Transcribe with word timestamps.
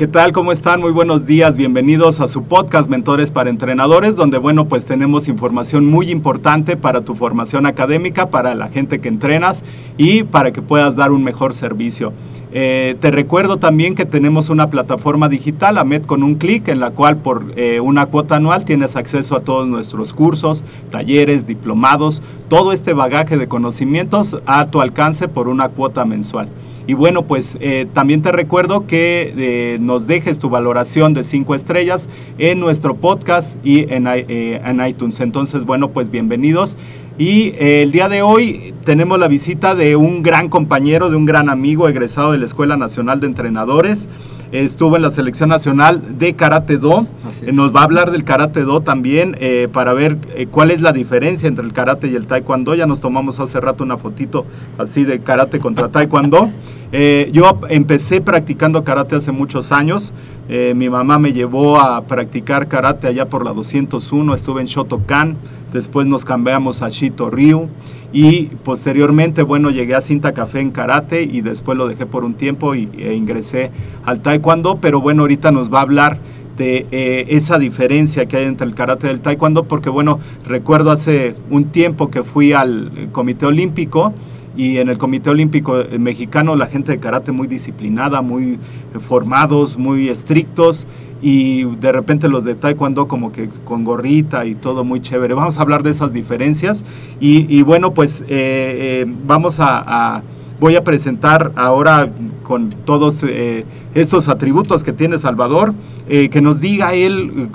¿Qué 0.00 0.08
tal? 0.08 0.32
¿Cómo 0.32 0.50
están? 0.50 0.80
Muy 0.80 0.92
buenos 0.92 1.26
días. 1.26 1.58
Bienvenidos 1.58 2.20
a 2.22 2.28
su 2.28 2.44
podcast 2.44 2.88
Mentores 2.88 3.30
para 3.30 3.50
Entrenadores, 3.50 4.16
donde, 4.16 4.38
bueno, 4.38 4.64
pues 4.64 4.86
tenemos 4.86 5.28
información 5.28 5.84
muy 5.84 6.10
importante 6.10 6.78
para 6.78 7.02
tu 7.02 7.14
formación 7.14 7.66
académica, 7.66 8.30
para 8.30 8.54
la 8.54 8.68
gente 8.68 9.02
que 9.02 9.08
entrenas 9.08 9.62
y 9.98 10.22
para 10.22 10.52
que 10.52 10.62
puedas 10.62 10.96
dar 10.96 11.12
un 11.12 11.22
mejor 11.22 11.52
servicio. 11.52 12.14
Eh, 12.50 12.96
te 12.98 13.10
recuerdo 13.10 13.58
también 13.58 13.94
que 13.94 14.06
tenemos 14.06 14.48
una 14.48 14.70
plataforma 14.70 15.28
digital, 15.28 15.76
AMED 15.76 16.06
con 16.06 16.22
un 16.22 16.36
clic, 16.36 16.68
en 16.68 16.80
la 16.80 16.92
cual 16.92 17.18
por 17.18 17.52
eh, 17.56 17.80
una 17.80 18.06
cuota 18.06 18.36
anual 18.36 18.64
tienes 18.64 18.96
acceso 18.96 19.36
a 19.36 19.40
todos 19.40 19.68
nuestros 19.68 20.14
cursos, 20.14 20.64
talleres, 20.90 21.46
diplomados, 21.46 22.22
todo 22.48 22.72
este 22.72 22.94
bagaje 22.94 23.36
de 23.36 23.48
conocimientos 23.48 24.38
a 24.46 24.66
tu 24.66 24.80
alcance 24.80 25.28
por 25.28 25.46
una 25.46 25.68
cuota 25.68 26.06
mensual. 26.06 26.48
Y 26.86 26.94
bueno, 26.94 27.26
pues 27.26 27.56
eh, 27.60 27.86
también 27.92 28.22
te 28.22 28.32
recuerdo 28.32 28.86
que 28.86 29.32
eh, 29.36 29.78
nos 29.80 30.06
dejes 30.06 30.38
tu 30.38 30.50
valoración 30.50 31.14
de 31.14 31.24
cinco 31.24 31.54
estrellas 31.54 32.08
en 32.38 32.60
nuestro 32.60 32.96
podcast 32.96 33.56
y 33.64 33.92
en, 33.92 34.06
eh, 34.06 34.60
en 34.64 34.86
iTunes. 34.86 35.20
Entonces, 35.20 35.64
bueno, 35.64 35.90
pues 35.90 36.10
bienvenidos. 36.10 36.78
Y 37.20 37.52
el 37.58 37.92
día 37.92 38.08
de 38.08 38.22
hoy 38.22 38.72
tenemos 38.82 39.18
la 39.18 39.28
visita 39.28 39.74
de 39.74 39.94
un 39.94 40.22
gran 40.22 40.48
compañero, 40.48 41.10
de 41.10 41.16
un 41.16 41.26
gran 41.26 41.50
amigo 41.50 41.86
egresado 41.86 42.32
de 42.32 42.38
la 42.38 42.46
Escuela 42.46 42.78
Nacional 42.78 43.20
de 43.20 43.26
Entrenadores. 43.26 44.08
Estuvo 44.52 44.96
en 44.96 45.02
la 45.02 45.10
Selección 45.10 45.50
Nacional 45.50 46.18
de 46.18 46.32
Karate 46.32 46.78
Do. 46.78 47.06
Nos 47.52 47.76
va 47.76 47.80
a 47.80 47.84
hablar 47.84 48.10
del 48.10 48.24
Karate 48.24 48.62
Do 48.62 48.80
también 48.80 49.36
para 49.70 49.92
ver 49.92 50.16
cuál 50.50 50.70
es 50.70 50.80
la 50.80 50.94
diferencia 50.94 51.46
entre 51.46 51.66
el 51.66 51.74
Karate 51.74 52.08
y 52.08 52.14
el 52.14 52.26
Taekwondo. 52.26 52.74
Ya 52.74 52.86
nos 52.86 53.00
tomamos 53.00 53.38
hace 53.38 53.60
rato 53.60 53.84
una 53.84 53.98
fotito 53.98 54.46
así 54.78 55.04
de 55.04 55.20
Karate 55.20 55.58
contra 55.58 55.90
Taekwondo. 55.90 56.48
Eh, 56.92 57.30
yo 57.32 57.60
empecé 57.68 58.20
practicando 58.20 58.82
karate 58.82 59.14
hace 59.14 59.30
muchos 59.30 59.70
años. 59.70 60.12
Eh, 60.48 60.72
mi 60.74 60.90
mamá 60.90 61.18
me 61.18 61.32
llevó 61.32 61.80
a 61.80 62.02
practicar 62.02 62.66
karate 62.66 63.06
allá 63.06 63.28
por 63.28 63.44
la 63.44 63.52
201. 63.52 64.34
Estuve 64.34 64.60
en 64.60 64.66
Shotokan. 64.66 65.36
Después 65.72 66.06
nos 66.06 66.24
cambiamos 66.24 66.82
a 66.82 66.88
Shito 66.88 67.30
Ryu. 67.30 67.68
Y 68.12 68.46
posteriormente, 68.64 69.42
bueno, 69.42 69.70
llegué 69.70 69.94
a 69.94 70.00
Cinta 70.00 70.32
Café 70.32 70.60
en 70.60 70.70
karate 70.70 71.22
y 71.22 71.42
después 71.42 71.78
lo 71.78 71.86
dejé 71.86 72.06
por 72.06 72.24
un 72.24 72.34
tiempo 72.34 72.74
y, 72.74 72.90
e 72.98 73.14
ingresé 73.14 73.70
al 74.04 74.20
taekwondo. 74.20 74.78
Pero 74.80 75.00
bueno, 75.00 75.22
ahorita 75.22 75.52
nos 75.52 75.72
va 75.72 75.78
a 75.78 75.82
hablar 75.82 76.18
de 76.56 76.86
eh, 76.90 77.26
esa 77.28 77.58
diferencia 77.58 78.26
que 78.26 78.36
hay 78.36 78.44
entre 78.44 78.66
el 78.66 78.74
karate 78.74 79.06
y 79.06 79.10
el 79.10 79.20
taekwondo, 79.20 79.64
porque 79.64 79.88
bueno, 79.88 80.20
recuerdo 80.46 80.90
hace 80.90 81.34
un 81.48 81.66
tiempo 81.66 82.10
que 82.10 82.22
fui 82.22 82.52
al 82.52 83.08
Comité 83.12 83.46
Olímpico 83.46 84.12
y 84.56 84.78
en 84.78 84.88
el 84.88 84.98
Comité 84.98 85.30
Olímpico 85.30 85.84
Mexicano 85.98 86.56
la 86.56 86.66
gente 86.66 86.92
de 86.92 86.98
karate 86.98 87.32
muy 87.32 87.46
disciplinada, 87.46 88.22
muy 88.22 88.58
formados, 89.00 89.76
muy 89.76 90.08
estrictos 90.08 90.86
y 91.22 91.64
de 91.64 91.92
repente 91.92 92.28
los 92.28 92.44
de 92.44 92.54
taekwondo 92.54 93.06
como 93.06 93.32
que 93.32 93.48
con 93.64 93.84
gorrita 93.84 94.46
y 94.46 94.54
todo 94.54 94.84
muy 94.84 95.00
chévere. 95.00 95.34
Vamos 95.34 95.58
a 95.58 95.62
hablar 95.62 95.82
de 95.82 95.90
esas 95.90 96.12
diferencias 96.12 96.84
y, 97.20 97.62
bueno, 97.62 97.92
pues 97.92 98.22
eh, 98.22 98.26
eh, 98.28 99.06
vamos 99.26 99.58
a, 99.60 100.22
Voy 100.58 100.76
a 100.76 100.84
presentar 100.84 101.52
ahora 101.56 102.10
con 102.42 102.68
todos 102.68 103.24
eh, 103.26 103.64
estos 103.94 104.28
atributos 104.28 104.84
que 104.84 104.92
tiene 104.92 105.16
Salvador, 105.16 105.72
que 106.06 106.42
nos 106.42 106.60
diga 106.60 106.92
él 106.92 107.48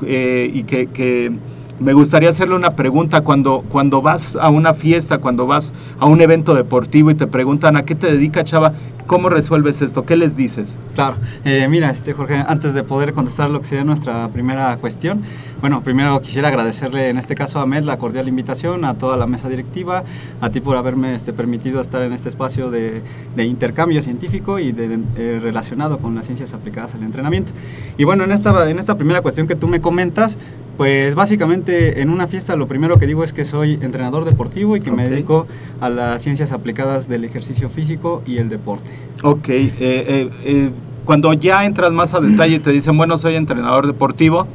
y 0.51 0.63
que, 0.63 0.87
que 0.87 1.31
me 1.79 1.93
gustaría 1.93 2.29
hacerle 2.29 2.55
una 2.55 2.71
pregunta. 2.71 3.21
Cuando, 3.21 3.63
cuando 3.69 4.01
vas 4.01 4.35
a 4.35 4.49
una 4.49 4.73
fiesta, 4.73 5.17
cuando 5.19 5.45
vas 5.45 5.73
a 5.99 6.05
un 6.05 6.21
evento 6.21 6.53
deportivo 6.53 7.11
y 7.11 7.15
te 7.15 7.27
preguntan 7.27 7.75
a 7.75 7.83
qué 7.83 7.95
te 7.95 8.11
dedica 8.11 8.43
Chava, 8.43 8.73
¿Cómo 9.07 9.29
resuelves 9.29 9.83
esto? 9.83 10.03
¿Qué 10.03 10.15
les 10.15 10.35
dices? 10.35 10.79
Claro, 10.95 11.17
eh, 11.43 11.67
mira, 11.69 11.91
este 11.91 12.13
Jorge, 12.13 12.43
antes 12.47 12.73
de 12.73 12.81
poder 12.81 13.13
contestar 13.13 13.51
lo 13.51 13.59
que 13.59 13.65
sería 13.65 13.83
nuestra 13.83 14.27
primera 14.29 14.75
cuestión, 14.77 15.21
bueno, 15.61 15.83
primero 15.83 16.19
quisiera 16.21 16.47
agradecerle 16.47 17.09
en 17.09 17.19
este 17.19 17.35
caso 17.35 17.59
a 17.59 17.67
Med 17.67 17.83
la 17.83 17.99
cordial 17.99 18.27
invitación, 18.27 18.83
a 18.83 18.95
toda 18.95 19.15
la 19.15 19.27
mesa 19.27 19.47
directiva, 19.47 20.03
a 20.41 20.49
ti 20.49 20.59
por 20.59 20.75
haberme 20.75 21.13
este, 21.13 21.33
permitido 21.33 21.81
estar 21.81 22.01
en 22.01 22.13
este 22.13 22.29
espacio 22.29 22.71
de, 22.71 23.03
intercambio 23.37 24.01
científico 24.01 24.57
y 24.57 24.71
de, 24.71 24.99
eh, 25.17 25.39
relacionado 25.39 25.99
con 25.99 26.15
las 26.15 26.25
ciencias 26.25 26.55
aplicadas 26.55 26.95
al 26.95 27.03
entrenamiento. 27.03 27.51
Y 27.99 28.05
bueno, 28.05 28.23
en 28.23 28.31
esta, 28.31 28.67
en 28.71 28.79
esta 28.79 28.97
primera 28.97 29.21
cuestión 29.21 29.45
que 29.45 29.55
tú 29.55 29.67
me 29.67 29.81
comentas, 29.81 30.35
pues 30.77 31.15
básicamente 31.15 32.01
en 32.01 32.09
una 32.09 32.27
fiesta 32.27 32.55
lo 32.55 32.67
primero 32.67 32.97
que 32.97 33.07
digo 33.07 33.23
es 33.23 33.33
que 33.33 33.45
soy 33.45 33.73
entrenador 33.81 34.25
deportivo 34.25 34.75
y 34.75 34.81
que 34.81 34.91
me 34.91 35.07
dedico 35.09 35.47
a 35.79 35.89
las 35.89 36.21
ciencias 36.21 36.51
aplicadas 36.51 37.07
del 37.07 37.23
ejercicio 37.23 37.69
físico 37.69 38.21
y 38.25 38.39
el 38.39 38.49
deporte. 38.49 38.89
Ok, 39.23 39.49
eh, 39.49 39.73
eh, 39.79 40.29
eh 40.43 40.71
cuando 41.05 41.31
ya 41.33 41.65
entras 41.65 41.91
más 41.91 42.13
a 42.13 42.19
detalle 42.19 42.55
y 42.55 42.59
te 42.59 42.71
dicen, 42.71 42.97
bueno, 42.97 43.17
soy 43.17 43.35
entrenador 43.35 43.85
deportivo, 43.87 44.47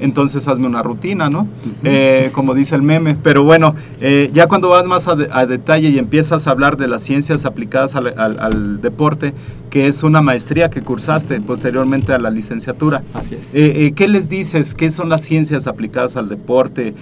entonces 0.00 0.46
hazme 0.46 0.66
una 0.66 0.82
rutina, 0.82 1.30
¿no? 1.30 1.48
Como 2.32 2.54
dice 2.54 2.76
el 2.76 2.82
meme. 2.82 3.16
Pero 3.22 3.42
bueno, 3.42 3.74
eh, 4.02 4.30
ya 4.32 4.46
cuando 4.46 4.68
vas 4.68 4.86
más 4.86 5.08
a, 5.08 5.46
detalle 5.46 5.88
y 5.88 5.98
empiezas 5.98 6.46
a 6.46 6.50
hablar 6.50 6.76
de 6.76 6.88
las 6.88 7.02
ciencias 7.02 7.46
aplicadas 7.46 7.94
al, 7.94 8.82
deporte, 8.82 9.32
que 9.70 9.86
es 9.86 10.02
una 10.02 10.20
maestría 10.20 10.68
que 10.68 10.82
cursaste 10.82 11.40
posteriormente 11.40 12.12
a 12.12 12.18
la 12.18 12.30
licenciatura. 12.30 13.02
Así 13.14 13.36
es. 13.36 13.52
¿Qué 13.94 14.06
les 14.06 14.28
dices? 14.28 14.74
¿Qué 14.74 14.90
son 14.90 15.08
las 15.08 15.22
ciencias 15.22 15.66
aplicadas 15.66 16.16
al 16.16 16.28
deporte? 16.28 16.94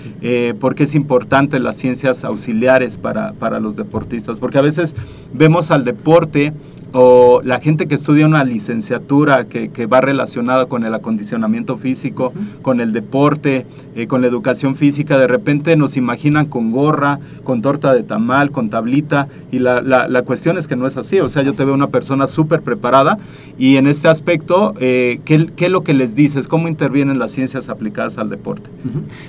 ¿Por 0.61 0.77
qué 0.77 0.85
es 0.85 0.94
importante 0.94 1.59
las 1.59 1.77
ciencias 1.77 2.25
auxiliares 2.25 2.99
para, 2.99 3.33
para 3.33 3.59
los 3.59 3.75
deportistas? 3.75 4.39
Porque 4.39 4.59
a 4.59 4.62
veces 4.62 4.94
vemos 5.35 5.73
al 5.73 5.85
deporte 5.85 6.53
o 6.93 7.41
la 7.44 7.61
gente 7.61 7.87
que 7.87 7.94
estudia 7.94 8.27
una 8.27 8.44
licenciatura 8.44 9.47
que, 9.47 9.71
que 9.71 9.87
va 9.87 10.00
relacionada 10.00 10.67
con 10.67 10.85
el 10.85 10.94
acondicionamiento 10.94 11.77
físico, 11.77 12.33
con 12.61 12.81
el 12.81 12.93
deporte, 12.93 13.67
eh, 13.94 14.06
con 14.06 14.21
la 14.21 14.27
educación 14.27 14.77
física, 14.77 15.19
de 15.19 15.27
repente 15.27 15.77
nos 15.77 15.97
imaginan 15.97 16.47
con 16.47 16.71
gorra, 16.71 17.19
con 17.44 17.62
torta 17.62 17.94
de 17.94 18.03
tamal, 18.03 18.50
con 18.50 18.71
tablita, 18.71 19.29
y 19.50 19.59
la, 19.59 19.81
la, 19.81 20.09
la 20.09 20.23
cuestión 20.23 20.59
es 20.59 20.69
que 20.69 20.77
no 20.77 20.87
es 20.87 20.97
así, 20.97 21.21
o 21.21 21.29
sea, 21.29 21.43
yo 21.43 21.53
te 21.53 21.65
veo 21.65 21.75
una 21.75 21.89
persona 21.89 22.27
súper 22.27 22.62
preparada 22.62 23.19
y 23.59 23.77
en 23.77 23.87
este 23.87 24.09
aspecto, 24.09 24.75
eh, 24.81 25.21
¿qué, 25.25 25.47
¿qué, 25.56 25.67
es 25.67 25.71
lo 25.71 25.83
que 25.83 25.94
les 25.94 26.15
dices? 26.15 26.49
¿Cómo 26.49 26.69
intervienen 26.69 27.19
las 27.19 27.33
ciencias 27.33 27.69
aplicadas 27.69 28.19
al 28.19 28.29
deporte? 28.29 28.71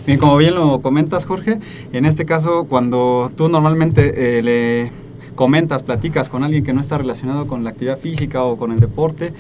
Bien, 0.06 0.20
como 0.20 0.38
bien 0.38 0.56
lo 0.56 0.82
comentas, 0.82 1.26
Jorge, 1.26 1.60
en 1.92 2.06
este 2.06 2.26
caso, 2.26 2.66
cuando 2.66 3.32
tú 3.36 3.50
normalmente 3.50 4.38
eh, 4.38 4.42
le 4.42 5.03
comentas, 5.36 5.84
platicas 5.84 6.30
con 6.30 6.44
alguien 6.44 6.64
que 6.64 6.74
no 6.74 6.82
está 6.82 6.98
relacionado 6.98 7.48
con 7.48 7.64
la 7.64 7.72
actividad 7.72 7.98
física 7.98 8.44
o 8.44 8.58
con 8.58 8.72
el 8.72 8.80
deporte, 8.80 9.34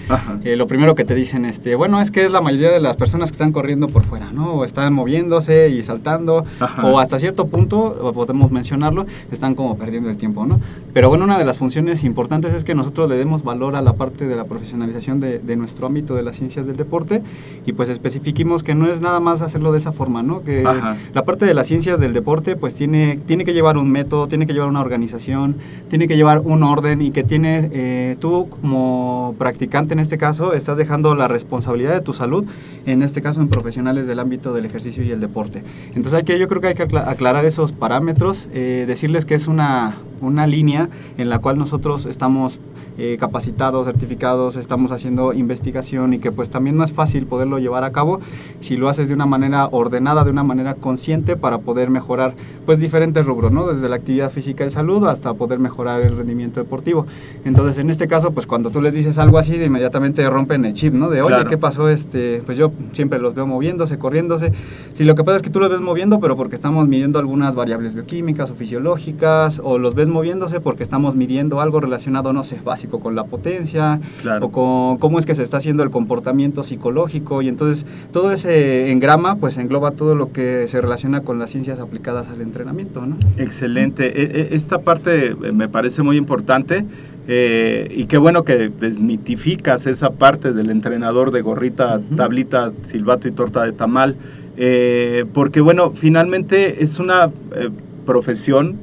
eh, 0.43 0.55
lo 0.55 0.67
primero 0.67 0.95
que 0.95 1.05
te 1.05 1.15
dicen, 1.15 1.45
este, 1.45 1.75
bueno, 1.75 2.01
es 2.01 2.11
que 2.11 2.25
es 2.25 2.31
la 2.31 2.41
mayoría 2.41 2.71
de 2.71 2.79
las 2.79 2.97
personas 2.97 3.31
que 3.31 3.35
están 3.35 3.51
corriendo 3.51 3.87
por 3.87 4.03
fuera, 4.03 4.31
¿no? 4.31 4.53
O 4.53 4.65
están 4.65 4.93
moviéndose 4.93 5.69
y 5.69 5.83
saltando, 5.83 6.45
Ajá. 6.59 6.85
o 6.85 6.99
hasta 6.99 7.19
cierto 7.19 7.47
punto, 7.47 8.11
podemos 8.13 8.51
mencionarlo, 8.51 9.05
están 9.31 9.55
como 9.55 9.77
perdiendo 9.77 10.09
el 10.09 10.17
tiempo, 10.17 10.45
¿no? 10.45 10.59
Pero 10.93 11.09
bueno, 11.09 11.23
una 11.25 11.37
de 11.37 11.45
las 11.45 11.57
funciones 11.57 12.03
importantes 12.03 12.53
es 12.53 12.63
que 12.63 12.75
nosotros 12.75 13.09
le 13.09 13.17
demos 13.17 13.43
valor 13.43 13.75
a 13.75 13.81
la 13.81 13.93
parte 13.93 14.27
de 14.27 14.35
la 14.35 14.45
profesionalización 14.45 15.19
de, 15.19 15.39
de 15.39 15.55
nuestro 15.55 15.87
ámbito 15.87 16.15
de 16.15 16.23
las 16.23 16.35
ciencias 16.35 16.65
del 16.65 16.75
deporte 16.75 17.21
y 17.65 17.73
pues 17.73 17.89
especifiquemos 17.89 18.63
que 18.63 18.75
no 18.75 18.91
es 18.91 19.01
nada 19.01 19.19
más 19.19 19.41
hacerlo 19.41 19.71
de 19.71 19.79
esa 19.79 19.91
forma, 19.91 20.23
¿no? 20.23 20.43
Que 20.43 20.65
Ajá. 20.65 20.97
la 21.13 21.23
parte 21.23 21.45
de 21.45 21.53
las 21.53 21.67
ciencias 21.67 21.99
del 21.99 22.13
deporte 22.13 22.55
pues 22.55 22.75
tiene, 22.75 23.19
tiene 23.25 23.45
que 23.45 23.53
llevar 23.53 23.77
un 23.77 23.91
método, 23.91 24.27
tiene 24.27 24.47
que 24.47 24.53
llevar 24.53 24.69
una 24.69 24.81
organización, 24.81 25.57
tiene 25.93 26.07
que 26.07 26.15
llevar 26.15 26.39
un 26.39 26.63
orden 26.63 27.03
y 27.03 27.11
que 27.11 27.23
tiene, 27.23 27.69
eh, 27.71 28.17
tú 28.19 28.49
como 28.49 29.35
practicante 29.37 29.93
en 29.93 29.99
este 29.99 30.17
caso, 30.17 30.53
estás 30.53 30.75
dejando 30.75 31.13
la 31.13 31.27
responsabilidad 31.27 31.93
de 31.93 32.01
tu 32.01 32.15
salud, 32.15 32.45
en 32.87 33.03
este 33.03 33.21
caso 33.21 33.41
en 33.41 33.47
profesionales 33.47 34.07
del 34.07 34.17
ámbito 34.17 34.55
del 34.55 34.65
ejercicio 34.65 35.03
y 35.03 35.11
el 35.11 35.19
deporte. 35.19 35.61
Entonces 35.93 36.13
hay 36.13 36.39
yo 36.39 36.47
creo 36.47 36.61
que 36.61 36.69
hay 36.69 36.73
que 36.73 36.81
aclarar 36.81 37.45
esos 37.45 37.73
parámetros, 37.73 38.49
eh, 38.55 38.85
decirles 38.87 39.27
que 39.27 39.35
es 39.35 39.45
una, 39.45 39.97
una 40.19 40.47
línea 40.47 40.89
en 41.19 41.29
la 41.29 41.37
cual 41.37 41.59
nosotros 41.59 42.07
estamos 42.07 42.59
eh, 42.97 43.17
capacitados, 43.19 43.85
certificados, 43.85 44.55
estamos 44.55 44.91
haciendo 44.91 45.33
investigación 45.33 46.13
y 46.13 46.19
que 46.19 46.31
pues 46.31 46.49
también 46.49 46.77
no 46.77 46.83
es 46.83 46.93
fácil 46.93 47.25
poderlo 47.25 47.59
llevar 47.59 47.83
a 47.83 47.91
cabo 47.91 48.19
si 48.59 48.77
lo 48.77 48.89
haces 48.89 49.07
de 49.07 49.13
una 49.13 49.25
manera 49.25 49.67
ordenada, 49.71 50.23
de 50.23 50.31
una 50.31 50.43
manera 50.43 50.75
consciente 50.75 51.35
para 51.35 51.59
poder 51.59 51.89
mejorar 51.89 52.35
pues 52.65 52.79
diferentes 52.79 53.25
rubros, 53.25 53.51
¿no? 53.51 53.67
Desde 53.67 53.89
la 53.89 53.95
actividad 53.95 54.31
física 54.31 54.65
y 54.65 54.71
salud 54.71 55.05
hasta 55.07 55.33
poder 55.33 55.59
mejorar 55.59 56.01
el 56.01 56.15
rendimiento 56.15 56.59
deportivo. 56.59 57.05
Entonces, 57.45 57.77
en 57.77 57.89
este 57.89 58.07
caso, 58.07 58.31
pues 58.31 58.47
cuando 58.47 58.69
tú 58.69 58.81
les 58.81 58.93
dices 58.93 59.17
algo 59.17 59.37
así, 59.37 59.57
de 59.57 59.65
inmediatamente 59.65 60.29
rompen 60.29 60.65
el 60.65 60.73
chip, 60.73 60.93
¿no? 60.93 61.09
De, 61.09 61.21
oye, 61.21 61.35
claro. 61.35 61.49
¿qué 61.49 61.57
pasó? 61.57 61.89
Este, 61.89 62.41
pues 62.45 62.57
yo 62.57 62.71
siempre 62.93 63.19
los 63.19 63.33
veo 63.33 63.47
moviéndose, 63.47 63.97
corriéndose. 63.97 64.51
Si 64.93 65.03
lo 65.03 65.15
que 65.15 65.23
pasa 65.23 65.37
es 65.37 65.41
que 65.41 65.49
tú 65.49 65.59
los 65.59 65.69
ves 65.69 65.81
moviendo, 65.81 66.19
pero 66.19 66.37
porque 66.37 66.55
estamos 66.55 66.87
midiendo 66.87 67.19
algunas 67.19 67.55
variables 67.55 67.95
bioquímicas 67.95 68.49
o 68.51 68.55
fisiológicas, 68.55 69.61
o 69.63 69.77
los 69.77 69.95
ves 69.95 70.07
moviéndose 70.07 70.59
porque 70.59 70.83
estamos 70.83 71.15
midiendo 71.15 71.59
algo 71.59 71.79
relacionado, 71.79 72.33
no 72.33 72.43
sé, 72.43 72.59
con 72.89 73.15
la 73.15 73.25
potencia, 73.25 73.99
claro. 74.21 74.47
o 74.47 74.51
con 74.51 74.97
cómo 74.97 75.19
es 75.19 75.25
que 75.25 75.35
se 75.35 75.43
está 75.43 75.57
haciendo 75.57 75.83
el 75.83 75.89
comportamiento 75.89 76.63
psicológico, 76.63 77.41
y 77.41 77.47
entonces 77.47 77.85
todo 78.11 78.31
ese 78.31 78.91
engrama, 78.91 79.35
pues 79.35 79.57
engloba 79.57 79.91
todo 79.91 80.15
lo 80.15 80.31
que 80.31 80.67
se 80.67 80.81
relaciona 80.81 81.21
con 81.21 81.39
las 81.39 81.51
ciencias 81.51 81.79
aplicadas 81.79 82.27
al 82.27 82.41
entrenamiento, 82.41 83.05
¿no? 83.05 83.17
Excelente. 83.37 84.55
Esta 84.55 84.81
parte 84.81 85.35
me 85.35 85.67
parece 85.67 86.03
muy 86.03 86.17
importante. 86.17 86.85
Eh, 87.27 87.87
y 87.95 88.05
qué 88.05 88.17
bueno 88.17 88.43
que 88.43 88.67
desmitificas 88.67 89.87
esa 89.87 90.09
parte 90.09 90.51
del 90.51 90.69
entrenador 90.69 91.31
de 91.31 91.41
gorrita, 91.41 91.97
uh 91.97 92.01
-huh. 92.01 92.15
tablita, 92.17 92.73
silbato 92.81 93.29
y 93.29 93.31
torta 93.31 93.63
de 93.63 93.71
tamal, 93.71 94.17
eh, 94.57 95.23
porque 95.33 95.61
bueno, 95.61 95.91
finalmente 95.91 96.83
es 96.83 96.99
una 96.99 97.31
eh, 97.55 97.69
profesión 98.05 98.75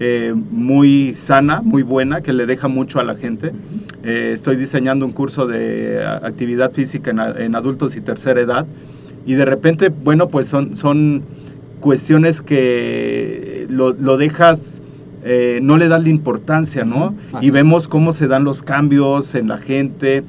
eh, 0.00 0.34
muy 0.34 1.14
sana, 1.14 1.60
muy 1.62 1.82
buena, 1.82 2.20
que 2.20 2.32
le 2.32 2.46
deja 2.46 2.68
mucho 2.68 3.00
a 3.00 3.04
la 3.04 3.14
gente. 3.14 3.52
Eh, 4.02 4.30
estoy 4.34 4.56
diseñando 4.56 5.06
un 5.06 5.12
curso 5.12 5.46
de 5.46 6.04
actividad 6.04 6.72
física 6.72 7.10
en, 7.10 7.20
en, 7.20 7.54
adultos 7.54 7.96
y 7.96 8.00
tercera 8.00 8.40
edad 8.40 8.66
y 9.26 9.34
de 9.34 9.44
repente, 9.44 9.88
bueno, 9.88 10.28
pues 10.28 10.46
son, 10.46 10.76
son 10.76 11.22
cuestiones 11.80 12.42
que 12.42 13.66
lo, 13.70 13.92
lo 13.92 14.16
dejas... 14.16 14.80
Eh, 15.26 15.60
no 15.62 15.78
le 15.78 15.88
das 15.88 16.02
la 16.02 16.10
importancia, 16.10 16.84
¿no? 16.84 17.14
Así. 17.32 17.46
Y 17.46 17.50
vemos 17.50 17.88
cómo 17.88 18.12
se 18.12 18.28
dan 18.28 18.44
los 18.44 18.62
cambios 18.62 19.34
en 19.34 19.48
la 19.48 19.56
gente, 19.56 20.22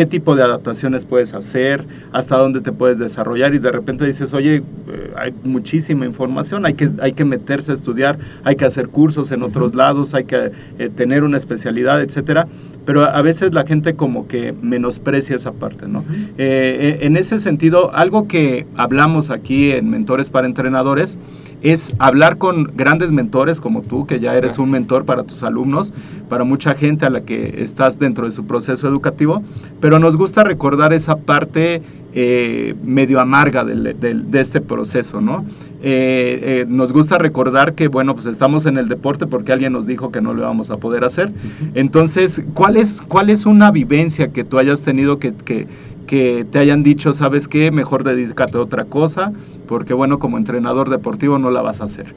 qué 0.00 0.06
tipo 0.06 0.34
de 0.34 0.42
adaptaciones 0.42 1.04
puedes 1.04 1.34
hacer, 1.34 1.86
hasta 2.10 2.38
dónde 2.38 2.62
te 2.62 2.72
puedes 2.72 2.98
desarrollar 2.98 3.52
y 3.54 3.58
de 3.58 3.70
repente 3.70 4.06
dices, 4.06 4.32
oye, 4.32 4.56
eh, 4.56 5.12
hay 5.14 5.34
muchísima 5.44 6.06
información, 6.06 6.64
hay 6.64 6.72
que, 6.72 6.88
hay 7.02 7.12
que 7.12 7.26
meterse 7.26 7.70
a 7.70 7.74
estudiar, 7.74 8.18
hay 8.42 8.56
que 8.56 8.64
hacer 8.64 8.88
cursos 8.88 9.30
en 9.30 9.42
otros 9.42 9.74
lados, 9.74 10.14
hay 10.14 10.24
que 10.24 10.52
eh, 10.78 10.88
tener 10.88 11.22
una 11.22 11.36
especialidad, 11.36 12.00
etcétera, 12.00 12.48
pero 12.86 13.04
a 13.04 13.20
veces 13.20 13.52
la 13.52 13.66
gente 13.66 13.94
como 13.94 14.26
que 14.26 14.54
menosprecia 14.62 15.36
esa 15.36 15.52
parte, 15.52 15.86
¿no? 15.86 16.02
Eh, 16.38 17.00
en 17.02 17.18
ese 17.18 17.38
sentido, 17.38 17.94
algo 17.94 18.26
que 18.26 18.66
hablamos 18.76 19.28
aquí 19.28 19.72
en 19.72 19.90
Mentores 19.90 20.30
para 20.30 20.46
Entrenadores 20.46 21.18
es 21.62 21.94
hablar 21.98 22.38
con 22.38 22.72
grandes 22.74 23.12
mentores 23.12 23.60
como 23.60 23.82
tú, 23.82 24.06
que 24.06 24.20
ya 24.20 24.34
eres 24.36 24.58
un 24.58 24.70
mentor 24.70 25.04
para 25.04 25.24
tus 25.24 25.42
alumnos, 25.42 25.92
para 26.28 26.44
mucha 26.44 26.74
gente 26.74 27.06
a 27.06 27.10
la 27.10 27.22
que 27.22 27.62
estás 27.62 27.98
dentro 27.98 28.24
de 28.24 28.30
su 28.30 28.46
proceso 28.46 28.88
educativo, 28.88 29.42
pero 29.80 29.98
nos 29.98 30.16
gusta 30.16 30.44
recordar 30.44 30.92
esa 30.92 31.16
parte 31.16 31.82
eh, 32.12 32.74
medio 32.82 33.20
amarga 33.20 33.64
de, 33.64 33.94
de, 33.94 34.14
de, 34.14 34.40
este 34.40 34.60
proceso, 34.60 35.20
¿no? 35.20 35.44
Eh, 35.80 36.40
eh, 36.42 36.66
nos 36.68 36.92
gusta 36.92 37.18
recordar 37.18 37.74
que, 37.74 37.86
bueno, 37.86 38.16
pues 38.16 38.26
estamos 38.26 38.66
en 38.66 38.78
el 38.78 38.88
deporte 38.88 39.28
porque 39.28 39.52
alguien 39.52 39.72
nos 39.72 39.86
dijo 39.86 40.10
que 40.10 40.20
no 40.20 40.34
lo 40.34 40.42
íbamos 40.42 40.70
a 40.70 40.78
poder 40.78 41.04
hacer. 41.04 41.32
Entonces, 41.74 42.42
¿cuál 42.52 42.76
es, 42.76 43.00
¿cuál 43.00 43.30
es 43.30 43.46
una 43.46 43.70
vivencia 43.70 44.32
que 44.32 44.42
tú 44.42 44.58
hayas 44.58 44.82
tenido 44.82 45.20
que, 45.20 45.34
que, 45.34 45.68
que 46.08 46.44
te 46.50 46.58
hayan 46.58 46.82
dicho, 46.82 47.12
sabes 47.12 47.46
qué, 47.46 47.70
mejor 47.70 48.02
dedícate 48.02 48.56
a 48.56 48.60
otra 48.60 48.86
cosa, 48.86 49.32
porque 49.68 49.94
bueno, 49.94 50.18
como 50.18 50.36
entrenador 50.36 50.90
deportivo 50.90 51.38
no 51.38 51.52
la 51.52 51.62
vas 51.62 51.80
a 51.80 51.84
hacer. 51.84 52.16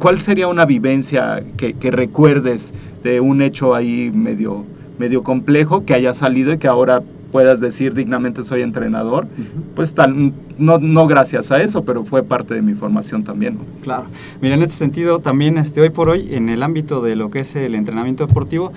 ¿Cuál 0.00 0.18
sería 0.18 0.48
una 0.48 0.64
vivencia 0.66 1.44
que, 1.56 1.74
que, 1.74 1.92
recuerdes 1.92 2.74
de 3.04 3.20
un 3.20 3.40
hecho 3.40 3.76
ahí 3.76 4.10
medio, 4.12 4.64
medio 4.98 5.22
complejo 5.22 5.84
que 5.84 5.94
haya 5.94 6.12
salido 6.12 6.52
y 6.52 6.58
que 6.58 6.66
ahora 6.66 7.04
puedas 7.32 7.58
decir 7.58 7.94
dignamente 7.94 8.44
soy 8.44 8.62
entrenador? 8.62 9.24
Uh 9.24 9.40
-huh. 9.40 9.74
Pues 9.74 9.94
tal, 9.94 10.32
no, 10.58 10.78
no 10.78 11.06
gracias 11.08 11.50
a 11.50 11.60
eso, 11.60 11.82
pero 11.82 12.04
fue 12.04 12.22
parte 12.22 12.54
de 12.54 12.62
mi 12.62 12.74
formación 12.74 13.24
también. 13.24 13.58
Claro. 13.82 14.04
Mira, 14.40 14.54
en 14.54 14.62
este 14.62 14.76
sentido, 14.76 15.18
también 15.18 15.58
este, 15.58 15.80
hoy 15.80 15.90
por 15.90 16.08
hoy, 16.08 16.34
en 16.34 16.48
el 16.48 16.62
ámbito 16.62 17.00
de 17.00 17.16
lo 17.16 17.30
que 17.30 17.40
es 17.40 17.56
el 17.56 17.74
entrenamiento 17.74 18.26
deportivo, 18.26 18.72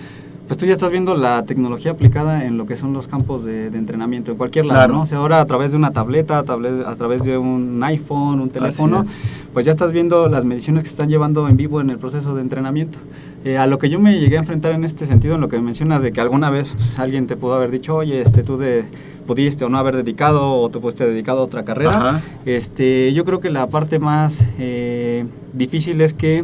pues 0.47 0.59
tú 0.59 0.65
ya 0.65 0.73
estás 0.73 0.91
viendo 0.91 1.15
la 1.15 1.43
tecnología 1.43 1.91
aplicada 1.91 2.45
en 2.45 2.57
lo 2.57 2.67
que 2.67 2.75
son 2.75 2.93
los 2.93 3.07
campos 3.07 3.43
de, 3.43 3.71
de 3.71 3.77
entrenamiento, 3.77 4.31
en 4.31 4.37
cualquier 4.37 4.65
lado, 4.65 4.79
claro. 4.79 4.93
¿no? 4.93 5.01
O 5.01 5.05
sea, 5.05 5.17
ahora 5.17 5.41
a 5.41 5.45
través 5.45 5.71
de 5.71 5.77
una 5.77 5.91
tableta, 5.91 6.37
a 6.37 6.43
través, 6.43 6.85
a 6.85 6.95
través 6.95 7.23
de 7.23 7.37
un 7.37 7.81
iPhone, 7.83 8.39
un 8.39 8.49
teléfono, 8.49 9.05
pues 9.53 9.65
ya 9.65 9.71
estás 9.71 9.91
viendo 9.91 10.29
las 10.29 10.45
mediciones 10.45 10.83
que 10.83 10.89
se 10.89 10.93
están 10.93 11.09
llevando 11.09 11.47
en 11.49 11.57
vivo 11.57 11.81
en 11.81 11.89
el 11.89 11.97
proceso 11.97 12.35
de 12.35 12.41
entrenamiento. 12.41 12.99
Eh, 13.45 13.59
a 13.59 13.67
lo 13.67 13.77
que 13.77 13.89
yo 13.91 13.99
me 13.99 14.19
llegué 14.19 14.37
a 14.37 14.39
enfrentar 14.39 14.71
en 14.71 14.83
este 14.83 15.05
sentido, 15.05 15.35
en 15.35 15.41
lo 15.41 15.49
que 15.49 15.59
mencionas 15.59 16.01
de 16.01 16.11
que 16.11 16.19
alguna 16.19 16.49
vez 16.49 16.73
pues, 16.73 16.97
alguien 16.97 17.27
te 17.27 17.37
pudo 17.37 17.53
haber 17.53 17.69
dicho, 17.69 17.95
oye, 17.95 18.19
este, 18.19 18.41
tú 18.41 18.57
de, 18.57 18.85
pudiste 19.27 19.63
o 19.63 19.69
no 19.69 19.77
haber 19.77 19.95
dedicado 19.95 20.53
o 20.53 20.67
te 20.71 20.79
pudiste 20.79 21.05
dedicado 21.05 21.41
a 21.41 21.43
otra 21.43 21.63
carrera, 21.63 22.23
este, 22.47 23.13
yo 23.13 23.23
creo 23.23 23.41
que 23.41 23.51
la 23.51 23.67
parte 23.67 23.99
más 23.99 24.47
eh, 24.57 25.25
difícil 25.53 26.01
es 26.01 26.15
que 26.15 26.43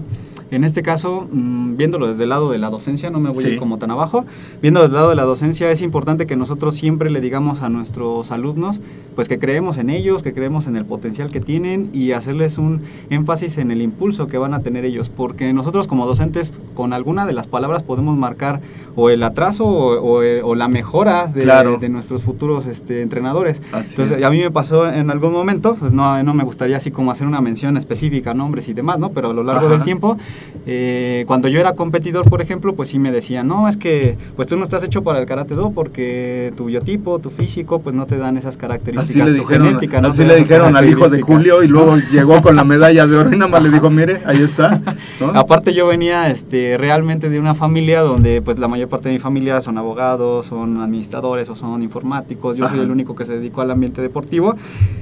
en 0.52 0.66
este 0.66 0.84
caso, 0.84 1.28
mmm, 1.32 1.76
viéndolo 1.78 2.08
desde 2.08 2.24
el 2.24 2.30
lado 2.30 2.52
de 2.52 2.60
la 2.60 2.70
docencia, 2.70 3.10
no 3.10 3.20
me 3.20 3.30
voy 3.30 3.42
sí. 3.42 3.48
a 3.48 3.54
ir 3.54 3.58
como 3.58 3.80
tan 3.80 3.90
abajo, 3.90 4.26
viendo 4.62 4.82
desde 4.82 4.92
el 4.92 4.96
lado 4.96 5.10
de 5.10 5.16
la 5.16 5.24
docencia 5.24 5.72
es 5.72 5.82
importante 5.82 6.28
que 6.28 6.36
nosotros 6.36 6.76
siempre 6.76 7.10
le 7.10 7.20
digamos 7.22 7.62
a 7.62 7.70
nuestros 7.70 8.30
alumnos, 8.30 8.80
pues 9.16 9.28
que 9.28 9.40
creemos 9.40 9.78
en 9.78 9.90
ellos, 9.90 10.24
que 10.24 10.34
creemos 10.34 10.68
en 10.68 10.76
el 10.76 10.86
potencial 10.86 11.32
que 11.32 11.40
tienen 11.40 11.90
y 11.94 12.12
hacerles 12.12 12.58
un 12.58 12.82
énfasis 13.10 13.58
en 13.58 13.72
el 13.72 13.82
impulso 13.82 14.28
que 14.28 14.38
van 14.38 14.54
a 14.54 14.62
tener 14.62 14.86
ellos, 14.86 15.10
porque 15.10 15.54
nosotros 15.54 15.88
como 15.88 16.06
docentes 16.06 16.52
con 16.74 16.94
alguna 16.94 17.26
de 17.26 17.34
las 17.34 17.48
palabras 17.48 17.84
podemos 17.84 18.18
marcar 18.18 18.62
o 18.96 19.10
el 19.10 19.24
atraso 19.24 19.66
o, 19.66 20.20
o, 20.20 20.22
o 20.44 20.56
la 20.56 20.68
mejora 20.68 21.28
de, 21.28 21.44
claro. 21.44 21.78
de, 21.78 21.90
nuestros 21.90 22.24
futuros 22.24 22.66
este, 22.66 23.02
entrenadores. 23.02 23.62
Así 23.72 23.92
Entonces, 23.92 24.20
es. 24.20 24.24
a 24.24 24.30
mí 24.30 24.40
me 24.40 24.52
pasó 24.52 24.92
en 24.92 25.10
algún 25.10 25.32
momento, 25.32 25.76
pues 25.76 25.92
no, 25.92 26.22
no 26.24 26.34
me 26.34 26.44
gustaría 26.44 26.78
así 26.78 26.92
como 26.92 27.12
hacer 27.12 27.28
una 27.28 27.42
mención 27.42 27.78
específica, 27.78 28.34
nombres 28.34 28.68
y 28.70 28.74
demás, 28.74 29.00
¿no? 29.00 29.12
Pero 29.12 29.30
a 29.30 29.34
lo 29.34 29.44
largo 29.44 29.68
Ajá. 29.68 29.76
del 29.76 29.84
tiempo 29.84 30.18
eh, 30.66 31.24
cuando 31.28 31.48
yo 31.48 31.60
era 31.60 31.74
competidor, 31.74 32.30
por 32.30 32.42
ejemplo, 32.42 32.74
pues 32.76 32.90
sí 32.90 33.00
me 33.00 33.12
decían, 33.12 33.48
no, 33.48 33.68
es 33.68 33.78
que 33.78 34.18
pues 34.36 34.48
tú 34.48 34.58
no 34.58 34.64
estás 34.64 34.84
hecho 34.84 35.04
para 35.04 35.20
el 35.20 35.26
karate 35.26 35.56
do 35.56 35.72
porque 35.72 36.54
tu 36.56 36.66
biotipo, 36.66 37.20
tu 37.20 37.30
físico, 37.30 37.80
pues 37.80 37.96
no 37.96 38.06
te 38.06 38.18
dan 38.18 38.38
esas 38.38 38.58
características, 38.58 39.01
Así 39.02 39.22
le 39.22 39.34
dijeron, 39.34 39.80
no 40.02 40.08
así 40.08 40.26
le 40.26 40.36
dijeron 40.36 40.76
al 40.76 40.90
hijo 40.90 41.10
de. 41.10 41.22
Julio 41.22 41.64
y 41.64 41.68
luego 41.68 41.98
llegó 42.12 42.42
con 42.42 42.56
la 42.56 42.64
medalla 42.64 43.08
de 43.08 43.18
oro 43.18 43.32
y 43.32 43.38
nada 43.38 43.50
más 43.50 43.64
le 43.64 43.70
dijo, 43.70 43.90
mire, 43.90 44.22
ahí 44.26 44.42
está. 44.42 44.78
¿no? 45.20 45.28
Aparte 45.36 45.74
yo 45.74 45.88
venía 45.88 46.30
este, 46.30 46.78
realmente 46.78 47.30
de 47.30 47.40
una 47.40 47.54
familia 47.54 48.02
donde 48.02 48.42
pues 48.42 48.60
la 48.60 48.68
mayor 48.68 48.90
parte 48.90 49.10
de 49.10 49.14
mi 49.14 49.20
familia 49.20 49.62
son 49.62 49.78
abogados, 49.78 50.48
son 50.48 50.82
administradores 50.82 51.50
o 51.50 51.56
son 51.56 51.84
informáticos. 51.84 52.58
Yo 52.58 52.68
soy 52.68 52.78
Ajá. 52.78 52.84
el 52.84 52.92
único 52.92 53.16
que 53.16 53.26
se 53.26 53.34
dedicó 53.34 53.62
al 53.62 53.72
ambiente 53.72 54.02
deportivo. 54.02 54.56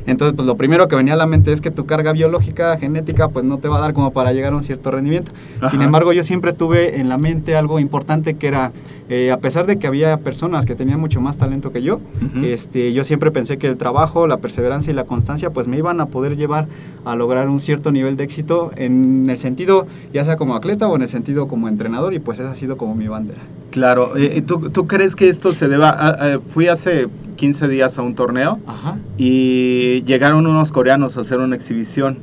Entonces 0.05 0.35
pues 0.35 0.45
lo 0.45 0.57
primero 0.57 0.87
que 0.87 0.95
venía 0.95 1.13
a 1.13 1.17
la 1.17 1.25
mente 1.25 1.51
es 1.51 1.61
que 1.61 1.71
tu 1.71 1.85
carga 1.85 2.11
biológica, 2.13 2.77
genética 2.77 3.29
pues 3.29 3.45
no 3.45 3.57
te 3.57 3.67
va 3.67 3.77
a 3.77 3.81
dar 3.81 3.93
como 3.93 4.11
para 4.11 4.33
llegar 4.33 4.53
a 4.53 4.55
un 4.55 4.63
cierto 4.63 4.91
rendimiento. 4.91 5.31
Sin 5.69 5.79
Ajá. 5.79 5.83
embargo 5.83 6.13
yo 6.13 6.23
siempre 6.23 6.53
tuve 6.53 6.99
en 6.99 7.09
la 7.09 7.17
mente 7.17 7.55
algo 7.55 7.79
importante 7.79 8.35
que 8.35 8.47
era, 8.47 8.71
eh, 9.09 9.31
a 9.31 9.37
pesar 9.37 9.65
de 9.65 9.79
que 9.79 9.87
había 9.87 10.17
personas 10.17 10.65
que 10.65 10.75
tenían 10.75 10.99
mucho 10.99 11.19
más 11.19 11.35
talento 11.37 11.71
que 11.71 11.81
yo, 11.81 11.95
Ujú. 11.95 12.45
este, 12.45 12.93
yo 12.93 13.03
siempre 13.03 13.31
pensé 13.31 13.57
que 13.57 13.67
el 13.67 13.75
trabajo, 13.75 14.27
la 14.27 14.37
perseverancia 14.37 14.91
y 14.91 14.93
la 14.93 15.05
constancia 15.05 15.49
pues 15.49 15.67
me 15.67 15.77
iban 15.77 15.99
a 15.99 16.05
poder 16.05 16.35
llevar 16.37 16.67
a 17.05 17.15
lograr 17.15 17.49
un 17.49 17.59
cierto 17.59 17.91
nivel 17.91 18.17
de 18.17 18.23
éxito 18.25 18.71
en 18.75 19.27
el 19.29 19.37
sentido 19.39 19.87
ya 20.13 20.23
sea 20.25 20.37
como 20.37 20.55
atleta 20.55 20.87
o 20.87 20.95
en 20.95 21.01
el 21.01 21.09
sentido 21.09 21.47
como 21.47 21.67
entrenador 21.67 22.13
y 22.13 22.19
pues 22.19 22.39
esa 22.39 22.51
ha 22.51 22.55
sido 22.55 22.77
como 22.77 22.93
mi 22.95 23.07
bandera. 23.07 23.39
Claro, 23.71 24.15
eh, 24.15 24.41
¿tú, 24.45 24.69
tú 24.69 24.85
crees 24.87 25.15
que 25.15 25.27
esto 25.27 25.53
se 25.53 25.67
deba? 25.67 25.89
a- 25.89 26.35
a- 26.35 26.39
fui 26.39 26.67
hace 26.67 27.07
15 27.35 27.67
días 27.67 27.97
a 27.97 28.01
un 28.03 28.13
torneo 28.15 28.59
Ajá. 28.67 28.97
y 29.17 30.03
llegaron 30.05 30.45
unos 30.47 30.71
coreanos 30.71 31.17
a 31.17 31.21
hacer 31.21 31.39
una 31.39 31.55
exhibición. 31.55 32.17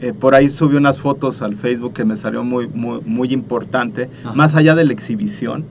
Eh, 0.00 0.12
por 0.12 0.34
ahí 0.34 0.48
subí 0.48 0.76
unas 0.76 1.00
fotos 1.00 1.42
al 1.42 1.56
Facebook 1.56 1.92
que 1.92 2.04
me 2.04 2.16
salió 2.16 2.44
muy, 2.44 2.68
muy, 2.68 3.00
muy 3.04 3.28
importante, 3.32 4.08
Ajá. 4.24 4.34
más 4.34 4.54
allá 4.54 4.74
de 4.74 4.84
la 4.84 4.92
exhibición. 4.92 5.64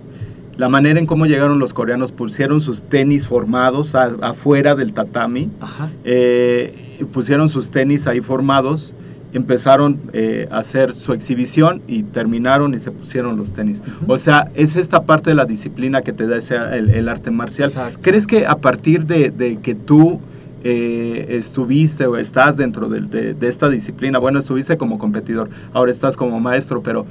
La 0.57 0.69
manera 0.69 0.99
en 0.99 1.05
cómo 1.05 1.25
llegaron 1.27 1.59
los 1.59 1.73
coreanos, 1.73 2.11
pusieron 2.11 2.61
sus 2.61 2.81
tenis 2.83 3.27
formados 3.27 3.93
a- 3.95 4.15
afuera 4.21 4.73
del 4.75 4.91
tatami, 4.93 5.49
Ajá. 5.61 5.89
eh, 6.03 7.05
pusieron 7.13 7.47
sus 7.49 7.69
tenis 7.69 8.07
ahí 8.07 8.21
formados, 8.21 8.93
empezaron 9.33 9.99
eh, 10.13 10.47
a 10.49 10.59
hacer 10.59 10.95
su 10.95 11.13
exhibición 11.13 11.81
y 11.87 12.03
terminaron 12.03 12.73
y 12.73 12.79
se 12.79 12.91
pusieron 12.91 13.37
los 13.37 13.53
tenis. 13.53 13.83
O 14.07 14.17
sea, 14.17 14.49
es 14.55 14.75
esta 14.75 15.03
parte 15.03 15.29
de 15.29 15.35
la 15.35 15.45
disciplina 15.45 16.01
que 16.01 16.11
te 16.13 16.25
da 16.25 16.37
ese, 16.37 16.55
el, 16.55 16.89
el 16.89 17.07
arte 17.09 17.29
marcial. 17.29 17.67
Exacto. 17.69 17.99
¿Crees 18.01 18.25
que 18.25 18.47
a 18.47 18.55
partir 18.55 19.05
de, 19.05 19.29
de 19.29 19.57
que 19.57 19.75
tú 19.75 20.19
eh, 20.63 21.25
estuviste 21.29 22.07
o 22.07 22.17
estás 22.17 22.57
dentro 22.57 22.89
de, 22.89 23.35
esta 23.41 23.69
disciplina, 23.69 24.19
bueno, 24.19 24.39
estuviste 24.39 24.77
como 24.77 24.97
competidor, 24.97 25.49
ahora 25.73 25.91
estás 25.91 26.17
como 26.17 26.39
maestro, 26.39 26.81
pero 26.81 27.05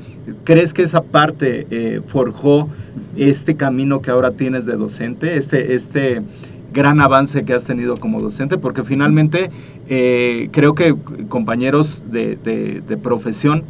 ¿crees 0.45 0.75
que 0.75 0.83
esa 0.83 1.03
parte 1.03 1.67
eh, 1.71 2.01
forjó 2.07 2.69
este 3.17 3.57
camino 3.57 4.03
que 4.03 4.11
ahora 4.11 4.31
tienes 4.31 4.67
de 4.67 4.77
docente, 4.77 5.37
este, 5.37 5.75
este 5.75 6.23
gran 6.73 7.01
avance 7.01 7.45
que 7.45 7.53
has 7.53 7.65
tenido 7.65 7.97
como 7.97 8.21
docente? 8.21 8.59
Porque 8.59 8.85
finalmente 8.85 9.51
eh, 9.89 10.49
creo 10.53 10.75
que 10.75 10.97
compañeros 11.29 12.05
de 12.11 12.99
profesión 13.03 13.65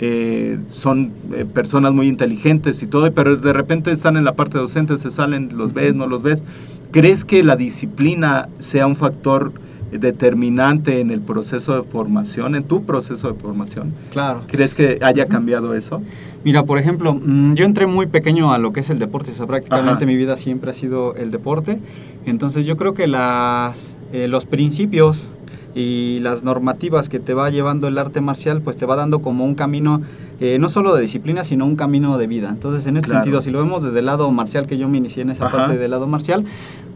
eh, 0.00 0.58
son 0.70 1.12
eh, 1.34 1.44
personas 1.44 1.92
muy 1.92 2.06
inteligentes 2.06 2.82
y 2.82 2.86
todo, 2.86 3.12
pero 3.12 3.36
de 3.36 3.52
repente 3.52 3.90
están 3.90 4.16
en 4.16 4.24
la 4.24 4.34
parte 4.34 4.58
docente, 4.58 4.96
se 4.96 5.10
salen, 5.10 5.50
los 5.56 5.72
ves, 5.72 5.94
no 5.94 6.06
los 6.06 6.22
ves. 6.22 6.42
¿Crees 6.90 7.24
que 7.24 7.42
la 7.42 7.56
disciplina 7.56 8.48
sea 8.58 8.86
un 8.86 8.96
factor 8.96 9.52
determinante 9.90 11.00
en 11.00 11.10
el 11.10 11.20
proceso 11.20 11.74
de 11.74 11.82
formación, 11.82 12.54
en 12.54 12.64
tu 12.64 12.84
proceso 12.84 13.32
de 13.32 13.38
formación? 13.38 13.94
Claro. 14.12 14.42
¿Crees 14.46 14.74
que 14.74 14.98
haya 15.02 15.26
cambiado 15.26 15.74
eso? 15.74 16.02
Mira, 16.44 16.64
por 16.64 16.78
ejemplo, 16.78 17.14
mm, 17.14 17.54
yo 17.54 17.64
entré 17.64 17.86
muy 17.86 18.06
pequeño 18.06 18.52
a 18.52 18.58
lo 18.58 18.72
que 18.72 18.80
es 18.80 18.90
el 18.90 18.98
deporte, 18.98 19.32
o 19.32 19.34
sea, 19.34 19.46
prácticamente 19.46 20.04
Ajá. 20.04 20.06
mi 20.06 20.16
vida 20.16 20.36
siempre 20.36 20.70
ha 20.70 20.74
sido 20.74 21.14
el 21.16 21.30
deporte. 21.30 21.78
Entonces 22.26 22.66
yo 22.66 22.76
creo 22.76 22.94
que 22.94 23.06
las, 23.06 23.96
eh, 24.12 24.28
los 24.28 24.46
principios 24.46 25.30
y 25.74 26.18
las 26.20 26.42
normativas 26.44 27.08
que 27.08 27.18
te 27.20 27.34
va 27.34 27.50
llevando 27.50 27.88
el 27.88 27.98
arte 27.98 28.20
marcial, 28.20 28.62
pues 28.62 28.76
te 28.76 28.86
va 28.86 28.96
dando 28.96 29.20
como 29.20 29.44
un 29.44 29.54
camino, 29.54 30.00
eh, 30.40 30.58
no 30.58 30.68
solo 30.68 30.94
de 30.94 31.02
disciplina, 31.02 31.44
sino 31.44 31.66
un 31.66 31.76
camino 31.76 32.18
de 32.18 32.26
vida. 32.26 32.48
Entonces, 32.48 32.86
en 32.86 32.96
este 32.96 33.10
Claro. 33.10 33.24
sentido, 33.24 33.42
si 33.42 33.50
lo 33.50 33.58
vemos 33.60 33.82
desde 33.82 33.98
el 34.00 34.06
lado 34.06 34.30
marcial, 34.30 34.66
que 34.66 34.78
yo 34.78 34.88
me 34.88 34.98
inicié 34.98 35.22
en 35.22 35.30
esa 35.30 35.46
Ajá. 35.46 35.56
parte 35.58 35.78
del 35.78 35.90
lado 35.90 36.06
marcial, 36.06 36.44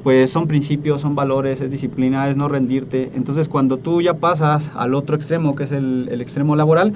pues 0.02 0.30
son 0.30 0.48
principios, 0.48 1.00
son 1.00 1.14
valores, 1.14 1.60
es 1.60 1.70
disciplina, 1.70 2.28
es 2.28 2.36
no 2.36 2.48
rendirte. 2.48 3.12
Entonces, 3.14 3.48
cuando 3.48 3.76
tú 3.76 4.00
ya 4.02 4.14
pasas 4.14 4.72
al 4.74 4.94
otro 4.94 5.14
extremo, 5.16 5.54
que 5.54 5.64
es 5.64 5.72
el, 5.72 6.08
el 6.10 6.20
extremo 6.20 6.56
laboral, 6.56 6.92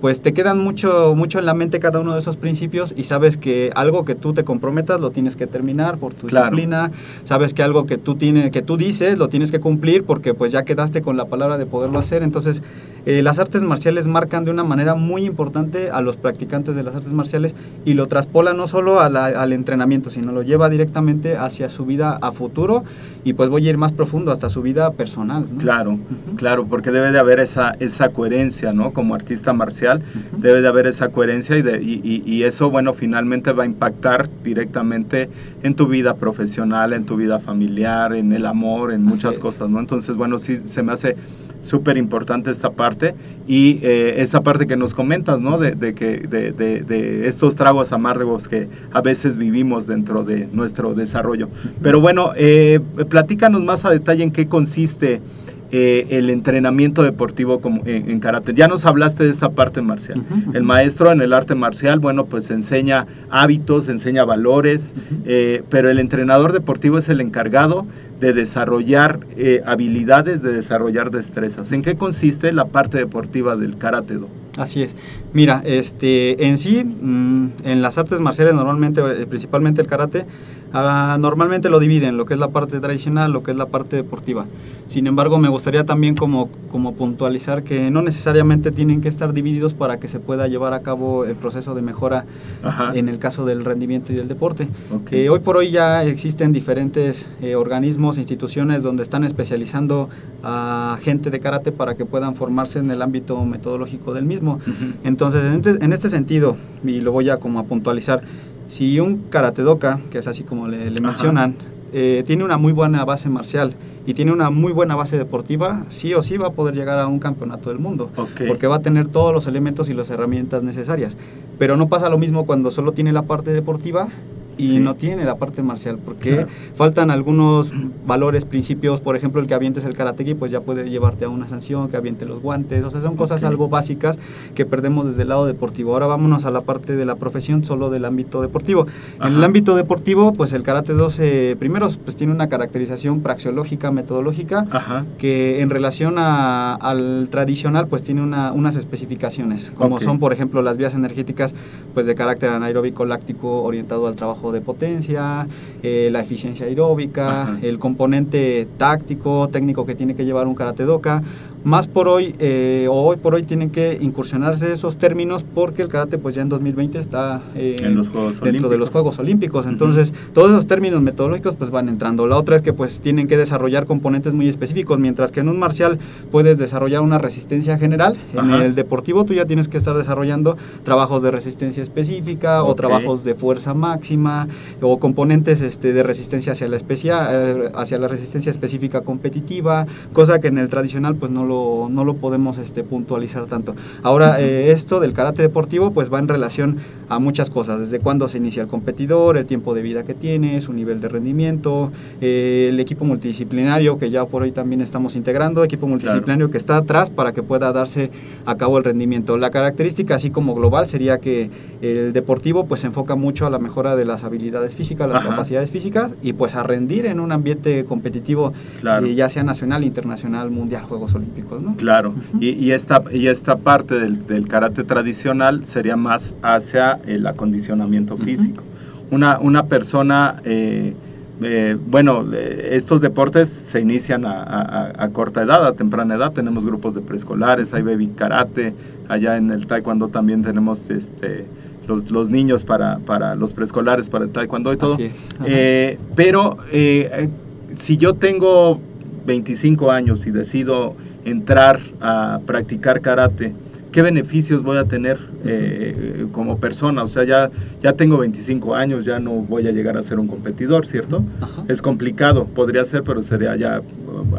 pues 0.00 0.20
te 0.20 0.32
quedan 0.32 0.58
mucho, 0.58 1.14
mucho 1.16 1.38
en 1.38 1.46
la 1.46 1.54
mente 1.54 1.80
cada 1.80 1.98
uno 1.98 2.12
de 2.14 2.20
esos 2.20 2.36
principios 2.36 2.94
y 2.96 3.04
sabes 3.04 3.36
que 3.36 3.70
algo 3.74 4.04
que 4.04 4.14
tú 4.14 4.32
te 4.32 4.44
comprometas 4.44 5.00
lo 5.00 5.10
tienes 5.10 5.34
que 5.36 5.46
terminar 5.46 5.98
por 5.98 6.14
tu 6.14 6.26
Claro. 6.28 6.46
disciplina, 6.50 6.90
sabes 7.24 7.52
que 7.54 7.62
algo 7.62 7.86
que 7.86 7.98
tú, 7.98 8.14
tiene, 8.14 8.50
que 8.50 8.62
tú 8.62 8.76
dices 8.76 9.18
lo 9.18 9.28
tienes 9.28 9.50
que 9.50 9.60
cumplir 9.60 10.04
porque 10.04 10.34
pues 10.34 10.52
ya 10.52 10.62
quedaste 10.64 11.02
con 11.02 11.16
la 11.16 11.24
palabra 11.26 11.58
de 11.58 11.66
poderlo 11.66 11.98
hacer. 11.98 12.22
Entonces, 12.22 12.62
eh, 13.06 13.22
las 13.22 13.38
artes 13.38 13.62
marciales 13.62 14.06
marcan 14.06 14.44
de 14.44 14.50
una 14.50 14.64
manera 14.64 14.94
muy 14.94 15.24
importante 15.24 15.90
a 15.90 16.00
los 16.00 16.16
practicantes 16.16 16.76
de 16.76 16.82
las 16.82 16.94
artes 16.94 17.12
marciales 17.12 17.54
y 17.84 17.94
lo 17.94 18.06
traspola 18.06 18.52
no 18.52 18.66
solo 18.68 19.00
a 19.00 19.08
la- 19.08 19.26
al 19.26 19.52
entrenamiento, 19.52 20.10
sino 20.10 20.30
lo 20.32 20.42
lleva 20.42 20.68
directamente 20.68 21.36
hacia 21.36 21.70
su 21.70 21.86
vida 21.86 22.18
a 22.20 22.32
futuro 22.32 22.84
y 23.24 23.32
pues 23.32 23.48
voy 23.48 23.66
a 23.66 23.70
ir 23.70 23.78
más 23.78 23.92
profundo 23.92 24.30
hasta 24.30 24.48
su 24.48 24.62
vida 24.62 24.92
personal. 24.92 25.46
¿no? 25.50 25.58
Claro, 25.58 25.98
claro, 26.36 26.66
porque 26.66 26.90
debe 26.90 27.10
de 27.10 27.18
haber 27.18 27.40
esa, 27.40 27.74
esa 27.80 28.10
coherencia, 28.10 28.72
¿no? 28.72 28.92
Como 28.92 29.14
artista 29.14 29.52
marcial, 29.52 29.87
debe 30.36 30.60
de 30.62 30.68
haber 30.68 30.86
esa 30.86 31.08
coherencia 31.08 31.56
y, 31.56 31.62
de- 31.62 31.82
y- 31.82 32.00
y- 32.04 32.22
y 32.26 32.42
eso, 32.44 32.70
bueno, 32.70 32.92
finalmente 32.94 33.52
va 33.52 33.62
a 33.64 33.66
impactar 33.66 34.28
directamente 34.44 35.28
en 35.62 35.74
tu 35.74 35.86
vida 35.86 36.14
profesional, 36.14 36.92
en 36.92 37.04
tu 37.04 37.16
vida 37.16 37.38
familiar, 37.38 38.12
en 38.14 38.32
el 38.32 38.46
amor, 38.46 38.92
en 38.92 39.02
muchas 39.04 39.38
cosas, 39.38 39.68
¿no? 39.70 39.80
Entonces, 39.80 40.16
bueno, 40.16 40.38
sí, 40.38 40.60
se 40.64 40.82
me 40.82 40.92
hace 40.92 41.16
súper 41.62 41.96
importante 41.96 42.50
esta 42.50 42.70
parte 42.70 43.14
y 43.48 43.80
eh, 43.82 44.14
esta 44.18 44.42
parte 44.42 44.66
que 44.66 44.76
nos 44.76 44.94
comentas, 44.94 45.40
¿no? 45.40 45.58
De, 45.58 45.72
de 45.72 45.94
que, 45.94 46.18
de, 46.18 46.52
de- 46.52 46.82
de 46.82 47.26
estos 47.28 47.56
tragos 47.56 47.92
amargos 47.92 48.48
que 48.48 48.68
a 48.92 49.00
veces 49.00 49.36
vivimos 49.36 49.86
dentro 49.86 50.22
de 50.24 50.48
nuestro 50.52 50.94
desarrollo. 50.94 51.48
Pero 51.82 52.00
bueno, 52.00 52.32
eh, 52.36 52.80
platícanos 53.08 53.62
más 53.64 53.84
a 53.84 53.90
detalle 53.90 54.22
en 54.22 54.30
qué 54.30 54.46
consiste 54.46 55.20
eh, 55.70 56.06
el 56.10 56.30
entrenamiento 56.30 57.02
deportivo 57.02 57.60
como 57.60 57.82
en, 57.86 58.10
en 58.10 58.20
karate. 58.20 58.54
Ya 58.54 58.68
nos 58.68 58.86
hablaste 58.86 59.24
de 59.24 59.30
esta 59.30 59.50
parte 59.50 59.82
marcial. 59.82 60.22
El 60.54 60.62
maestro 60.62 61.12
en 61.12 61.20
el 61.20 61.32
arte 61.32 61.54
marcial, 61.54 61.98
bueno, 61.98 62.26
pues 62.26 62.50
enseña 62.50 63.06
hábitos, 63.30 63.88
enseña 63.88 64.24
valores, 64.24 64.94
eh, 65.26 65.62
pero 65.68 65.90
el 65.90 65.98
entrenador 65.98 66.52
deportivo 66.52 66.98
es 66.98 67.08
el 67.08 67.20
encargado 67.20 67.86
de 68.20 68.32
desarrollar 68.32 69.20
eh, 69.36 69.62
habilidades, 69.66 70.42
de 70.42 70.52
desarrollar 70.52 71.10
destrezas. 71.10 71.72
¿En 71.72 71.82
qué 71.82 71.96
consiste 71.96 72.52
la 72.52 72.66
parte 72.66 72.98
deportiva 72.98 73.56
del 73.56 73.76
karate 73.76 74.14
do? 74.14 74.28
Así 74.58 74.82
es. 74.82 74.96
Mira, 75.32 75.62
este, 75.64 76.46
en 76.48 76.58
sí, 76.58 76.84
mm, 76.84 77.46
en 77.64 77.80
las 77.80 77.96
artes 77.96 78.20
marciales 78.20 78.54
normalmente, 78.54 79.00
eh, 79.00 79.26
principalmente 79.26 79.80
el 79.80 79.86
karate, 79.86 80.26
ah, 80.72 81.16
normalmente 81.20 81.70
lo 81.70 81.78
dividen, 81.78 82.16
lo 82.16 82.26
que 82.26 82.34
es 82.34 82.40
la 82.40 82.48
parte 82.48 82.80
tradicional, 82.80 83.32
lo 83.32 83.42
que 83.42 83.52
es 83.52 83.56
la 83.56 83.66
parte 83.66 83.96
deportiva. 83.96 84.46
Sin 84.88 85.06
embargo, 85.06 85.36
me 85.36 85.50
gustaría 85.50 85.84
también 85.84 86.16
como, 86.16 86.48
como 86.70 86.94
puntualizar 86.94 87.62
que 87.62 87.90
no 87.90 88.00
necesariamente 88.00 88.72
tienen 88.72 89.02
que 89.02 89.08
estar 89.08 89.34
divididos 89.34 89.74
para 89.74 90.00
que 90.00 90.08
se 90.08 90.18
pueda 90.18 90.48
llevar 90.48 90.72
a 90.72 90.80
cabo 90.80 91.26
el 91.26 91.36
proceso 91.36 91.74
de 91.74 91.82
mejora 91.82 92.24
Ajá. 92.62 92.92
en 92.94 93.10
el 93.10 93.18
caso 93.18 93.44
del 93.44 93.66
rendimiento 93.66 94.14
y 94.14 94.16
del 94.16 94.28
deporte. 94.28 94.66
Ok. 94.90 95.12
Eh, 95.12 95.28
hoy 95.28 95.40
por 95.40 95.58
hoy 95.58 95.70
ya 95.70 96.04
existen 96.04 96.52
diferentes 96.52 97.30
eh, 97.42 97.54
organismos, 97.54 98.16
instituciones 98.16 98.82
donde 98.82 99.02
están 99.02 99.24
especializando 99.24 100.08
a 100.42 100.98
gente 101.02 101.30
de 101.30 101.38
karate 101.38 101.70
para 101.70 101.94
que 101.94 102.06
puedan 102.06 102.34
formarse 102.34 102.78
en 102.78 102.90
el 102.90 103.02
ámbito 103.02 103.44
metodológico 103.44 104.14
del 104.14 104.24
mismo. 104.24 104.47
Ujú. 104.54 104.92
Entonces, 105.04 105.44
en 105.44 105.56
este, 105.56 105.84
en 105.84 105.92
este 105.92 106.08
sentido, 106.08 106.56
y 106.84 107.00
lo 107.00 107.12
voy 107.12 107.30
a 107.30 107.36
como 107.36 107.58
a 107.58 107.64
puntualizar, 107.64 108.22
si 108.66 109.00
un 109.00 109.22
karatedoka, 109.30 110.00
que 110.10 110.18
es 110.18 110.26
así 110.26 110.44
como 110.44 110.68
le, 110.68 110.90
le 110.90 111.00
mencionan, 111.00 111.56
eh, 111.92 112.22
tiene 112.26 112.44
una 112.44 112.58
muy 112.58 112.72
buena 112.72 113.04
base 113.04 113.28
marcial 113.30 113.74
y 114.06 114.14
tiene 114.14 114.32
una 114.32 114.50
muy 114.50 114.72
buena 114.72 114.94
base 114.94 115.18
deportiva, 115.18 115.84
sí 115.88 116.14
o 116.14 116.22
sí 116.22 116.36
va 116.36 116.48
a 116.48 116.52
poder 116.52 116.74
llegar 116.74 116.98
a 116.98 117.06
un 117.06 117.18
campeonato 117.18 117.70
del 117.70 117.78
mundo. 117.78 118.10
Ok. 118.16 118.42
Porque 118.46 118.66
va 118.66 118.76
a 118.76 118.80
tener 118.80 119.06
todos 119.06 119.34
los 119.34 119.46
elementos 119.46 119.88
y 119.90 119.94
las 119.94 120.10
herramientas 120.10 120.62
necesarias. 120.62 121.16
Pero 121.58 121.76
no 121.76 121.88
pasa 121.88 122.08
lo 122.08 122.18
mismo 122.18 122.46
cuando 122.46 122.70
solo 122.70 122.92
tiene 122.92 123.12
la 123.12 123.22
parte 123.22 123.52
deportiva 123.52 124.08
y 124.58 124.68
Sí. 124.68 124.78
no 124.80 124.94
tiene 124.96 125.24
la 125.24 125.36
parte 125.36 125.62
marcial, 125.62 125.98
porque 126.04 126.32
Claro. 126.34 126.48
faltan 126.74 127.10
algunos 127.10 127.72
valores, 128.06 128.44
principios, 128.44 129.00
por 129.00 129.16
ejemplo, 129.16 129.40
el 129.40 129.46
que 129.46 129.54
avientes 129.54 129.84
el 129.84 129.94
karateki, 129.94 130.34
pues 130.34 130.50
ya 130.52 130.60
puede 130.60 130.90
llevarte 130.90 131.24
a 131.24 131.28
una 131.28 131.48
sanción, 131.48 131.88
que 131.88 131.96
aviente 131.96 132.26
los 132.26 132.42
guantes, 132.42 132.84
o 132.84 132.90
sea, 132.90 133.00
son 133.00 133.16
cosas 133.16 133.44
algo 133.44 133.68
básicas 133.68 134.18
que 134.54 134.66
perdemos 134.66 135.06
desde 135.06 135.22
el 135.22 135.28
lado 135.28 135.46
deportivo. 135.46 135.92
Ahora 135.94 136.06
vámonos 136.08 136.44
a 136.44 136.50
la 136.50 136.60
parte 136.62 136.96
de 136.96 137.04
la 137.06 137.14
profesión 137.14 137.64
solo 137.64 137.88
del 137.90 138.04
ámbito 138.04 138.42
deportivo. 138.42 138.86
En 139.24 139.34
el 139.34 139.44
ámbito 139.44 139.76
deportivo, 139.76 140.32
pues 140.32 140.52
el 140.52 140.62
karate 140.62 140.92
12, 140.92 141.56
primero, 141.58 141.88
pues 142.04 142.16
tiene 142.16 142.32
una 142.32 142.48
caracterización 142.48 143.20
praxeológica, 143.20 143.90
metodológica, 143.90 144.64
Ajá. 144.70 145.04
que 145.18 145.60
en 145.62 145.70
relación 145.70 146.16
a- 146.18 146.74
al 146.74 147.28
tradicional 147.30 147.86
pues 147.86 148.02
tiene 148.02 148.22
una- 148.22 148.52
unas 148.52 148.76
especificaciones 148.76 149.70
como 149.76 150.00
son 150.00 150.18
por 150.18 150.32
ejemplo 150.32 150.62
las 150.62 150.76
vías 150.76 150.94
energéticas 150.94 151.54
pues 151.94 152.06
de 152.06 152.14
carácter 152.14 152.50
anaeróbico 152.50 153.04
láctico 153.04 153.62
orientado 153.62 154.06
al 154.06 154.16
trabajo 154.16 154.47
de 154.52 154.60
potencia 154.60 155.46
eh, 155.82 156.08
la 156.12 156.20
eficiencia 156.20 156.66
aeróbica 156.66 157.42
Ajá. 157.42 157.58
el 157.62 157.78
componente 157.78 158.66
táctico 158.76 159.48
técnico 159.48 159.86
que 159.86 159.94
tiene 159.94 160.14
que 160.14 160.24
llevar 160.24 160.46
un 160.46 160.54
karate 160.54 160.84
doka 160.84 161.22
más 161.68 161.86
por 161.86 162.08
hoy 162.08 162.34
eh, 162.38 162.86
o 162.90 162.94
hoy 162.94 163.16
por 163.18 163.34
hoy 163.34 163.42
tienen 163.42 163.68
que 163.70 163.98
incursionarse 164.00 164.72
esos 164.72 164.96
términos 164.96 165.44
porque 165.54 165.82
el 165.82 165.88
karate 165.88 166.16
pues 166.16 166.34
ya 166.34 166.40
en 166.42 166.48
2020 166.48 166.98
está 166.98 167.42
eh, 167.54 167.76
En 167.82 167.94
los 167.94 168.08
Juegos 168.08 168.40
dentro 168.40 168.68
de 168.70 168.78
los. 168.78 168.88
Juegos 168.88 169.18
Olímpicos. 169.18 169.66
Entonces, 169.66 170.14
todos 170.32 170.50
esos 170.50 170.66
términos 170.66 171.02
metodológicos 171.02 171.56
pues 171.56 171.70
van 171.70 171.88
entrando. 171.90 172.26
La 172.26 172.36
otra 172.38 172.56
es 172.56 172.62
que 172.62 172.72
pues 172.72 173.00
tienen 173.00 173.28
que 173.28 173.36
desarrollar 173.36 173.84
componentes 173.84 174.32
muy 174.32 174.48
específicos, 174.48 174.98
mientras 174.98 175.30
que 175.30 175.40
en 175.40 175.48
un 175.50 175.58
marcial 175.58 175.98
puedes 176.30 176.56
desarrollar 176.56 177.02
una 177.02 177.18
resistencia 177.18 177.76
general, 177.78 178.16
en 178.32 178.50
el 178.62 178.74
deportivo 178.74 179.24
tú 179.24 179.34
ya 179.34 179.44
tienes 179.44 179.68
que 179.68 179.76
estar 179.76 179.96
desarrollando 179.96 180.56
trabajos 180.84 181.22
de 181.22 181.30
resistencia 181.30 181.82
específica 181.82 182.64
o 182.64 182.74
trabajos 182.74 183.24
de 183.24 183.34
fuerza 183.34 183.74
máxima 183.74 184.48
o 184.80 184.98
componentes 184.98 185.60
este, 185.60 185.92
de 185.92 186.02
resistencia 186.02 186.52
hacia 186.52 186.66
la 186.68 186.76
especia- 186.76 187.28
eh, 187.30 187.70
hacia 187.74 187.98
la 187.98 188.08
resistencia 188.08 188.50
específica 188.50 189.02
competitiva, 189.02 189.86
cosa 190.14 190.38
que 190.40 190.48
en 190.48 190.56
el 190.58 190.68
tradicional 190.70 191.16
pues 191.16 191.30
no 191.30 191.44
lo, 191.44 191.57
no 191.90 192.04
lo 192.04 192.14
podemos 192.14 192.58
este, 192.58 192.84
puntualizar 192.84 193.46
tanto. 193.46 193.74
Ahora, 194.02 194.40
eh, 194.40 194.70
esto 194.72 195.00
del 195.00 195.12
karate 195.12 195.42
deportivo 195.42 195.90
pues 195.92 196.12
va 196.12 196.18
en 196.18 196.28
relación 196.28 196.76
a 197.08 197.18
muchas 197.18 197.50
cosas, 197.50 197.80
desde 197.80 198.00
cuándo 198.00 198.28
se 198.28 198.38
inicia 198.38 198.62
el 198.62 198.68
competidor, 198.68 199.36
el 199.36 199.46
tiempo 199.46 199.74
de 199.74 199.82
vida 199.82 200.04
que 200.04 200.14
tiene, 200.14 200.60
su 200.60 200.72
nivel 200.72 201.00
de 201.00 201.08
rendimiento, 201.08 201.90
eh, 202.20 202.68
el 202.70 202.78
equipo 202.80 203.04
multidisciplinario 203.04 203.98
que 203.98 204.10
ya 204.10 204.24
por 204.26 204.42
hoy 204.42 204.52
también 204.52 204.80
estamos 204.80 205.16
integrando, 205.16 205.64
equipo 205.64 205.86
multidisciplinario 205.86 206.50
que 206.50 206.56
está 206.56 206.76
atrás 206.76 207.10
para 207.10 207.32
que 207.32 207.42
pueda 207.42 207.72
darse 207.72 208.10
a 208.46 208.56
cabo 208.56 208.78
el 208.78 208.84
rendimiento. 208.84 209.36
La 209.36 209.50
característica 209.50 210.14
así 210.16 210.30
como 210.30 210.54
global 210.54 210.88
sería 210.88 211.18
que 211.18 211.50
el 211.82 212.12
deportivo 212.12 212.66
pues 212.66 212.80
se 212.82 212.86
enfoca 212.88 213.14
mucho 213.14 213.46
a 213.46 213.50
la 213.50 213.58
mejora 213.58 213.96
de 213.96 214.04
las 214.04 214.24
habilidades 214.24 214.74
físicas, 214.74 215.08
las 215.08 215.20
Ajá. 215.20 215.30
capacidades 215.30 215.70
físicas 215.70 216.14
y 216.22 216.32
pues 216.32 216.54
a 216.54 216.62
rendir 216.62 217.06
en 217.06 217.20
un 217.20 217.32
ambiente 217.32 217.84
competitivo, 217.84 218.52
Claro. 218.80 219.06
eh, 219.06 219.14
ya 219.14 219.28
sea 219.28 219.42
nacional, 219.42 219.84
internacional, 219.84 220.50
mundial, 220.50 220.84
Juegos 220.84 221.14
Olímpicos, 221.14 221.37
¿no? 221.60 221.76
Claro, 221.76 222.14
y, 222.40 222.50
y 222.50 222.72
esta, 222.72 223.02
y 223.12 223.26
esta 223.28 223.56
parte 223.56 223.98
del, 223.98 224.26
del 224.26 224.48
karate 224.48 224.84
tradicional 224.84 225.64
sería 225.66 225.96
más 225.96 226.34
hacia 226.42 226.98
el 227.06 227.26
acondicionamiento 227.26 228.16
físico. 228.16 228.62
Una, 229.10 229.38
una 229.38 229.66
persona, 229.66 230.36
eh, 230.44 230.94
eh, 231.40 231.76
bueno, 231.88 232.26
eh, 232.32 232.70
estos 232.72 233.00
deportes 233.00 233.48
se 233.48 233.80
inician 233.80 234.24
a, 234.24 234.42
a- 234.42 235.04
a 235.04 235.08
corta 235.10 235.42
edad, 235.42 235.66
a 235.66 235.72
temprana 235.72 236.16
edad. 236.16 236.32
Tenemos 236.32 236.64
grupos 236.64 236.94
de 236.94 237.00
preescolares, 237.00 237.72
hay 237.72 237.82
baby 237.82 238.08
karate, 238.08 238.74
allá 239.08 239.36
en 239.36 239.50
el 239.50 239.66
taekwondo 239.66 240.08
también 240.08 240.42
tenemos 240.42 240.90
este, 240.90 241.46
los, 241.86 242.10
los 242.10 242.28
niños 242.28 242.64
para, 242.64 242.98
para 242.98 243.34
los 243.34 243.54
preescolares, 243.54 244.10
para 244.10 244.24
el 244.24 244.30
taekwondo 244.30 244.72
y 244.72 244.76
todo. 244.76 244.94
Así 244.94 245.04
es. 245.04 245.28
Ajá. 245.36 245.44
Eh, 245.48 245.98
pero 246.14 246.58
eh, 246.72 247.08
eh, 247.12 247.28
si 247.74 247.96
yo 247.96 248.12
tengo 248.14 248.80
25 249.28 249.92
años 249.92 250.26
y 250.26 250.30
decido 250.30 250.96
entrar 251.24 251.78
a 252.00 252.40
practicar 252.46 253.02
karate, 253.02 253.54
¿qué 253.92 254.00
beneficios 254.00 254.62
voy 254.62 254.78
a 254.78 254.84
tener 254.84 255.18
eh, 255.44 256.26
como 256.32 256.58
persona? 256.58 257.02
O 257.02 257.08
sea, 257.08 257.24
ya, 257.24 257.50
ya 257.82 257.92
tengo 257.92 258.16
25 258.16 258.74
años, 258.74 259.04
ya 259.04 259.20
no 259.20 259.32
voy 259.32 259.68
a 259.68 259.70
llegar 259.70 259.98
a 259.98 260.02
ser 260.02 260.18
un 260.18 260.28
competidor, 260.28 260.86
¿cierto? 260.86 261.22
Ajá. 261.42 261.64
Es 261.68 261.82
complicado, 261.82 262.46
podría 262.46 262.84
ser, 262.84 263.02
pero 263.02 263.22
sería 263.22 263.54
ya 263.54 263.82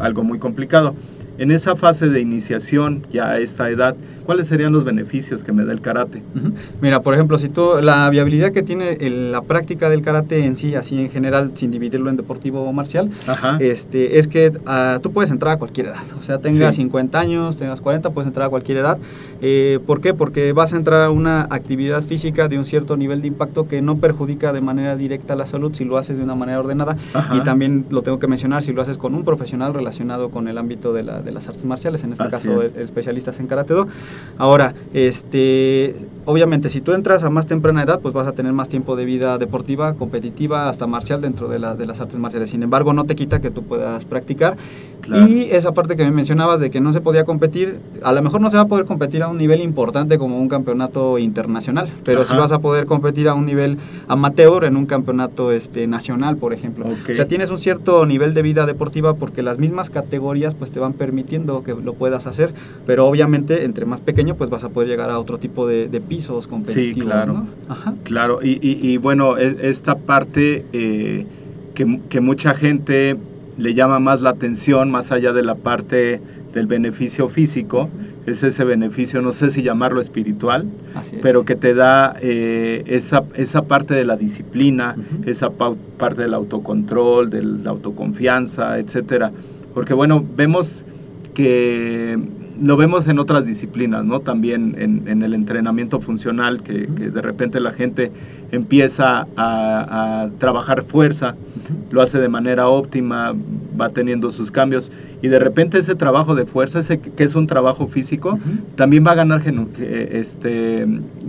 algo 0.00 0.24
muy 0.24 0.38
complicado. 0.40 0.94
En 1.40 1.50
esa 1.50 1.74
fase 1.74 2.08
de 2.10 2.20
iniciación, 2.20 3.06
ya 3.10 3.30
a 3.30 3.38
esta 3.38 3.70
edad, 3.70 3.96
¿cuáles 4.26 4.46
serían 4.46 4.72
los 4.74 4.84
beneficios 4.84 5.42
que 5.42 5.52
me 5.52 5.64
da 5.64 5.72
el 5.72 5.80
karate? 5.80 6.22
Mira, 6.82 7.00
por 7.00 7.14
ejemplo, 7.14 7.38
si 7.38 7.48
tú, 7.48 7.80
la 7.80 8.10
viabilidad 8.10 8.52
que 8.52 8.62
tiene 8.62 8.98
el- 9.00 9.32
la 9.32 9.40
práctica 9.40 9.88
del 9.88 10.02
karate 10.02 10.44
en 10.44 10.54
sí, 10.54 10.74
así 10.74 11.00
en 11.00 11.08
general, 11.10 11.52
sin 11.54 11.70
dividirlo 11.70 12.10
en 12.10 12.16
deportivo 12.18 12.60
o 12.60 12.72
marcial, 12.74 13.08
Ajá. 13.26 13.56
este, 13.58 14.18
es 14.18 14.28
que 14.28 14.52
ah, 14.66 14.98
tú 15.02 15.12
puedes 15.12 15.30
entrar 15.30 15.54
a 15.54 15.56
cualquier 15.58 15.86
edad. 15.86 16.02
O 16.18 16.22
sea, 16.22 16.38
tengas 16.40 16.74
Sí. 16.74 16.82
50 16.82 17.18
años, 17.18 17.56
tengas 17.56 17.80
40, 17.80 18.10
puedes 18.10 18.26
entrar 18.28 18.48
a 18.48 18.50
cualquier 18.50 18.76
edad. 18.76 18.98
Eh, 19.40 19.78
¿Por 19.86 20.02
qué? 20.02 20.12
Porque 20.12 20.52
vas 20.52 20.74
a 20.74 20.76
entrar 20.76 21.00
a 21.00 21.10
una 21.10 21.44
actividad 21.48 22.02
física 22.02 22.48
de 22.48 22.58
un 22.58 22.66
cierto 22.66 22.98
nivel 22.98 23.22
de 23.22 23.28
impacto 23.28 23.66
que 23.66 23.80
no 23.80 23.96
perjudica 23.96 24.52
de 24.52 24.60
manera 24.60 24.94
directa 24.94 25.34
la 25.36 25.46
salud 25.46 25.72
si 25.74 25.86
lo 25.86 25.96
haces 25.96 26.18
de 26.18 26.22
una 26.22 26.34
manera 26.34 26.60
ordenada. 26.60 26.98
Ajá. 27.14 27.34
Y 27.34 27.40
también 27.40 27.86
lo 27.88 28.02
tengo 28.02 28.18
que 28.18 28.26
mencionar 28.26 28.62
si 28.62 28.74
lo 28.74 28.82
haces 28.82 28.98
con 28.98 29.14
un 29.14 29.24
profesional 29.24 29.72
relacionado 29.72 30.28
con 30.28 30.46
el 30.46 30.58
ámbito 30.58 30.92
de, 30.92 31.04
la- 31.04 31.22
de 31.22 31.29
las 31.32 31.48
artes 31.48 31.64
marciales, 31.64 32.04
en 32.04 32.12
este 32.12 32.24
Así 32.24 32.48
caso 32.48 32.62
es. 32.62 32.76
especialistas 32.76 33.38
en 33.40 33.46
karate 33.46 33.74
do. 33.74 33.86
Ahora, 34.38 34.74
este, 34.92 35.94
obviamente 36.24 36.68
si 36.68 36.80
tú 36.80 36.92
entras 36.92 37.24
a 37.24 37.30
más 37.30 37.46
temprana 37.46 37.82
edad, 37.82 38.00
pues 38.00 38.14
vas 38.14 38.26
a 38.26 38.32
tener 38.32 38.52
más 38.52 38.68
tiempo 38.68 38.96
de 38.96 39.04
vida 39.04 39.38
deportiva, 39.38 39.94
competitiva, 39.94 40.68
hasta 40.68 40.86
marcial 40.86 41.20
dentro 41.20 41.48
de, 41.48 41.58
la- 41.58 41.74
de 41.74 41.86
las 41.86 42.00
artes 42.00 42.18
marciales. 42.18 42.50
Sin 42.50 42.62
embargo, 42.62 42.92
no 42.92 43.04
te 43.04 43.14
quita 43.16 43.40
que 43.40 43.50
tú 43.50 43.62
puedas 43.64 44.04
practicar. 44.04 44.56
Claro. 45.00 45.26
Y 45.28 45.42
esa 45.50 45.72
parte 45.72 45.96
que 45.96 46.04
me 46.04 46.10
mencionabas 46.10 46.60
de 46.60 46.70
que 46.70 46.80
no 46.80 46.92
se 46.92 47.00
podía 47.00 47.24
competir, 47.24 47.80
a 48.02 48.12
lo 48.12 48.22
mejor 48.22 48.40
no 48.40 48.50
se 48.50 48.56
va 48.56 48.64
a 48.64 48.68
poder 48.68 48.84
competir 48.86 49.22
a 49.22 49.28
un 49.28 49.38
nivel 49.38 49.60
importante 49.60 50.18
como 50.18 50.38
un 50.38 50.48
campeonato 50.48 51.18
internacional, 51.18 51.90
pero 52.04 52.24
sí 52.24 52.32
Ajá. 52.32 52.42
vas 52.42 52.52
a 52.52 52.58
poder 52.60 52.86
competir 52.86 53.28
a 53.28 53.34
un 53.34 53.46
nivel 53.46 53.78
amateur 54.08 54.64
en 54.64 54.76
un 54.76 54.86
campeonato 54.86 55.52
este, 55.52 55.86
nacional, 55.86 56.36
por 56.36 56.52
ejemplo. 56.52 56.86
Ok. 56.86 57.10
O 57.10 57.14
sea, 57.14 57.26
tienes 57.26 57.50
un 57.50 57.58
cierto 57.58 58.04
nivel 58.06 58.34
de 58.34 58.42
vida 58.42 58.66
deportiva 58.66 59.14
porque 59.14 59.42
las 59.42 59.58
mismas 59.58 59.90
categorías 59.90 60.54
pues 60.54 60.70
te 60.70 60.80
van 60.80 60.92
permitiendo 60.92 61.09
que 61.10 61.74
lo 61.74 61.94
puedas 61.94 62.26
hacer, 62.26 62.52
pero 62.86 63.06
obviamente 63.06 63.64
entre 63.64 63.84
más 63.86 64.00
pequeño 64.00 64.36
pues 64.36 64.50
vas 64.50 64.64
a 64.64 64.68
poder 64.70 64.88
llegar 64.88 65.10
a 65.10 65.18
otro 65.18 65.38
tipo 65.38 65.66
de, 65.66 65.88
de 65.88 66.00
pisos 66.00 66.46
competitivos, 66.46 67.04
claro. 67.10 67.32
¿no? 67.32 67.46
Ajá. 67.68 67.94
Claro, 68.04 68.40
y, 68.42 68.52
y- 68.62 68.78
y 68.90 68.96
bueno, 68.96 69.36
e- 69.38 69.56
esta 69.68 69.96
parte 69.96 70.64
eh, 70.72 71.26
que, 71.74 72.00
que 72.08 72.20
mucha 72.20 72.54
gente 72.54 73.16
le 73.58 73.74
llama 73.74 73.98
más 73.98 74.22
la 74.22 74.30
atención, 74.30 74.90
más 74.90 75.12
allá 75.12 75.32
de 75.32 75.42
la 75.42 75.54
parte 75.54 76.20
del 76.54 76.66
beneficio 76.66 77.28
físico, 77.28 77.88
es 78.26 78.42
ese 78.42 78.64
beneficio, 78.64 79.22
no 79.22 79.32
sé 79.32 79.50
si 79.50 79.62
llamarlo 79.62 80.00
espiritual, 80.00 80.66
Así 80.94 81.16
es. 81.16 81.22
pero 81.22 81.44
que 81.44 81.56
te 81.56 81.74
da 81.74 82.14
eh, 82.20 82.82
esa, 82.86 83.24
esa 83.34 83.62
parte 83.62 83.94
de 83.94 84.04
la 84.04 84.16
disciplina, 84.16 84.94
Ujú. 84.96 85.30
esa 85.30 85.50
pau- 85.50 85.76
parte 85.98 86.22
del 86.22 86.34
autocontrol, 86.34 87.30
de 87.30 87.42
la 87.42 87.70
autoconfianza, 87.70 88.78
etcétera. 88.78 89.32
Porque 89.74 89.94
bueno, 89.94 90.24
vemos 90.36 90.84
que 91.34 92.18
lo 92.60 92.76
vemos 92.76 93.08
en 93.08 93.18
otras 93.18 93.46
disciplinas, 93.46 94.04
¿no? 94.04 94.20
También 94.20 94.76
en, 94.78 95.08
en 95.08 95.22
el 95.22 95.34
entrenamiento 95.34 96.00
funcional, 96.00 96.62
que, 96.62 96.88
que 96.88 97.10
de 97.10 97.22
repente 97.22 97.58
la 97.60 97.70
gente 97.70 98.12
empieza 98.52 99.26
a, 99.36 100.22
a 100.24 100.28
trabajar 100.38 100.82
fuerza, 100.84 101.36
lo 101.90 102.02
hace 102.02 102.18
de 102.18 102.28
manera 102.28 102.68
óptima, 102.68 103.34
va 103.80 103.90
teniendo 103.90 104.30
sus 104.32 104.50
cambios, 104.50 104.90
y 105.22 105.28
de 105.28 105.38
repente 105.38 105.78
ese 105.78 105.94
trabajo 105.94 106.34
de 106.34 106.46
fuerza, 106.46 106.78
ese 106.78 106.98
que 106.98 107.22
es 107.24 107.34
un 107.34 107.46
trabajo 107.46 107.86
físico, 107.88 108.38
también 108.74 109.04
va 109.06 109.12
a 109.12 109.14
ganar, 109.14 109.40
que, 109.42 110.08
este, 110.14 110.86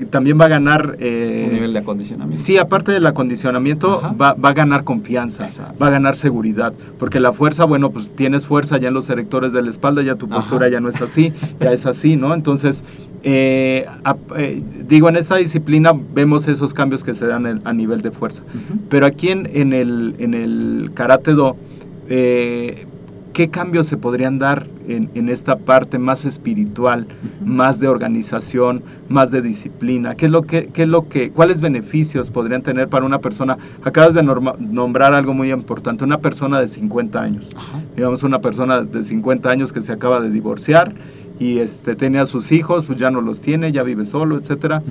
también 0.10 0.40
va 0.40 0.46
a 0.46 0.50
ganar... 0.50 0.96
eh, 1.00 1.44
un 1.48 1.54
nivel 1.54 1.74
de 1.74 1.80
acondicionamiento. 1.80 2.42
Sí, 2.42 2.58
aparte 2.58 2.92
del 2.92 3.06
acondicionamiento, 3.06 4.02
va, 4.20 4.34
va 4.34 4.50
a 4.50 4.54
ganar 4.54 4.84
confianza, 4.84 5.44
Exacto. 5.44 5.78
va 5.82 5.88
a 5.88 5.90
ganar 5.92 6.16
seguridad, 6.16 6.74
porque 7.00 7.20
la 7.20 7.34
fuerza, 7.34 7.66
bueno, 7.66 7.92
pues 7.92 8.10
tienes 8.16 8.46
fuerza 8.46 8.78
ya 8.78 8.88
en 8.88 8.94
los 8.94 9.10
erectores 9.10 9.52
de 9.54 9.62
la 9.62 9.70
espalda, 9.70 10.02
ya 10.02 10.16
tu 10.16 10.26
Ajá. 10.28 10.36
postura 10.36 10.70
ya 10.70 10.80
no 10.80 10.90
es 10.90 11.02
así, 11.02 11.34
ya 11.60 11.72
es 11.72 11.86
así, 11.86 12.16
¿no? 12.16 12.34
Entonces, 12.34 12.84
eh, 13.24 13.86
a- 14.04 14.16
eh, 14.38 14.62
digo, 14.88 15.10
en 15.10 15.16
esta 15.18 15.36
disciplina 15.36 15.92
vemos 16.14 16.48
esos 16.48 16.74
cambios 16.74 17.04
que 17.04 17.11
se 17.14 17.26
dan 17.28 17.62
a 17.64 17.74
nivel 17.74 18.02
de 18.02 18.12
fuerza, 18.12 18.44
pero 18.90 19.06
aquí 19.06 19.30
en, 19.30 19.50
en 19.54 19.74
el, 19.74 20.16
en 20.20 20.34
el 20.34 20.92
Karate 20.94 21.34
Do, 21.34 21.56
eh, 22.10 22.86
¿qué 23.34 23.50
cambios 23.50 23.88
se 23.88 23.96
podrían 23.98 24.40
dar 24.40 24.68
en, 24.88 25.10
en 25.16 25.30
esta 25.30 25.56
parte 25.58 25.98
más 26.00 26.26
espiritual, 26.26 27.08
más 27.46 27.80
de 27.80 27.88
organización, 27.88 28.84
más 29.08 29.32
de 29.32 29.42
disciplina? 29.42 30.16
¿Qué 30.16 30.26
es 30.26 30.32
lo 30.32 30.42
que, 30.42 30.68
qué 30.68 30.84
es 30.84 30.90
lo 30.90 31.08
que, 31.08 31.32
cuáles 31.32 31.62
beneficios 31.62 32.30
podrían 32.30 32.62
tener 32.62 32.90
para 32.90 33.06
una 33.06 33.20
persona? 33.20 33.58
Acabas 33.84 34.14
de 34.14 34.24
norma- 34.24 34.56
nombrar 34.60 35.14
algo 35.14 35.34
muy 35.34 35.52
importante, 35.52 36.04
una 36.04 36.18
persona 36.18 36.60
de 36.60 36.68
50 36.68 37.22
años. 37.22 37.50
Ajá. 37.56 37.80
Digamos, 37.96 38.24
una 38.24 38.42
persona 38.42 38.82
de 38.82 39.04
50 39.06 39.50
años 39.50 39.72
que 39.72 39.82
se 39.82 39.94
acaba 39.94 40.20
de 40.20 40.30
divorciar 40.30 40.94
y 41.40 41.60
este 41.60 41.96
tenía 41.96 42.26
sus 42.26 42.52
hijos, 42.52 42.86
pues 42.86 43.00
ya 43.00 43.10
no 43.12 43.22
los 43.22 43.42
tiene, 43.42 43.72
ya 43.72 43.84
vive 43.84 44.06
solo, 44.06 44.38
etcétera. 44.38 44.84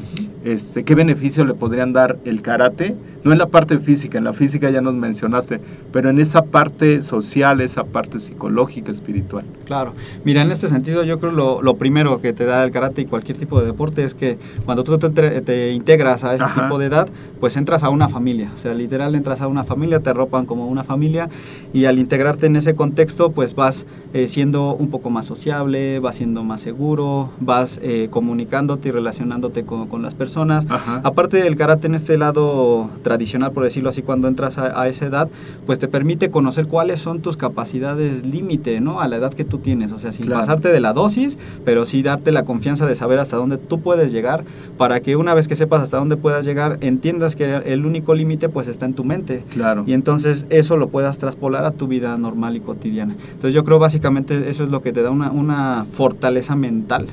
Este, 0.45 0.85
¿qué 0.85 0.95
beneficio 0.95 1.45
le 1.45 1.55
podrían 1.55 1.93
dar 1.93 2.19
el 2.25 2.41
karate? 2.43 2.97
No 3.25 3.33
en 3.33 3.39
la 3.39 3.47
parte 3.47 3.79
física, 3.79 4.17
en 4.17 4.25
la 4.25 4.33
física 4.33 4.71
ya 4.71 4.81
nos 4.81 4.95
mencionaste, 4.97 5.61
pero 5.93 6.09
en 6.09 6.19
esa 6.19 6.43
parte 6.43 7.03
social, 7.03 7.61
esa 7.61 7.85
parte 7.85 8.19
psicológica, 8.19 8.91
espiritual. 8.91 9.45
Claro. 9.67 9.93
Mira, 10.25 10.41
en 10.43 10.51
este 10.51 10.69
sentido 10.69 11.05
yo 11.05 11.21
creo 11.21 11.31
lo, 11.33 11.61
lo 11.61 11.77
primero 11.77 12.21
que 12.23 12.33
te 12.33 12.47
da 12.47 12.65
el 12.65 12.71
karate 12.71 13.03
y 13.03 13.05
cualquier 13.05 13.37
tipo 13.37 13.61
de 13.61 13.67
deporte 13.67 14.03
es 14.05 14.15
que 14.15 14.39
cuando 14.65 14.83
tú 14.85 14.97
te, 14.99 15.11
te- 15.11 15.41
te 15.43 15.73
integras 15.73 16.25
a 16.25 16.35
ese 16.35 16.45
Ajá. 16.45 16.63
tipo 16.63 16.79
de 16.79 16.87
edad, 16.87 17.09
pues 17.39 17.57
entras 17.59 17.83
a 17.85 17.91
una 17.91 18.09
familia. 18.09 18.51
O 18.55 18.59
sea, 18.59 18.73
literal 18.73 19.15
entras 19.15 19.43
a 19.43 19.47
una 19.49 19.65
familia, 19.65 20.01
te 20.01 20.09
arropan 20.11 20.47
como 20.47 20.67
una 20.69 20.83
familia 20.85 21.29
y 21.75 21.85
al 21.85 21.99
integrarte 21.99 22.47
en 22.47 22.57
ese 22.57 22.75
contexto, 22.75 23.31
pues 23.33 23.55
vas 23.55 23.85
eh, 24.15 24.27
siendo 24.27 24.75
un 24.75 24.89
poco 24.89 25.11
más 25.11 25.27
sociable, 25.27 25.99
vas 26.01 26.17
siendo 26.17 26.40
más 26.45 26.61
seguro, 26.61 27.31
vas 27.41 27.79
eh, 27.83 28.09
comunicándote 28.11 28.89
y 28.89 28.93
relacionándote 28.93 29.65
con, 29.65 29.87
con 29.89 30.03
las 30.03 30.15
personas. 30.15 30.67
Ajá. 30.71 31.01
Aparte 31.05 31.39
del 31.43 31.57
karate 31.57 31.87
en 31.87 31.95
este 31.95 32.17
lado 32.19 32.89
tradicional, 33.03 33.53
por 33.53 33.65
decirlo 33.65 33.89
así, 33.91 34.03
cuando 34.03 34.29
entras 34.29 34.59
a, 34.59 34.81
a 34.81 34.89
esa 34.89 35.07
edad, 35.07 35.29
pues 35.67 35.79
te 35.79 35.89
permite 35.89 36.31
conocer 36.31 36.67
cuáles 36.67 37.01
son 37.01 37.21
tus 37.21 37.37
capacidades 37.37 38.27
límite, 38.27 38.81
¿no? 38.81 39.01
A 39.01 39.09
la 39.09 39.17
edad 39.17 39.33
que 39.35 39.45
tú 39.45 39.59
tienes, 39.59 39.93
o 39.93 39.99
sea, 39.99 40.13
sin 40.13 40.27
Claro. 40.27 40.41
pasarte 40.41 40.69
de 40.69 40.81
la 40.81 40.93
dosis, 40.93 41.39
pero 41.65 41.85
sí 41.85 42.03
darte 42.03 42.31
la 42.33 42.45
confianza 42.45 42.87
de 42.87 42.95
saber 42.95 43.19
hasta 43.19 43.37
dónde 43.37 43.57
tú 43.59 43.81
puedes 43.81 44.13
llegar, 44.13 44.45
para 44.79 45.01
que 45.01 45.17
una 45.17 45.35
vez 45.35 45.49
que 45.49 45.57
sepas 45.57 45.81
hasta 45.83 45.97
dónde 45.99 46.17
puedas 46.17 46.45
llegar, 46.45 46.79
entiendas 46.81 47.37
que 47.37 47.45
el 47.65 47.87
único 47.87 48.15
límite 48.15 48.49
pues 48.49 48.69
está 48.69 48.87
en 48.87 48.95
tu 48.95 49.05
mente. 49.05 49.45
Claro. 49.51 49.85
Y 49.87 49.93
entonces 49.93 50.47
eso 50.51 50.77
lo 50.77 50.89
puedas 50.89 51.19
traspolar 51.19 51.65
a 51.65 51.71
tu 51.73 51.87
vida 51.89 52.17
normal 52.17 52.57
y 52.57 52.61
cotidiana. 52.61 53.15
Entonces 53.33 53.55
yo 53.55 53.65
creo 53.65 53.79
básicamente 53.79 54.49
eso 54.49 54.65
es 54.65 54.71
lo 54.71 54.83
que 54.83 54.93
te 54.93 55.03
da 55.03 55.11
una, 55.11 55.31
una 55.31 55.85
fortaleza 55.91 56.20
mental, 56.57 57.07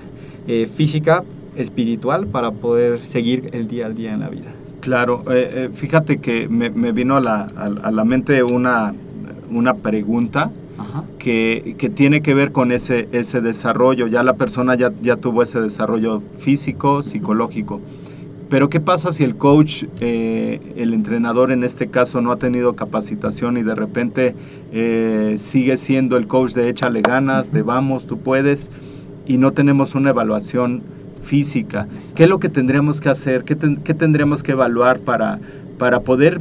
eh, 0.47 0.67
física, 0.67 1.23
espiritual, 1.55 2.27
para 2.27 2.51
poder 2.51 2.99
seguir 3.05 3.49
el 3.53 3.67
día 3.67 3.85
al 3.85 3.95
día 3.95 4.13
en 4.13 4.19
la 4.19 4.29
vida. 4.29 4.51
Claro, 4.81 5.23
eh, 5.29 5.49
eh, 5.53 5.69
fíjate 5.73 6.17
que 6.17 6.47
me, 6.47 6.69
me 6.69 6.91
vino 6.91 7.17
a 7.17 7.21
la, 7.21 7.47
a, 7.55 7.65
a 7.65 7.91
la 7.91 8.05
mente 8.05 8.43
una, 8.43 8.93
una 9.51 9.73
pregunta 9.75 10.51
que, 11.19 11.75
que 11.77 11.89
tiene 11.89 12.21
que 12.21 12.33
ver 12.33 12.51
con 12.51 12.71
ese, 12.71 13.09
ese 13.11 13.41
desarrollo. 13.41 14.07
Ya 14.07 14.23
la 14.23 14.35
persona 14.35 14.75
ya, 14.75 14.91
ya 15.01 15.15
tuvo 15.15 15.41
ese 15.43 15.59
desarrollo 15.59 16.21
físico, 16.37 17.01
psicológico. 17.01 17.81
Pero 18.49 18.69
¿qué 18.69 18.79
pasa 18.79 19.11
si 19.11 19.25
el 19.25 19.35
coach, 19.35 19.83
eh, 19.99 20.61
el 20.77 20.93
entrenador 20.93 21.51
en 21.51 21.65
este 21.65 21.87
caso, 21.87 22.21
no 22.21 22.31
ha 22.31 22.37
tenido 22.37 22.77
capacitación 22.77 23.57
y 23.57 23.63
de 23.63 23.75
repente 23.75 24.35
eh, 24.71 25.35
sigue 25.37 25.75
siendo 25.75 26.15
el 26.15 26.27
coach 26.27 26.53
de 26.53 26.69
échale 26.69 27.01
ganas, 27.01 27.51
de 27.51 27.61
vamos, 27.61 28.07
tú 28.07 28.19
puedes, 28.19 28.69
y 29.27 29.37
no 29.37 29.51
tenemos 29.53 29.95
una 29.95 30.09
evaluación 30.11 30.81
física? 31.23 31.87
¿Qué 32.15 32.23
es 32.23 32.29
lo 32.29 32.39
que 32.39 32.49
tendríamos 32.49 33.01
que 33.01 33.09
hacer? 33.09 33.43
¿Qué, 33.43 33.55
ten- 33.55 33.77
qué 33.77 33.93
tendríamos 33.93 34.43
que 34.43 34.53
evaluar 34.53 34.99
para, 34.99 35.39
para 35.77 35.99
poder 36.01 36.39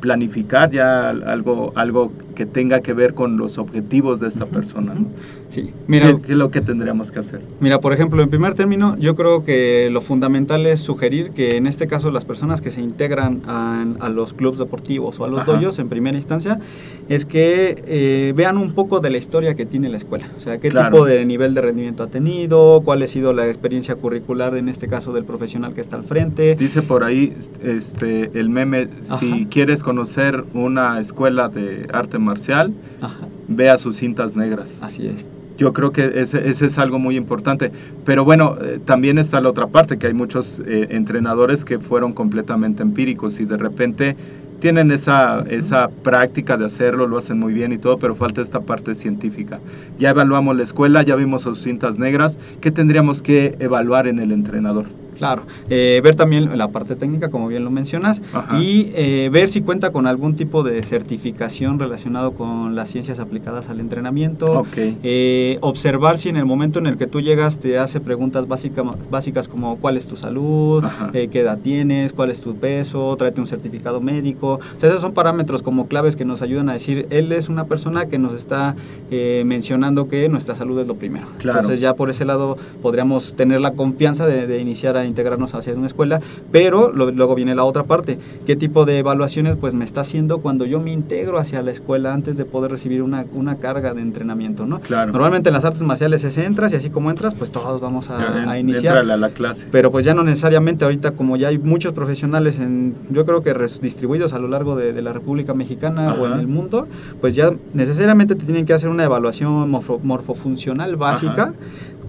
planificar 0.00 0.70
ya 0.70 1.08
algo, 1.08 1.72
algo 1.74 2.12
que 2.36 2.46
tenga 2.46 2.80
que 2.80 2.92
ver 2.92 3.14
con 3.14 3.36
los 3.36 3.58
objetivos 3.58 4.20
de 4.20 4.28
esta 4.28 4.46
persona? 4.46 4.94
¿no? 4.94 5.06
Sí, 5.50 5.72
mira, 5.86 6.08
¿Qué, 6.08 6.18
qué 6.22 6.32
es 6.32 6.38
lo 6.38 6.50
que 6.50 6.60
tendríamos 6.60 7.10
que 7.10 7.20
hacer? 7.20 7.40
Mira, 7.60 7.80
por 7.80 7.94
ejemplo, 7.94 8.22
en 8.22 8.28
primer 8.28 8.52
término, 8.54 8.96
yo 8.98 9.16
creo 9.16 9.44
que 9.44 9.88
lo 9.90 10.02
fundamental 10.02 10.66
es 10.66 10.80
sugerir 10.80 11.30
que 11.30 11.56
en 11.56 11.66
este 11.66 11.86
caso 11.86 12.10
las 12.10 12.26
personas 12.26 12.60
que 12.60 12.70
se 12.70 12.82
integran 12.82 13.40
a, 13.46 13.84
a 14.00 14.08
los 14.10 14.34
clubes 14.34 14.58
deportivos 14.58 15.18
o 15.20 15.24
a 15.24 15.28
los 15.28 15.38
Ajá. 15.38 15.52
doyos 15.52 15.78
en 15.78 15.88
primera 15.88 16.16
instancia, 16.16 16.60
es 17.08 17.24
que 17.24 17.82
eh, 17.86 18.34
vean 18.36 18.58
un 18.58 18.72
poco 18.72 19.00
de 19.00 19.10
la 19.10 19.16
historia 19.16 19.54
que 19.54 19.64
tiene 19.64 19.88
la 19.88 19.96
escuela. 19.96 20.26
O 20.36 20.40
sea, 20.40 20.58
qué 20.58 20.68
Claro. 20.68 20.90
tipo 20.90 21.06
de 21.06 21.24
nivel 21.24 21.54
de 21.54 21.62
rendimiento 21.62 22.02
ha 22.02 22.08
tenido, 22.08 22.82
cuál 22.84 23.02
ha 23.02 23.06
sido 23.06 23.32
la 23.32 23.46
experiencia 23.46 23.94
curricular 23.94 24.54
en 24.56 24.68
este 24.68 24.86
caso 24.86 25.12
del 25.14 25.24
profesional 25.24 25.72
que 25.72 25.80
está 25.80 25.96
al 25.96 26.04
frente. 26.04 26.56
Dice 26.56 26.82
por 26.82 27.04
ahí 27.04 27.34
este, 27.62 28.30
el 28.38 28.50
meme, 28.50 28.88
si 29.00 29.46
quieres 29.46 29.82
conocer 29.82 30.44
una 30.52 31.00
escuela 31.00 31.48
de 31.48 31.86
arte 31.92 32.18
marcial, 32.18 32.74
Ajá, 33.00 33.26
ve 33.48 33.70
a 33.70 33.78
sus 33.78 33.96
cintas 33.96 34.36
negras. 34.36 34.78
así 34.82 35.06
es. 35.06 35.26
Yo 35.58 35.72
creo 35.72 35.92
que 35.92 36.20
ese, 36.22 36.48
ese 36.48 36.66
es 36.66 36.78
algo 36.78 36.98
muy 36.98 37.16
importante. 37.16 37.72
Pero 38.04 38.24
bueno, 38.24 38.56
eh, 38.62 38.80
también 38.82 39.18
está 39.18 39.40
la 39.40 39.50
otra 39.50 39.66
parte, 39.66 39.98
que 39.98 40.06
hay 40.06 40.14
muchos 40.14 40.62
eh, 40.64 40.86
entrenadores 40.90 41.64
que 41.64 41.78
fueron 41.78 42.14
completamente 42.14 42.82
empíricos 42.82 43.40
y 43.40 43.44
de 43.44 43.56
repente 43.58 44.16
tienen 44.60 44.90
esa, 44.90 45.44
esa 45.48 45.88
práctica 45.88 46.56
de 46.56 46.66
hacerlo, 46.66 47.06
lo 47.06 47.18
hacen 47.18 47.38
muy 47.38 47.52
bien 47.52 47.72
y 47.72 47.78
todo, 47.78 47.98
pero 47.98 48.14
falta 48.14 48.40
esta 48.40 48.60
parte 48.60 48.94
científica. 48.94 49.60
Ya 49.98 50.10
evaluamos 50.10 50.56
la 50.56 50.62
escuela, 50.62 51.02
ya 51.02 51.14
vimos 51.16 51.42
sus 51.42 51.62
cintas 51.62 51.98
negras, 51.98 52.38
¿qué 52.60 52.70
tendríamos 52.70 53.22
que 53.22 53.56
evaluar 53.60 54.06
en 54.06 54.18
el 54.18 54.32
entrenador? 54.32 54.86
Claro, 55.18 55.42
eh, 55.68 56.00
ver 56.02 56.14
también 56.14 56.56
la 56.56 56.68
parte 56.68 56.96
técnica, 56.96 57.28
como 57.28 57.48
bien 57.48 57.64
lo 57.64 57.70
mencionas, 57.70 58.22
Ajá. 58.32 58.58
y 58.60 58.92
eh, 58.94 59.28
ver 59.32 59.48
si 59.48 59.60
cuenta 59.62 59.90
con 59.90 60.06
algún 60.06 60.36
tipo 60.36 60.62
de 60.62 60.82
certificación 60.84 61.78
relacionado 61.78 62.32
con 62.32 62.74
las 62.76 62.88
ciencias 62.90 63.18
aplicadas 63.18 63.68
al 63.68 63.80
entrenamiento. 63.80 64.60
Ok. 64.60 64.76
Eh, 65.02 65.58
observar 65.60 66.18
si 66.18 66.28
en 66.28 66.36
el 66.36 66.44
momento 66.46 66.78
en 66.78 66.86
el 66.86 66.96
que 66.96 67.06
tú 67.06 67.20
llegas 67.20 67.58
te 67.58 67.78
hace 67.78 68.00
preguntas 68.00 68.46
básica- 68.46 68.84
básicas 69.10 69.48
como 69.48 69.76
cuál 69.78 69.96
es 69.96 70.06
tu 70.06 70.16
salud, 70.16 70.84
eh, 71.12 71.28
qué 71.28 71.40
edad 71.40 71.58
tienes, 71.62 72.12
cuál 72.12 72.30
es 72.30 72.40
tu 72.40 72.54
peso, 72.54 73.14
tráete 73.16 73.40
un 73.40 73.46
certificado 73.46 74.00
médico. 74.00 74.60
O 74.76 74.80
sea, 74.80 74.88
esos 74.88 75.02
son 75.02 75.12
parámetros 75.12 75.62
como 75.62 75.88
claves 75.88 76.14
que 76.16 76.24
nos 76.24 76.42
ayudan 76.42 76.68
a 76.68 76.74
decir, 76.74 77.06
él 77.10 77.32
es 77.32 77.48
una 77.48 77.64
persona 77.64 78.06
que 78.06 78.18
nos 78.18 78.32
está 78.34 78.76
eh, 79.10 79.42
mencionando 79.46 80.08
que 80.08 80.28
nuestra 80.28 80.54
salud 80.54 80.78
es 80.80 80.86
lo 80.86 80.94
primero. 80.94 81.26
Claro. 81.38 81.58
Entonces 81.58 81.80
ya 81.80 81.94
por 81.94 82.08
ese 82.10 82.24
lado 82.24 82.56
podríamos 82.82 83.34
tener 83.34 83.60
la 83.60 83.72
confianza 83.72 84.26
de, 84.26 84.46
de 84.46 84.60
iniciar 84.60 84.96
a 84.96 85.04
integrarnos 85.08 85.54
hacia 85.54 85.74
una 85.74 85.86
escuela, 85.86 86.20
pero 86.52 86.92
lo- 86.92 87.10
luego 87.10 87.34
viene 87.34 87.54
la 87.54 87.64
otra 87.64 87.84
parte, 87.84 88.18
qué 88.46 88.56
tipo 88.56 88.84
de 88.84 88.98
evaluaciones 88.98 89.56
pues 89.56 89.74
me 89.74 89.84
está 89.84 90.02
haciendo 90.02 90.38
cuando 90.38 90.64
yo 90.66 90.80
me 90.80 90.92
integro 90.92 91.38
hacia 91.38 91.62
la 91.62 91.70
escuela 91.70 92.12
antes 92.14 92.36
de 92.36 92.44
poder 92.44 92.70
recibir 92.70 93.02
una, 93.02 93.24
una 93.34 93.56
carga 93.56 93.94
de 93.94 94.00
entrenamiento, 94.02 94.66
¿no? 94.66 94.80
Claro. 94.80 95.12
Normalmente 95.12 95.48
en 95.48 95.54
las 95.54 95.64
artes 95.64 95.82
marciales 95.82 96.22
es 96.24 96.38
entras 96.38 96.72
y 96.72 96.76
así 96.76 96.90
como 96.90 97.10
entras, 97.10 97.34
pues 97.34 97.50
todos 97.50 97.80
vamos 97.80 98.10
a, 98.10 98.42
en- 98.42 98.48
a 98.48 98.58
iniciar. 98.58 98.98
a 98.98 99.02
la 99.02 99.28
clase. 99.30 99.66
Pero 99.70 99.90
pues 99.90 100.04
ya 100.04 100.14
no 100.14 100.22
necesariamente 100.22 100.84
ahorita 100.84 101.12
como 101.12 101.36
ya 101.36 101.48
hay 101.48 101.58
muchos 101.58 101.92
profesionales 101.92 102.60
en, 102.60 102.94
yo 103.10 103.24
creo 103.24 103.42
que 103.42 103.54
distribuidos 103.80 104.32
a 104.32 104.38
lo 104.38 104.48
largo 104.48 104.76
de, 104.76 104.92
de 104.92 105.02
la 105.02 105.12
República 105.12 105.54
Mexicana 105.54 106.14
o 106.14 106.26
en 106.26 106.32
Ajá. 106.32 106.40
el 106.40 106.46
mundo, 106.46 106.86
pues 107.20 107.34
ya 107.34 107.50
necesariamente 107.74 108.34
te 108.34 108.44
tienen 108.44 108.66
que 108.66 108.72
hacer 108.72 108.88
una 108.88 109.04
evaluación 109.04 109.70
morfo- 109.70 110.00
morfofuncional 110.02 110.96
básica, 110.96 111.42
Ajá. 111.42 111.52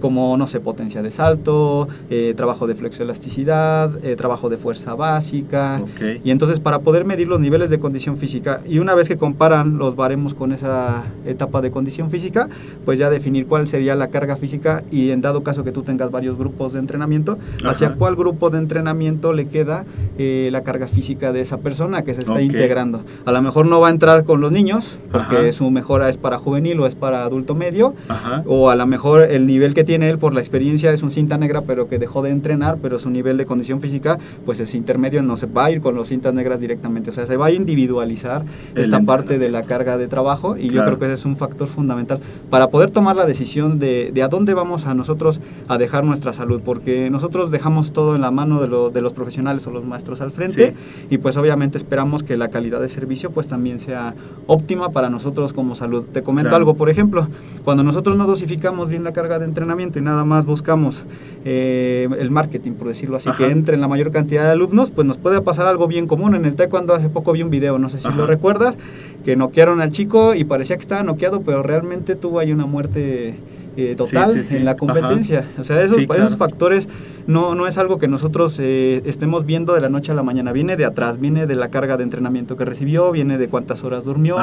Como, 0.00 0.36
no 0.36 0.46
sé, 0.46 0.60
potencia 0.60 1.02
de 1.02 1.10
salto, 1.10 1.88
eh, 2.10 2.34
trabajo 2.36 2.66
de 2.66 2.74
flexoelasticidad, 2.74 4.04
eh, 4.04 4.16
trabajo 4.16 4.48
de 4.48 4.56
fuerza 4.56 4.94
básica. 4.94 5.80
Ok. 5.82 6.20
Y 6.24 6.30
entonces 6.30 6.60
para 6.60 6.80
poder 6.80 7.04
medir 7.04 7.28
los 7.28 7.40
niveles 7.40 7.70
de 7.70 7.78
condición 7.78 8.16
física 8.16 8.60
y 8.68 8.78
una 8.78 8.94
vez 8.94 9.08
que 9.08 9.16
comparan 9.16 9.78
los 9.78 9.96
baremos 9.96 10.34
con 10.34 10.52
esa 10.52 11.04
etapa 11.26 11.60
de 11.60 11.70
condición 11.70 12.10
física, 12.10 12.48
pues 12.84 12.98
ya 12.98 13.10
definir 13.10 13.46
cuál 13.46 13.68
sería 13.68 13.94
la 13.94 14.08
carga 14.08 14.36
física 14.36 14.82
y 14.90 15.10
en 15.10 15.20
dado 15.20 15.42
caso 15.42 15.64
que 15.64 15.72
tú 15.72 15.82
tengas 15.82 16.10
varios 16.10 16.38
grupos 16.38 16.72
de 16.72 16.78
entrenamiento, 16.78 17.38
hacia 17.64 17.88
Ajá. 17.88 17.96
cuál 17.96 18.16
grupo 18.16 18.50
de 18.50 18.58
entrenamiento 18.58 19.32
le 19.32 19.46
queda 19.48 19.84
eh, 20.18 20.48
la 20.52 20.62
carga 20.62 20.86
física 20.86 21.32
de 21.32 21.40
esa 21.40 21.58
persona 21.58 22.02
que 22.02 22.14
se 22.14 22.20
está 22.20 22.34
Ok. 22.34 22.40
integrando. 22.40 23.00
A 23.24 23.32
lo 23.32 23.42
mejor 23.42 23.66
no 23.66 23.80
va 23.80 23.88
a 23.88 23.90
entrar 23.90 24.24
con 24.24 24.40
los 24.40 24.52
niños 24.52 24.98
porque 25.12 25.36
Ajá. 25.36 25.52
su 25.52 25.70
mejora 25.70 26.08
es 26.08 26.16
para 26.16 26.38
juvenil 26.38 26.80
o 26.80 26.86
es 26.86 26.94
para 26.94 27.24
adulto 27.24 27.54
medio, 27.54 27.94
Ajá. 28.08 28.42
o 28.46 28.70
a 28.70 28.76
lo 28.76 28.86
mejor 28.86 29.22
el 29.22 29.46
nivel 29.46 29.74
que 29.74 29.84
tiene 29.90 30.08
él 30.08 30.18
por 30.18 30.34
la 30.34 30.40
experiencia 30.40 30.92
es 30.92 31.02
un 31.02 31.10
cinta 31.10 31.36
negra, 31.36 31.62
pero 31.62 31.88
que 31.88 31.98
dejó 31.98 32.22
de 32.22 32.30
entrenar, 32.30 32.78
pero 32.80 33.00
su 33.00 33.10
nivel 33.10 33.36
de 33.36 33.44
condición 33.44 33.80
física 33.80 34.18
pues 34.46 34.60
es 34.60 34.76
intermedio, 34.76 35.20
no 35.20 35.36
se 35.36 35.46
va 35.46 35.64
a 35.64 35.72
ir 35.72 35.80
con 35.80 35.96
los 35.96 36.06
cintas 36.06 36.32
negras 36.32 36.60
directamente. 36.60 37.10
O 37.10 37.12
sea, 37.12 37.26
se 37.26 37.36
va 37.36 37.46
a 37.46 37.50
individualizar 37.50 38.44
El 38.76 38.84
esta 38.84 39.00
parte 39.00 39.40
de 39.40 39.50
la 39.50 39.64
carga 39.64 39.98
de 39.98 40.06
trabajo 40.06 40.56
y 40.56 40.66
yo 40.66 40.74
Claro. 40.74 40.86
creo 40.86 40.98
que 41.00 41.04
ese 41.06 41.14
es 41.14 41.24
un 41.24 41.36
factor 41.36 41.66
fundamental 41.66 42.20
para 42.50 42.68
poder 42.68 42.90
tomar 42.92 43.16
la 43.16 43.26
decisión 43.26 43.80
de, 43.80 44.12
de 44.14 44.22
a 44.22 44.28
dónde 44.28 44.54
vamos 44.54 44.86
a 44.86 44.94
nosotros 44.94 45.40
a 45.66 45.76
dejar 45.76 46.04
nuestra 46.04 46.32
salud, 46.32 46.60
porque 46.64 47.10
nosotros 47.10 47.50
dejamos 47.50 47.90
todo 47.92 48.14
en 48.14 48.20
la 48.20 48.30
mano 48.30 48.60
de, 48.60 48.68
lo- 48.68 48.90
de 48.90 49.00
los 49.02 49.12
profesionales 49.12 49.66
o 49.66 49.72
los 49.72 49.84
maestros 49.84 50.20
al 50.20 50.30
frente 50.30 50.74
y 51.10 51.18
pues 51.18 51.36
obviamente 51.36 51.78
esperamos 51.78 52.22
que 52.22 52.36
la 52.36 52.46
calidad 52.46 52.80
de 52.80 52.88
servicio 52.88 53.32
pues 53.32 53.48
también 53.48 53.80
sea 53.80 54.14
óptima 54.46 54.90
para 54.90 55.10
nosotros 55.10 55.52
como 55.52 55.74
salud. 55.74 56.04
Te 56.12 56.22
comento 56.22 56.50
Claro. 56.50 56.58
algo, 56.62 56.74
por 56.74 56.90
ejemplo, 56.90 57.26
cuando 57.64 57.82
nosotros 57.82 58.16
no 58.16 58.28
dosificamos 58.28 58.88
bien 58.88 59.02
la 59.02 59.12
carga 59.12 59.40
de 59.40 59.46
entrenamiento 59.46 59.79
y 59.80 60.02
nada 60.02 60.24
más 60.24 60.44
buscamos 60.44 61.04
eh, 61.44 62.06
el 62.18 62.30
marketing, 62.30 62.72
por 62.72 62.88
decirlo 62.88 63.16
así, 63.16 63.28
Ajá. 63.30 63.38
que 63.38 63.50
entre 63.50 63.74
en 63.74 63.80
la 63.80 63.88
mayor 63.88 64.10
cantidad 64.12 64.44
de 64.44 64.50
alumnos, 64.50 64.90
pues 64.90 65.06
nos 65.06 65.16
puede 65.16 65.40
pasar 65.40 65.66
algo 65.66 65.86
bien 65.88 66.06
común. 66.06 66.34
En 66.34 66.44
el 66.44 66.54
taekwondo 66.54 66.94
hace 66.94 67.08
poco 67.08 67.32
vi 67.32 67.42
un 67.42 67.50
video, 67.50 67.78
no 67.78 67.88
sé 67.88 67.98
si 67.98 68.08
Ajá. 68.08 68.16
lo 68.16 68.26
recuerdas, 68.26 68.76
que 69.24 69.36
noquearon 69.36 69.80
al 69.80 69.90
chico 69.90 70.34
y 70.34 70.44
parecía 70.44 70.76
que 70.76 70.82
estaba 70.82 71.02
noqueado, 71.02 71.40
pero 71.40 71.62
realmente 71.62 72.14
tuvo 72.14 72.38
ahí 72.40 72.52
una 72.52 72.66
muerte 72.66 73.34
eh, 73.76 73.94
total 73.96 74.32
sí, 74.32 74.42
sí. 74.44 74.56
en 74.56 74.64
la 74.66 74.72
Ajá. 74.72 74.78
competencia. 74.78 75.44
O 75.58 75.64
sea, 75.64 75.80
esos, 75.82 75.96
Sí, 75.96 76.06
claro. 76.06 76.24
esos 76.26 76.36
factores 76.36 76.88
no, 77.30 77.54
no 77.54 77.66
es 77.66 77.78
algo 77.78 77.98
que 77.98 78.08
nosotros 78.08 78.56
eh, 78.58 79.02
estemos 79.04 79.46
viendo 79.46 79.74
de 79.74 79.80
la 79.80 79.88
noche 79.88 80.10
a 80.10 80.14
la 80.14 80.22
mañana, 80.22 80.52
viene 80.52 80.76
de 80.76 80.84
atrás, 80.84 81.20
viene 81.20 81.46
de 81.46 81.54
la 81.54 81.68
carga 81.68 81.96
de 81.96 82.02
entrenamiento 82.02 82.56
que 82.56 82.64
recibió, 82.64 83.12
viene 83.12 83.38
de 83.38 83.48
cuántas 83.48 83.84
horas 83.84 84.04
durmió, 84.04 84.36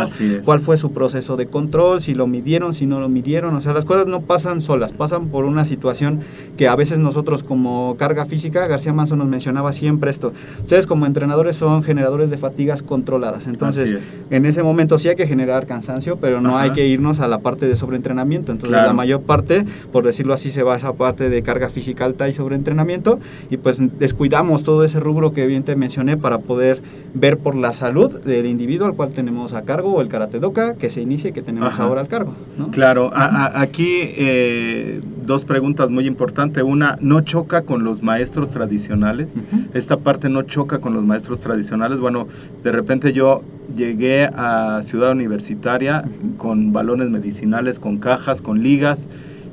cuál 0.45 0.60
fue 0.62 0.78
su 0.78 0.93
proceso 0.93 1.36
de 1.36 1.47
control, 1.47 2.00
si 2.00 2.13
lo 2.13 2.28
midieron, 2.28 2.73
si 2.73 2.86
no 2.86 3.00
lo 3.00 3.10
midieron, 3.10 3.54
o 3.56 3.62
sea, 3.62 3.73
las 3.73 3.84
cosas 3.84 4.08
no 4.08 4.21
pasan 4.21 4.62
solas, 4.62 4.93
pasan 4.93 5.28
por 5.28 5.43
una 5.43 5.65
situación 5.65 6.21
que 6.56 6.69
a 6.69 6.76
veces 6.76 6.97
nosotros 6.97 7.43
como 7.43 7.97
carga 7.97 8.26
física, 8.26 8.65
García 8.67 8.93
Manso 8.93 9.17
nos 9.17 9.28
mencionaba 9.28 9.73
siempre 9.73 10.10
esto, 10.10 10.32
ustedes 10.62 10.88
como 10.88 11.06
entrenadores 11.06 11.58
son 11.58 11.84
generadores 11.84 12.30
de 12.30 12.38
fatigas 12.38 12.84
controladas, 12.84 13.47
entonces 13.47 14.13
en 14.30 14.45
ese 14.45 14.63
momento 14.63 14.97
sí 14.97 15.10
hay 15.10 15.17
que 15.17 15.28
generar 15.28 15.65
cansancio, 15.65 16.17
pero 16.17 16.39
no 16.39 16.58
hay 16.58 16.71
que 16.71 16.88
irnos 16.88 17.19
a 17.19 17.28
la 17.28 17.39
parte 17.39 17.67
de 17.67 17.76
sobreentrenamiento, 17.76 18.54
entonces 18.54 18.71
la 18.71 18.93
mayor 18.93 19.23
parte, 19.23 19.65
por 19.91 20.06
decirlo 20.06 20.34
así, 20.34 20.52
se 20.52 20.63
va 20.63 20.76
a 20.76 20.78
esa 20.78 20.93
parte 20.93 21.30
de 21.30 21.41
carga 21.41 21.67
física 21.67 22.06
alta 22.06 22.30
y 22.30 22.34
sobreentrenamiento 22.34 22.76
y 23.49 23.57
pues 23.57 23.79
descuidamos 23.99 24.63
todo 24.63 24.83
ese 24.83 24.99
rubro 24.99 25.33
que 25.33 25.45
bien 25.47 25.63
te 25.63 25.75
mencioné 25.75 26.17
para 26.17 26.39
poder 26.39 26.81
ver 27.13 27.37
por 27.37 27.55
la 27.55 27.73
salud 27.73 28.19
del 28.21 28.45
individuo 28.45 28.87
al 28.87 28.93
cual 28.93 29.11
tenemos 29.11 29.53
a 29.53 29.63
cargo 29.63 29.93
o 29.93 30.01
el 30.01 30.07
karate 30.07 30.39
doka 30.39 30.75
que 30.75 30.89
se 30.89 31.01
inicie 31.01 31.31
que 31.31 31.41
tenemos 31.41 31.79
ahora 31.79 32.01
al 32.01 32.07
cargo. 32.07 32.33
Claro, 32.71 33.11
aquí 33.13 33.99
eh, 34.01 35.01
dos 35.25 35.45
preguntas 35.45 35.89
muy 35.89 36.05
importantes. 36.05 36.63
Una, 36.63 36.97
¿no 37.01 37.21
choca 37.21 37.63
con 37.63 37.83
los 37.83 38.03
maestros 38.03 38.51
tradicionales? 38.51 39.31
Esta 39.73 39.97
parte 39.97 40.29
no 40.29 40.43
choca 40.43 40.79
con 40.79 40.93
los 40.93 41.03
maestros 41.03 41.39
tradicionales. 41.39 41.99
Bueno, 41.99 42.27
de 42.63 42.71
repente 42.71 43.13
yo 43.13 43.41
llegué 43.75 44.29
a 44.33 44.81
Ciudad 44.83 45.11
Universitaria 45.11 46.05
con 46.37 46.73
balones 46.73 47.09
medicinales, 47.09 47.79
con 47.79 47.97
cajas, 47.97 48.41
con 48.41 48.63
ligas 48.63 49.09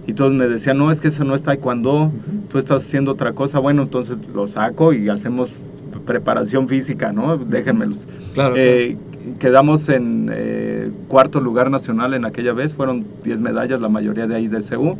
y 0.06 0.12
todos 0.12 0.32
me 0.32 0.46
decían, 0.48 0.78
no, 0.78 0.90
es 0.90 1.00
que 1.00 1.08
eso 1.08 1.24
no 1.24 1.34
es 1.34 1.42
taekwondo, 1.42 2.12
tú 2.48 2.58
estás 2.58 2.84
haciendo 2.84 3.12
otra 3.12 3.32
cosa. 3.32 3.58
Bueno, 3.58 3.82
entonces 3.82 4.18
lo 4.34 4.46
saco 4.46 4.92
y 4.92 5.08
hacemos 5.08 5.72
preparación 6.04 6.68
física, 6.68 7.12
¿no? 7.12 7.38
Déjenmelos. 7.38 8.06
Claro. 8.34 8.54
Eh, 8.56 8.96
quedamos 9.38 9.88
en 9.88 10.30
eh, 10.32 10.90
cuarto 11.08 11.40
lugar 11.40 11.70
nacional 11.70 12.14
en 12.14 12.24
aquella 12.24 12.52
vez, 12.52 12.74
fueron 12.74 13.06
10 13.24 13.40
medallas, 13.40 13.80
la 13.80 13.88
mayoría 13.88 14.26
de 14.26 14.36
ahí 14.36 14.48
de 14.48 14.60
CU. 14.60 14.98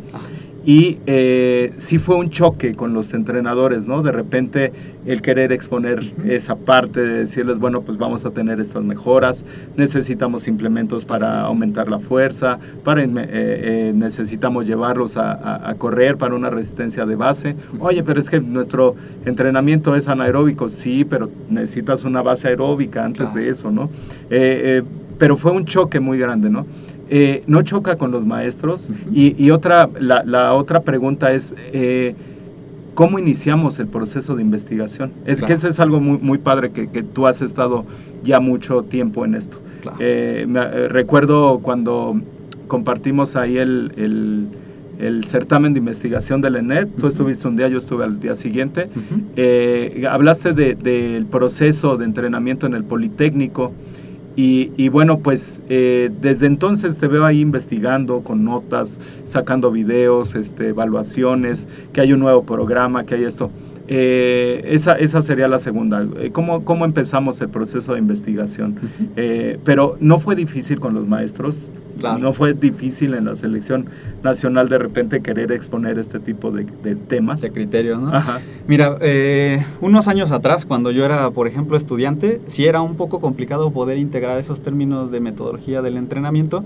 Y 0.65 0.97
eh, 1.05 1.73
sí 1.75 1.99
fue 1.99 2.15
un 2.15 2.31
choque 2.31 2.73
con 2.73 2.95
los 2.95 3.13
entrenadores, 3.13 3.85
¿no? 3.85 4.01
De 4.01 4.11
repente 4.11 4.73
el 5.05 5.21
querer 5.21 5.51
exponer 5.51 6.01
esa 6.25 6.55
parte 6.55 7.01
de 7.01 7.19
decirles, 7.19 7.59
bueno, 7.59 7.81
pues 7.81 7.99
vamos 7.99 8.25
a 8.25 8.31
tener 8.31 8.59
estas 8.59 8.83
mejoras, 8.83 9.45
necesitamos 9.77 10.47
implementos 10.47 11.05
para 11.05 11.41
aumentar 11.41 11.87
la 11.87 11.99
fuerza, 11.99 12.57
para, 12.83 13.03
eh, 13.03 13.09
eh, 13.15 13.91
necesitamos 13.93 14.65
llevarlos 14.65 15.17
a, 15.17 15.75
correr 15.77 16.17
para 16.17 16.33
una 16.33 16.49
resistencia 16.49 17.05
de 17.05 17.15
base. 17.15 17.55
Oye, 17.79 18.01
pero 18.01 18.19
es 18.19 18.29
que 18.29 18.41
nuestro 18.41 18.95
entrenamiento 19.25 19.95
es 19.95 20.07
anaeróbico, 20.07 20.69
sí, 20.69 21.05
pero 21.05 21.29
necesitas 21.49 22.03
una 22.05 22.23
base 22.23 22.47
aeróbica 22.47 23.05
antes 23.05 23.35
de 23.35 23.49
eso, 23.49 23.71
¿no? 23.71 23.89
pero 25.17 25.37
fue 25.37 25.51
un 25.51 25.63
choque 25.63 25.99
muy 25.99 26.17
grande, 26.19 26.49
¿no? 26.49 26.65
Eh, 27.09 27.43
no 27.47 27.61
choca 27.61 27.97
con 27.97 28.11
los 28.11 28.25
maestros. 28.25 28.89
y, 29.13 29.49
otra, 29.51 29.89
la, 29.99 30.53
otra 30.53 30.81
pregunta 30.81 31.31
es, 31.33 31.53
eh, 31.71 32.15
¿cómo 32.95 33.19
iniciamos 33.19 33.79
el 33.79 33.87
proceso 33.87 34.35
de 34.35 34.41
investigación? 34.41 35.11
Es 35.25 35.41
que 35.41 35.53
eso 35.53 35.67
es 35.67 35.79
algo 35.79 35.99
muy, 35.99 36.17
muy 36.17 36.37
padre, 36.37 36.71
que, 36.71 37.03
tú 37.03 37.27
has 37.27 37.41
estado 37.41 37.85
ya 38.23 38.39
mucho 38.39 38.83
tiempo 38.83 39.25
en 39.25 39.35
esto. 39.35 39.59
Eh, 39.99 40.47
recuerdo 40.89 41.59
cuando 41.59 42.19
compartimos 42.67 43.35
ahí 43.35 43.57
el, 43.57 44.49
certamen 45.25 45.73
de 45.73 45.79
investigación 45.79 46.41
del 46.41 46.55
ENET, 46.55 46.89
tú 46.97 47.07
estuviste 47.07 47.47
un 47.47 47.55
día, 47.55 47.67
yo 47.67 47.77
estuve 47.77 48.03
al 48.03 48.19
día 48.19 48.33
siguiente, 48.33 48.89
hablaste 50.09 50.53
del 50.53 51.25
proceso 51.27 51.97
de 51.97 52.05
entrenamiento 52.05 52.65
en 52.65 52.73
el 52.73 52.83
Politécnico, 52.83 53.73
y, 54.35 54.89
bueno, 54.89 55.19
pues 55.19 55.61
eh, 55.69 56.11
desde 56.19 56.47
entonces 56.47 56.97
te 56.97 57.07
veo 57.07 57.25
ahí 57.25 57.39
investigando 57.39 58.21
con 58.21 58.43
notas, 58.43 58.99
sacando 59.23 59.71
videos, 59.71 60.35
este, 60.35 60.69
evaluaciones, 60.69 61.69
que 61.93 62.01
hay 62.01 62.11
un 62.11 62.19
nuevo 62.19 62.43
programa, 62.43 63.05
que 63.05 63.15
hay 63.15 63.23
esto. 63.23 63.49
Eh, 63.87 64.63
esa, 64.65 64.93
esa 64.95 65.21
sería 65.21 65.47
la 65.47 65.59
segunda. 65.59 66.05
Eh, 66.19 66.31
¿Cómo, 66.31 66.63
¿Cómo, 66.63 66.85
empezamos 66.85 67.39
el 67.41 67.49
proceso 67.49 67.93
de 67.93 67.99
investigación? 67.99 68.79
pero 69.63 69.97
no 69.99 70.19
fue 70.19 70.35
difícil 70.35 70.79
con 70.79 70.93
los 70.93 71.07
maestros. 71.07 71.71
No 72.19 72.33
fue 72.33 72.53
difícil 72.53 73.13
en 73.13 73.25
la 73.25 73.35
selección 73.35 73.87
nacional 74.23 74.69
de 74.69 74.77
repente 74.77 75.21
querer 75.21 75.51
exponer 75.51 75.97
este 75.97 76.19
tipo 76.19 76.51
de, 76.51 76.65
temas. 76.95 77.41
De 77.41 77.51
criterios, 77.51 78.01
¿no? 78.01 78.11
Mira, 78.67 78.97
eh, 79.01 79.63
unos 79.81 80.07
años 80.07 80.31
atrás, 80.31 80.65
cuando 80.65 80.91
yo 80.91 81.05
era, 81.05 81.31
por 81.31 81.47
ejemplo, 81.47 81.77
estudiante, 81.77 82.41
sí 82.47 82.65
era 82.65 82.81
un 82.81 82.95
poco 82.95 83.21
complicado 83.21 83.71
poder 83.71 83.97
integrar 83.97 84.39
esos 84.39 84.61
términos 84.61 85.09
de 85.11 85.19
metodología 85.19 85.81
del 85.81 85.97
entrenamiento 85.97 86.63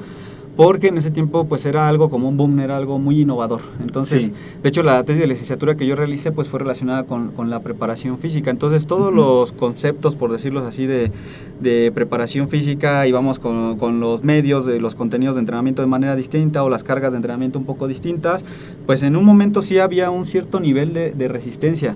porque 0.60 0.88
en 0.88 0.98
ese 0.98 1.10
tiempo 1.10 1.46
pues 1.46 1.66
era 1.66 1.88
algo 1.88 2.10
como 2.10 2.28
un 2.28 2.36
boom, 2.36 2.60
era 2.60 2.76
algo 2.76 3.00
muy 3.00 3.22
innovador. 3.22 3.62
Entonces, 3.80 4.34
de 4.62 4.68
hecho 4.68 4.84
la 4.84 5.02
tesis 5.06 5.22
de 5.22 5.28
licenciatura 5.28 5.78
que 5.78 5.88
yo 5.88 5.96
realicé 5.96 6.34
pues 6.34 6.50
fue 6.50 6.60
relacionada 6.60 7.06
con, 7.06 7.32
con 7.32 7.50
la 7.50 7.62
preparación 7.62 8.18
física. 8.18 8.52
Entonces 8.52 8.86
todos 8.86 9.14
los 9.14 9.54
conceptos, 9.54 10.18
por 10.18 10.34
decirlo 10.34 10.60
así, 10.68 10.86
de, 10.86 11.14
de 11.62 11.94
preparación 11.94 12.50
física 12.50 13.08
íbamos 13.08 13.40
con, 13.40 13.78
con, 13.78 14.02
los 14.02 14.26
medios, 14.26 14.66
de 14.66 14.82
los 14.82 14.96
contenidos 14.96 15.36
de 15.36 15.40
entrenamiento 15.40 15.82
de 15.82 15.88
manera 15.88 16.18
distinta 16.18 16.62
o 16.62 16.70
las 16.70 16.84
cargas 16.84 17.14
de 17.14 17.20
entrenamiento 17.20 17.58
un 17.58 17.64
poco 17.64 17.88
distintas, 17.88 18.44
pues 18.86 19.02
en 19.04 19.16
un 19.16 19.24
momento 19.24 19.62
sí 19.62 19.80
había 19.80 20.12
un 20.12 20.26
cierto 20.26 20.60
nivel 20.60 20.92
de, 20.92 21.14
de 21.14 21.30
resistencia. 21.30 21.96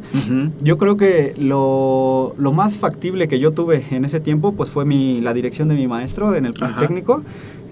Yo 0.61 0.77
creo 0.77 0.95
que 0.95 1.33
lo, 1.37 2.33
lo, 2.37 2.53
más 2.53 2.77
factible 2.77 3.27
que 3.27 3.39
yo 3.39 3.51
tuve 3.51 3.83
en 3.91 4.05
ese 4.05 4.21
tiempo 4.21 4.53
pues 4.53 4.69
fue 4.69 4.85
mi, 4.85 5.19
la 5.19 5.33
dirección 5.33 5.67
de 5.67 5.75
mi 5.75 5.85
maestro 5.85 6.33
en 6.33 6.45
el 6.45 6.53
Politécnico. 6.53 7.23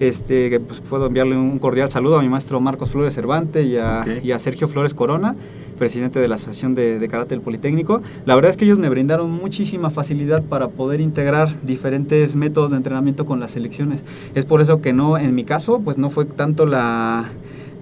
Este, 0.02 0.58
pues, 0.58 0.80
puedo 0.80 1.06
enviarle 1.06 1.36
un 1.36 1.60
cordial 1.60 1.88
saludo 1.88 2.18
a 2.18 2.22
mi 2.22 2.28
maestro 2.28 2.60
Marcos 2.60 2.90
Flores 2.90 3.14
Cervante 3.14 3.62
y 3.62 3.76
a, 3.76 4.04
y 4.20 4.32
a 4.32 4.40
Sergio 4.40 4.66
Flores 4.66 4.94
Corona, 4.94 5.36
presidente 5.78 6.18
de 6.18 6.26
la 6.26 6.34
Asociación 6.34 6.74
de, 6.74 6.98
de, 6.98 7.06
Karate 7.06 7.36
del 7.36 7.40
Politécnico. 7.40 8.02
La 8.24 8.34
verdad 8.34 8.50
es 8.50 8.56
que 8.56 8.64
ellos 8.64 8.78
me 8.78 8.88
brindaron 8.88 9.30
muchísima 9.30 9.90
facilidad 9.90 10.42
para 10.42 10.70
poder 10.70 11.00
integrar 11.00 11.50
diferentes 11.62 12.34
métodos 12.34 12.72
de 12.72 12.78
entrenamiento 12.78 13.26
con 13.26 13.38
las 13.38 13.52
selecciones. 13.52 14.02
Es 14.34 14.44
por 14.44 14.60
eso 14.60 14.82
que 14.82 14.92
no, 14.92 15.18
en 15.18 15.36
mi 15.36 15.44
caso, 15.44 15.80
pues 15.84 15.98
no 15.98 16.10
fue 16.10 16.24
tanto 16.24 16.66
la 16.66 17.26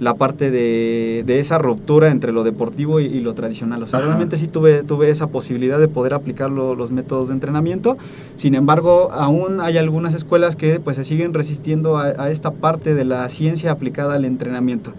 la 0.00 0.14
parte 0.14 0.50
de, 0.50 1.22
de, 1.26 1.38
esa 1.40 1.58
ruptura 1.58 2.10
entre 2.10 2.32
lo 2.32 2.42
deportivo 2.42 3.00
y, 3.00 3.20
lo 3.20 3.34
tradicional. 3.34 3.82
O 3.82 3.86
sea, 3.86 4.00
realmente 4.00 4.38
sí 4.38 4.48
tuve, 4.48 4.82
tuve 4.82 5.10
esa 5.10 5.26
posibilidad 5.26 5.78
de 5.78 5.88
poder 5.88 6.14
aplicar 6.14 6.50
los 6.50 6.90
métodos 6.90 7.28
de 7.28 7.34
entrenamiento. 7.34 7.98
Sin 8.36 8.54
embargo, 8.54 9.12
aún 9.12 9.60
hay 9.60 9.76
algunas 9.76 10.14
escuelas 10.14 10.56
que 10.56 10.80
pues 10.80 10.96
se 10.96 11.04
siguen 11.04 11.34
resistiendo 11.34 11.98
a, 11.98 12.30
esta 12.30 12.50
parte 12.50 12.94
de 12.94 13.04
la 13.04 13.28
ciencia 13.28 13.70
aplicada 13.70 14.14
al 14.14 14.24
entrenamiento 14.24 14.92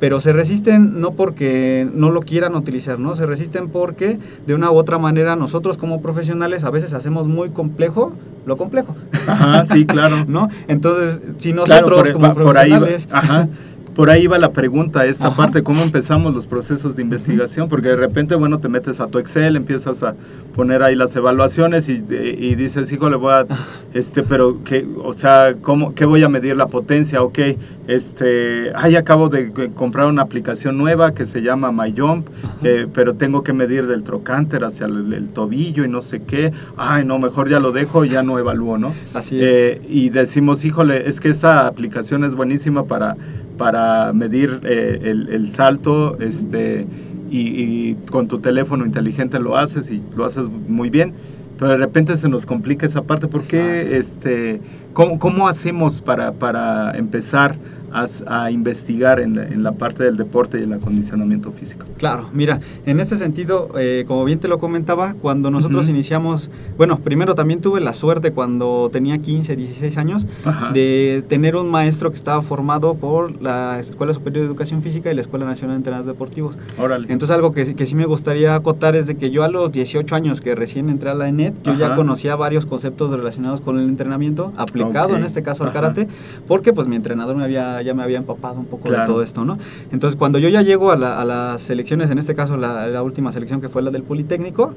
pero 0.00 0.20
se 0.20 0.34
resisten 0.34 1.00
no 1.00 1.12
porque 1.12 1.88
no 1.94 2.10
lo 2.10 2.20
quieran 2.20 2.56
utilizar, 2.56 2.98
¿no? 2.98 3.14
Se 3.16 3.24
resisten 3.24 3.68
porque 3.70 4.18
de 4.46 4.54
una 4.54 4.70
u 4.70 4.74
otra 4.74 4.98
manera 4.98 5.34
nosotros 5.34 5.78
como 5.78 6.02
profesionales 6.02 6.64
a 6.64 6.70
veces 6.70 6.92
hacemos 6.92 7.26
muy 7.26 7.50
complejo 7.50 8.12
lo 8.44 8.58
complejo. 8.58 8.94
Ajá, 9.26 9.64
sí, 9.64 9.86
claro. 9.86 10.24
¿No? 10.28 10.50
Entonces, 10.68 11.22
si 11.38 11.54
nosotros 11.54 12.10
como 12.10 12.34
profesionales 12.34 13.08
ajá 13.10 13.48
por 13.94 14.10
ahí 14.10 14.26
va 14.26 14.38
la 14.38 14.52
pregunta, 14.52 15.06
esta 15.06 15.34
parte, 15.34 15.62
¿cómo 15.62 15.82
empezamos 15.82 16.34
los 16.34 16.46
procesos 16.46 16.96
de 16.96 17.02
investigación? 17.02 17.68
Porque 17.68 17.88
de 17.88 17.96
repente, 17.96 18.34
bueno, 18.34 18.58
te 18.58 18.68
metes 18.68 19.00
a 19.00 19.06
tu 19.06 19.18
Excel, 19.18 19.56
empiezas 19.56 20.02
a 20.02 20.14
poner 20.54 20.82
ahí 20.82 20.96
las 20.96 21.14
evaluaciones 21.16 21.88
y, 21.88 22.04
y 22.10 22.54
dices, 22.54 22.90
híjole, 22.92 23.16
voy 23.16 23.32
a, 23.32 23.46
este, 23.92 24.22
pero, 24.22 24.62
¿qué, 24.64 24.86
o 25.02 25.12
sea, 25.12 25.54
¿cómo, 25.60 25.94
¿qué 25.94 26.04
voy 26.04 26.22
a 26.22 26.28
medir 26.28 26.56
la 26.56 26.66
potencia? 26.66 27.22
Ok, 27.22 27.38
este, 27.86 28.72
ay, 28.74 28.96
acabo 28.96 29.28
de 29.28 29.52
comprar 29.74 30.06
una 30.06 30.22
aplicación 30.22 30.78
nueva 30.78 31.12
que 31.12 31.26
se 31.26 31.42
llama 31.42 31.70
MyJump, 31.70 32.26
eh, 32.62 32.86
pero 32.92 33.14
tengo 33.14 33.42
que 33.42 33.52
medir 33.52 33.86
del 33.86 34.02
trocánter 34.02 34.64
hacia 34.64 34.86
el, 34.86 35.28
tobillo 35.34 35.84
y 35.84 35.88
no 35.88 36.02
sé 36.02 36.22
qué. 36.22 36.52
Ay, 36.76 37.04
no, 37.04 37.18
mejor 37.18 37.48
ya 37.48 37.60
lo 37.60 37.72
dejo 37.72 38.04
y 38.04 38.10
ya 38.10 38.22
no 38.22 38.38
evalúo, 38.38 38.78
¿no? 38.78 38.94
Así 39.12 39.36
es. 39.36 39.42
Eh, 39.42 39.82
y 39.88 40.10
decimos, 40.10 40.64
híjole, 40.64 41.08
es 41.08 41.20
que 41.20 41.28
esa 41.28 41.66
aplicación 41.66 42.24
es 42.24 42.34
buenísima 42.34 42.84
para 42.84 43.16
para 43.56 44.12
medir 44.12 44.60
eh, 44.64 45.00
el, 45.02 45.48
salto 45.48 46.18
este, 46.20 46.86
y, 47.30 47.94
con 48.10 48.28
tu 48.28 48.38
teléfono 48.40 48.84
inteligente 48.84 49.38
lo 49.38 49.56
haces 49.56 49.90
y 49.90 50.02
lo 50.16 50.24
haces 50.24 50.48
muy 50.68 50.90
bien. 50.90 51.14
Pero 51.58 51.70
de 51.70 51.76
repente 51.76 52.16
se 52.16 52.28
nos 52.28 52.46
complica 52.46 52.84
esa 52.84 53.02
parte. 53.02 53.28
¿Por 53.28 53.42
qué, 53.42 53.96
este, 53.96 54.60
cómo, 54.92 55.18
cómo, 55.18 55.48
hacemos 55.48 56.00
para, 56.00 56.32
para 56.32 56.96
empezar 56.96 57.56
a, 57.94 58.06
a 58.26 58.50
investigar 58.50 59.20
en 59.20 59.36
la, 59.36 59.44
en 59.44 59.62
la, 59.62 59.72
parte 59.72 60.04
del 60.04 60.16
deporte 60.16 60.58
y 60.60 60.64
el 60.64 60.72
acondicionamiento 60.72 61.52
físico? 61.52 61.86
Claro, 61.96 62.28
mira, 62.32 62.60
en 62.84 63.00
este 63.00 63.16
sentido, 63.16 63.70
eh, 63.78 64.04
como 64.06 64.24
bien 64.24 64.40
te 64.40 64.48
lo 64.48 64.58
comentaba, 64.58 65.14
cuando 65.14 65.50
nosotros 65.50 65.86
uh 65.86 65.88
-huh. 65.88 65.94
iniciamos, 65.94 66.50
bueno, 66.76 66.98
primero 66.98 67.34
también 67.34 67.60
tuve 67.60 67.80
la 67.80 67.94
suerte 67.94 68.32
cuando 68.32 68.90
tenía 68.92 69.18
15, 69.18 69.56
16 69.56 69.96
años 69.96 70.26
Ajá. 70.44 70.72
de 70.72 71.24
tener 71.28 71.56
un 71.56 71.70
maestro 71.70 72.10
que 72.10 72.16
estaba 72.16 72.42
formado 72.42 72.94
por 72.94 73.40
la 73.40 73.78
Escuela 73.78 74.12
Superior 74.12 74.42
de 74.42 74.48
Educación 74.48 74.82
Física 74.82 75.10
y 75.10 75.14
la 75.14 75.20
Escuela 75.20 75.46
Nacional 75.46 75.76
de 75.76 75.78
Entrenadores 75.78 76.06
Deportivos. 76.06 76.58
Órale. 76.78 77.06
Entonces 77.10 77.34
algo 77.34 77.52
que, 77.52 77.74
que 77.74 77.86
sí 77.86 77.94
me 77.94 78.06
gustaría 78.06 78.54
acotar 78.54 78.96
es 78.96 79.06
de 79.06 79.16
que 79.16 79.30
yo 79.30 79.44
a 79.44 79.48
los 79.48 79.72
18 79.72 80.14
años 80.14 80.40
que 80.40 80.54
recién 80.54 80.88
entré 80.90 81.10
a 81.10 81.14
la 81.14 81.28
ENET, 81.28 81.54
yo 81.62 81.72
Ajá. 81.72 81.80
ya 81.88 81.94
conocía 81.94 82.36
varios 82.36 82.66
conceptos 82.66 83.10
relacionados 83.10 83.60
con 83.60 83.78
el 83.78 83.88
entrenamiento 83.88 84.52
aplicado 84.56 85.06
okay. 85.08 85.18
en 85.18 85.24
este 85.24 85.42
caso 85.42 85.62
al 85.62 85.70
Ajá. 85.70 85.80
karate, 85.80 86.08
porque 86.46 86.72
pues 86.72 86.88
mi 86.88 86.96
entrenador 86.96 87.36
me 87.36 87.44
había, 87.44 87.80
ya 87.84 87.94
me 87.94 88.02
había 88.02 88.18
empapado 88.18 88.58
un 88.58 88.66
poco 88.66 88.88
claro. 88.88 89.02
de 89.02 89.06
todo 89.06 89.22
esto, 89.22 89.44
¿no? 89.44 89.58
Entonces 89.92 90.16
cuando 90.16 90.38
yo 90.38 90.48
ya 90.48 90.62
llego 90.62 90.90
a, 90.90 90.96
la, 90.96 91.20
a 91.20 91.24
las 91.24 91.62
selecciones, 91.62 92.10
en 92.10 92.18
este 92.18 92.34
caso 92.34 92.56
la, 92.56 92.86
la, 92.88 93.02
última 93.02 93.30
selección 93.32 93.60
que 93.60 93.68
fue 93.68 93.82
la 93.82 93.90
del 93.90 94.02
Politécnico, 94.02 94.72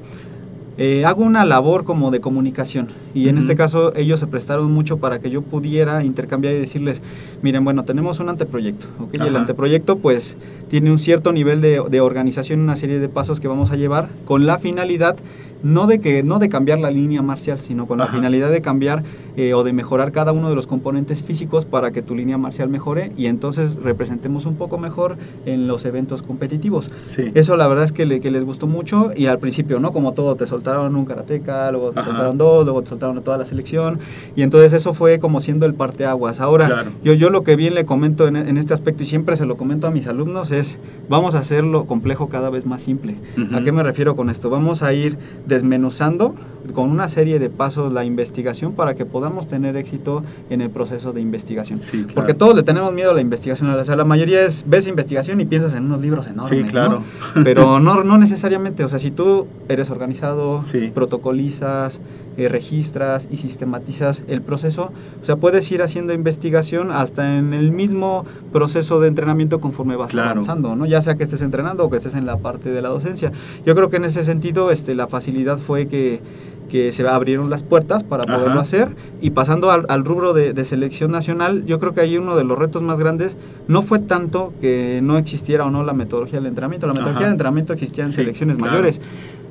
eh, 0.80 1.04
hago 1.04 1.24
una 1.24 1.44
labor 1.44 1.82
como 1.82 2.12
de 2.12 2.20
comunicación 2.20 2.86
y 3.12 3.22
uh 3.22 3.26
-huh. 3.26 3.30
en 3.30 3.38
este 3.38 3.56
caso 3.56 3.92
ellos 3.96 4.20
se 4.20 4.28
prestaron 4.28 4.70
mucho 4.70 4.98
para 4.98 5.18
que 5.18 5.28
yo 5.28 5.42
pudiera 5.42 6.04
intercambiar 6.04 6.54
y 6.54 6.60
decirles, 6.60 7.02
miren, 7.42 7.64
bueno, 7.64 7.84
tenemos 7.84 8.20
un 8.20 8.28
anteproyecto, 8.28 8.86
¿ok? 9.00 9.14
Y 9.14 9.26
el 9.26 9.34
anteproyecto 9.34 9.98
pues 9.98 10.36
tiene 10.68 10.92
un 10.92 10.98
cierto 10.98 11.32
nivel 11.32 11.60
de, 11.60 11.82
de 11.90 12.00
organización, 12.00 12.60
una 12.60 12.76
serie 12.76 13.00
de 13.00 13.08
pasos 13.08 13.40
que 13.40 13.48
vamos 13.48 13.72
a 13.72 13.76
llevar 13.76 14.08
con 14.24 14.46
la 14.46 14.58
finalidad 14.58 15.16
no 15.62 15.86
de 15.86 16.00
que 16.00 16.22
no 16.22 16.38
de 16.38 16.48
cambiar 16.48 16.78
la 16.78 16.90
línea 16.90 17.22
marcial, 17.22 17.58
sino 17.58 17.86
con 17.86 18.00
Ajá. 18.00 18.10
la 18.10 18.16
finalidad 18.16 18.50
de 18.50 18.62
cambiar 18.62 19.02
eh, 19.36 19.54
o 19.54 19.64
de 19.64 19.72
mejorar 19.72 20.12
cada 20.12 20.32
uno 20.32 20.48
de 20.48 20.54
los 20.54 20.66
componentes 20.66 21.22
físicos 21.22 21.64
para 21.64 21.90
que 21.90 22.02
tu 22.02 22.14
línea 22.14 22.38
marcial 22.38 22.68
mejore 22.68 23.12
y 23.16 23.26
entonces 23.26 23.76
representemos 23.76 24.46
un 24.46 24.56
poco 24.56 24.78
mejor 24.78 25.16
en 25.46 25.66
los 25.68 25.84
eventos 25.84 26.22
competitivos. 26.22 26.90
Sí. 27.04 27.30
Eso 27.34 27.56
la 27.56 27.68
verdad 27.68 27.84
es 27.84 27.92
que, 27.92 28.06
le, 28.06 28.20
que, 28.20 28.30
les 28.30 28.44
gustó 28.44 28.66
mucho 28.66 29.12
y 29.16 29.26
al 29.26 29.38
principio, 29.38 29.80
¿no? 29.80 29.92
Como 29.92 30.12
todo, 30.12 30.36
te 30.36 30.46
soltaron 30.46 30.94
un 30.96 31.04
karateca, 31.04 31.70
luego 31.70 31.92
te 31.92 32.00
Ajá. 32.00 32.08
soltaron 32.08 32.38
dos, 32.38 32.64
luego 32.64 32.82
te 32.82 32.88
soltaron 32.88 33.22
toda 33.22 33.38
la 33.38 33.44
selección 33.44 33.98
y 34.36 34.42
entonces 34.42 34.72
eso 34.72 34.94
fue 34.94 35.18
como 35.18 35.40
siendo 35.40 35.66
el 35.66 35.74
parteaguas. 35.74 36.40
Ahora, 36.40 36.66
claro. 36.66 36.90
yo, 37.02 37.12
yo 37.14 37.30
lo 37.30 37.42
que 37.42 37.56
bien 37.56 37.74
le 37.74 37.84
comento 37.84 38.28
en, 38.28 38.36
en, 38.36 38.56
este 38.56 38.74
aspecto 38.74 39.02
y 39.02 39.06
siempre 39.06 39.36
se 39.36 39.46
lo 39.46 39.56
comento 39.56 39.86
a 39.86 39.90
mis 39.90 40.06
alumnos 40.06 40.50
es, 40.50 40.78
vamos 41.08 41.34
a 41.34 41.38
hacerlo 41.38 41.86
complejo 41.86 42.28
cada 42.28 42.50
vez 42.50 42.66
más 42.66 42.82
simple. 42.82 43.16
Uh 43.36 43.40
-huh. 43.40 43.60
¿A 43.60 43.64
qué 43.64 43.72
me 43.72 43.82
refiero 43.82 44.16
con 44.16 44.30
esto? 44.30 44.50
Vamos 44.50 44.82
a 44.82 44.92
ir 44.92 45.16
desmenuzando 45.48 46.34
con 46.72 46.90
una 46.90 47.08
serie 47.08 47.38
de 47.38 47.50
pasos 47.50 47.92
la 47.92 48.04
investigación 48.04 48.72
para 48.72 48.94
que 48.94 49.04
podamos 49.04 49.48
tener 49.48 49.76
éxito 49.76 50.22
en 50.50 50.60
el 50.60 50.70
proceso 50.70 51.12
de 51.12 51.20
investigación. 51.20 51.78
Sí, 51.78 51.98
claro. 51.98 52.14
Porque 52.14 52.34
todos 52.34 52.54
le 52.54 52.62
tenemos 52.62 52.92
miedo 52.92 53.10
a 53.10 53.14
la 53.14 53.20
investigación. 53.20 53.70
O 53.70 53.84
sea, 53.84 53.96
la 53.96 54.04
mayoría 54.04 54.42
es, 54.42 54.64
ves 54.66 54.86
investigación 54.86 55.40
y 55.40 55.46
piensas 55.46 55.74
en 55.74 55.84
unos 55.84 56.00
libros 56.00 56.26
enormes. 56.26 56.58
Sí, 56.58 56.64
claro. 56.64 57.02
¿no? 57.34 57.44
Pero 57.44 57.80
no, 57.80 58.04
no 58.04 58.18
necesariamente. 58.18 58.84
O 58.84 58.88
sea, 58.88 58.98
si 58.98 59.10
tú 59.10 59.46
eres 59.68 59.90
organizado, 59.90 60.62
sí. 60.62 60.90
protocolizas, 60.94 62.00
eh, 62.36 62.48
registras 62.48 63.28
y 63.30 63.38
sistematizas 63.38 64.22
el 64.28 64.42
proceso, 64.42 64.92
o 65.20 65.24
sea, 65.24 65.36
puedes 65.36 65.70
ir 65.72 65.82
haciendo 65.82 66.12
investigación 66.12 66.92
hasta 66.92 67.36
en 67.36 67.52
el 67.52 67.72
mismo 67.72 68.24
proceso 68.52 69.00
de 69.00 69.08
entrenamiento 69.08 69.60
conforme 69.60 69.96
vas 69.96 70.12
claro. 70.12 70.30
avanzando, 70.30 70.76
¿no? 70.76 70.86
Ya 70.86 71.02
sea 71.02 71.16
que 71.16 71.24
estés 71.24 71.42
entrenando 71.42 71.84
o 71.84 71.90
que 71.90 71.96
estés 71.96 72.14
en 72.14 72.26
la 72.26 72.36
parte 72.36 72.70
de 72.70 72.80
la 72.80 72.90
docencia. 72.90 73.32
Yo 73.66 73.74
creo 73.74 73.90
que 73.90 73.96
en 73.96 74.04
ese 74.04 74.22
sentido 74.22 74.70
este, 74.70 74.94
la 74.94 75.08
facilidad 75.08 75.58
fue 75.58 75.86
que 75.86 76.20
que 76.68 76.92
se 76.92 77.06
abrieron 77.06 77.50
las 77.50 77.62
puertas 77.62 78.04
para 78.04 78.24
poderlo 78.24 78.52
Ajá. 78.52 78.60
hacer 78.60 78.88
y 79.20 79.30
pasando 79.30 79.70
al, 79.70 79.86
al 79.88 80.04
rubro 80.04 80.32
de, 80.32 80.52
de, 80.52 80.64
selección 80.64 81.10
nacional, 81.10 81.64
yo 81.66 81.80
creo 81.80 81.94
que 81.94 82.00
ahí 82.00 82.16
uno 82.18 82.36
de 82.36 82.44
los 82.44 82.58
retos 82.58 82.82
más 82.82 82.98
grandes 82.98 83.36
no 83.66 83.82
fue 83.82 83.98
tanto 83.98 84.52
que 84.60 85.00
no 85.02 85.18
existiera 85.18 85.64
o 85.64 85.70
no 85.70 85.82
la 85.82 85.92
metodología 85.92 86.38
del 86.38 86.46
entrenamiento, 86.46 86.86
la 86.86 86.92
metodología 86.92 87.18
Ajá. 87.18 87.26
del 87.26 87.34
entrenamiento 87.34 87.72
existía 87.72 88.04
en 88.04 88.10
sí, 88.10 88.16
selecciones 88.16 88.56
claro. 88.56 88.72
mayores. 88.72 89.00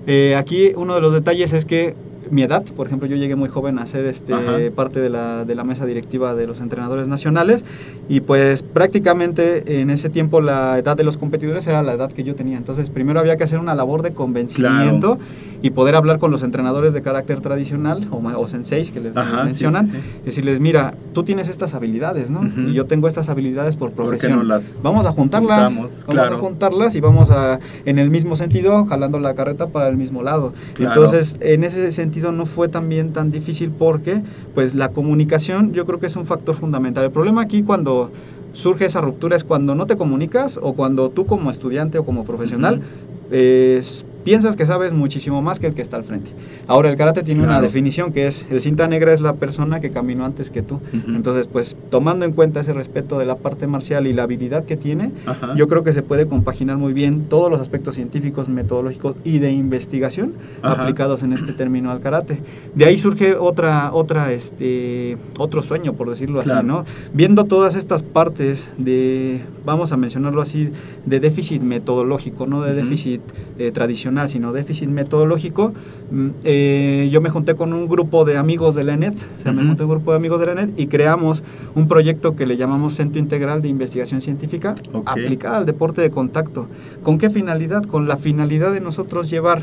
Eh, 0.06 0.36
aquí 0.38 0.72
uno 0.76 0.96
de 0.96 1.02
los 1.02 1.12
detalles 1.12 1.54
es 1.54 1.66
que 1.66 1.96
mi 2.32 2.44
edad, 2.44 2.64
por 2.64 2.88
ejemplo, 2.88 3.08
yo 3.08 3.16
llegué 3.16 3.36
muy 3.36 3.50
joven 3.50 3.80
a 3.80 3.88
ser 3.88 4.06
este, 4.06 4.72
parte 4.72 5.00
de 5.00 5.10
la, 5.10 5.46
de 5.46 5.56
la 5.56 5.64
mesa 5.64 5.86
directiva 5.86 6.36
de 6.36 6.48
los 6.48 6.60
entrenadores 6.60 7.08
nacionales 7.08 7.66
y 8.10 8.22
pues 8.22 8.64
prácticamente 8.64 9.82
en 9.82 9.90
ese 9.90 10.10
tiempo 10.10 10.42
la 10.42 10.78
edad 10.78 10.98
de 10.98 11.04
los 11.04 11.18
competidores 11.18 11.68
era 11.68 11.84
la 11.84 11.94
edad 11.94 12.12
que 12.12 12.24
yo 12.24 12.36
tenía. 12.36 12.58
Entonces 12.58 12.90
primero 12.90 13.20
había 13.20 13.38
que 13.38 13.44
hacer 13.44 13.60
una 13.60 13.76
labor 13.76 14.02
de 14.02 14.14
convencimiento 14.14 15.18
claro. 15.18 15.32
y 15.62 15.70
poder 15.72 15.96
hablar 15.96 16.20
con 16.20 16.32
los 16.32 16.44
entrenadores 16.44 16.94
de 16.94 17.02
carácter 17.02 17.42
tradicional 17.42 18.08
o, 18.12 18.18
o 18.18 18.48
senseis 18.48 18.92
que 18.92 19.00
les, 19.00 19.16
Ajá, 19.16 19.44
mencionan, 19.44 19.88
sí, 19.88 19.94
sí, 19.94 19.98
sí. 20.00 20.20
decirles, 20.26 20.60
mira, 20.60 20.94
tú 21.14 21.24
tienes 21.24 21.50
estas 21.50 21.74
habilidades, 21.74 22.30
¿no? 22.30 22.40
Uh 22.40 22.44
-huh. 22.44 22.70
Y 22.70 22.74
yo 22.74 22.86
tengo 22.86 23.08
estas 23.08 23.30
habilidades 23.30 23.76
por 23.76 23.92
profesión. 23.92 24.38
No 24.38 24.44
las 24.44 24.82
vamos 24.82 25.06
a 25.06 25.12
juntarlas, 25.12 25.70
juntamos? 25.70 25.92
vamos 25.92 26.06
claro. 26.06 26.36
a 26.36 26.40
juntarlas 26.40 26.96
y 26.96 27.02
vamos 27.02 27.30
a, 27.30 27.60
en 27.86 28.00
el 28.00 28.10
mismo 28.10 28.36
sentido, 28.36 28.86
jalando 28.86 29.20
la 29.20 29.34
carreta 29.34 29.68
para 29.68 29.88
el 29.90 29.98
mismo 29.98 30.24
lado. 30.24 30.54
Claro. 30.74 30.94
Entonces, 30.94 31.38
en 31.40 31.64
ese 31.64 31.92
sentido, 31.92 32.17
no 32.32 32.46
fue 32.46 32.68
también 32.68 33.14
tan 33.14 33.32
difícil 33.32 33.72
porque 33.72 34.22
pues 34.54 34.76
la 34.76 34.90
comunicación 34.90 35.74
yo 35.74 35.86
creo 35.86 36.00
que 36.00 36.08
es 36.08 36.16
un 36.16 36.26
factor 36.26 36.56
fundamental. 36.56 37.04
El 37.06 37.12
problema 37.12 37.42
aquí 37.42 37.64
cuando 37.64 38.12
surge 38.54 38.86
esa 38.86 39.02
ruptura 39.02 39.36
es 39.36 39.44
cuando 39.44 39.76
no 39.76 39.86
te 39.86 39.98
comunicas 39.98 40.60
o 40.62 40.74
cuando 40.74 41.10
tú 41.10 41.26
como 41.26 41.52
estudiante 41.52 41.98
o 41.98 42.06
como 42.06 42.26
profesional 42.26 42.76
uh 42.76 42.80
-huh. 42.80 43.28
eh, 43.32 43.82
piensas 44.28 44.58
que 44.58 44.66
sabes 44.66 44.92
muchísimo 44.92 45.42
más 45.42 45.58
que 45.58 45.68
el 45.68 45.74
que 45.74 45.82
está 45.82 45.96
al 45.96 46.04
frente. 46.04 46.32
Ahora, 46.68 46.90
el 46.90 46.98
karate 46.98 47.24
tiene 47.24 47.40
claro. 47.44 47.54
una 47.54 47.62
definición 47.62 48.12
que 48.12 48.28
es, 48.28 48.46
el 48.50 48.60
cinta 48.60 48.86
negra 48.86 49.14
es 49.14 49.22
la 49.22 49.36
persona 49.36 49.80
que 49.80 49.90
caminó 49.92 50.26
antes 50.26 50.52
que 50.52 50.62
tú. 50.62 50.76
Uh 50.76 50.98
-huh. 50.98 51.16
Entonces, 51.16 51.48
pues, 51.48 51.78
tomando 51.90 52.26
en 52.26 52.34
cuenta 52.34 52.60
ese 52.60 52.74
respeto 52.74 53.20
de 53.20 53.26
la 53.26 53.38
parte 53.38 53.68
marcial 53.68 54.06
y 54.06 54.12
la 54.12 54.24
habilidad 54.24 54.66
que 54.66 54.76
tiene, 54.76 55.14
Ajá. 55.26 55.56
yo 55.56 55.70
creo 55.70 55.86
que 55.86 55.94
se 55.94 56.04
puede 56.04 56.28
compaginar 56.28 56.76
muy 56.76 56.92
bien 56.92 57.30
todos 57.30 57.50
los 57.50 57.62
aspectos 57.62 57.96
científicos, 57.96 58.50
metodológicos 58.50 59.16
y 59.24 59.40
de 59.40 59.54
investigación 59.54 60.34
Ajá. 60.62 60.82
aplicados 60.82 61.24
en 61.24 61.32
este 61.32 61.54
término 61.54 61.90
al 61.90 62.02
karate. 62.02 62.42
De 62.76 62.84
ahí 62.84 62.98
surge 62.98 63.34
otra, 63.36 63.94
otra, 63.94 64.34
este, 64.34 65.16
otro 65.38 65.62
sueño, 65.62 65.94
por 65.94 66.10
decirlo 66.10 66.42
claro. 66.42 66.60
así, 66.60 66.68
¿no? 66.68 66.84
Viendo 67.14 67.46
todas 67.46 67.76
estas 67.78 68.04
partes 68.04 68.74
de, 68.78 69.40
vamos 69.66 69.94
a 69.94 69.96
mencionarlo 69.96 70.42
así, 70.42 70.70
de 71.06 71.22
déficit 71.22 71.62
metodológico, 71.62 72.46
no 72.46 72.62
de 72.62 72.72
uh 72.72 72.74
-huh. 72.74 72.76
déficit 72.76 73.22
eh, 73.58 73.72
tradicional 73.72 74.17
sino 74.28 74.54
déficit 74.54 74.90
metodológico, 74.90 75.74
mm, 76.12 76.28
eh, 76.44 77.10
yo 77.12 77.22
me 77.22 77.30
junté 77.30 77.56
con 77.56 77.74
un 77.74 77.88
grupo 77.88 78.26
de 78.26 78.38
amigos 78.38 78.74
de 78.74 78.84
la 78.84 78.94
ENET, 78.94 79.14
o 79.14 79.40
sea, 79.40 79.52
uh 79.52 79.56
-huh. 79.56 79.62
me 79.62 79.68
junté 79.68 79.84
un 79.84 79.90
grupo 79.90 80.12
de 80.12 80.18
amigos 80.18 80.40
de 80.40 80.46
la 80.48 80.52
ENET 80.54 80.80
y 80.80 80.88
creamos 80.88 81.44
un 81.76 81.88
proyecto 81.88 82.36
que 82.36 82.48
le 82.48 82.58
llamamos 82.58 82.96
Centro 82.96 83.20
Integral 83.20 83.62
de 83.62 83.68
Investigación 83.68 84.22
Científica 84.22 84.74
okay. 84.94 85.26
aplicada 85.26 85.58
al 85.58 85.66
deporte 85.66 86.02
de 86.02 86.10
contacto. 86.10 86.68
¿Con 87.04 87.18
qué 87.18 87.30
finalidad? 87.30 87.84
Con 87.84 88.08
la 88.08 88.18
finalidad 88.18 88.72
de 88.72 88.82
nosotros 88.82 89.30
llevar 89.30 89.62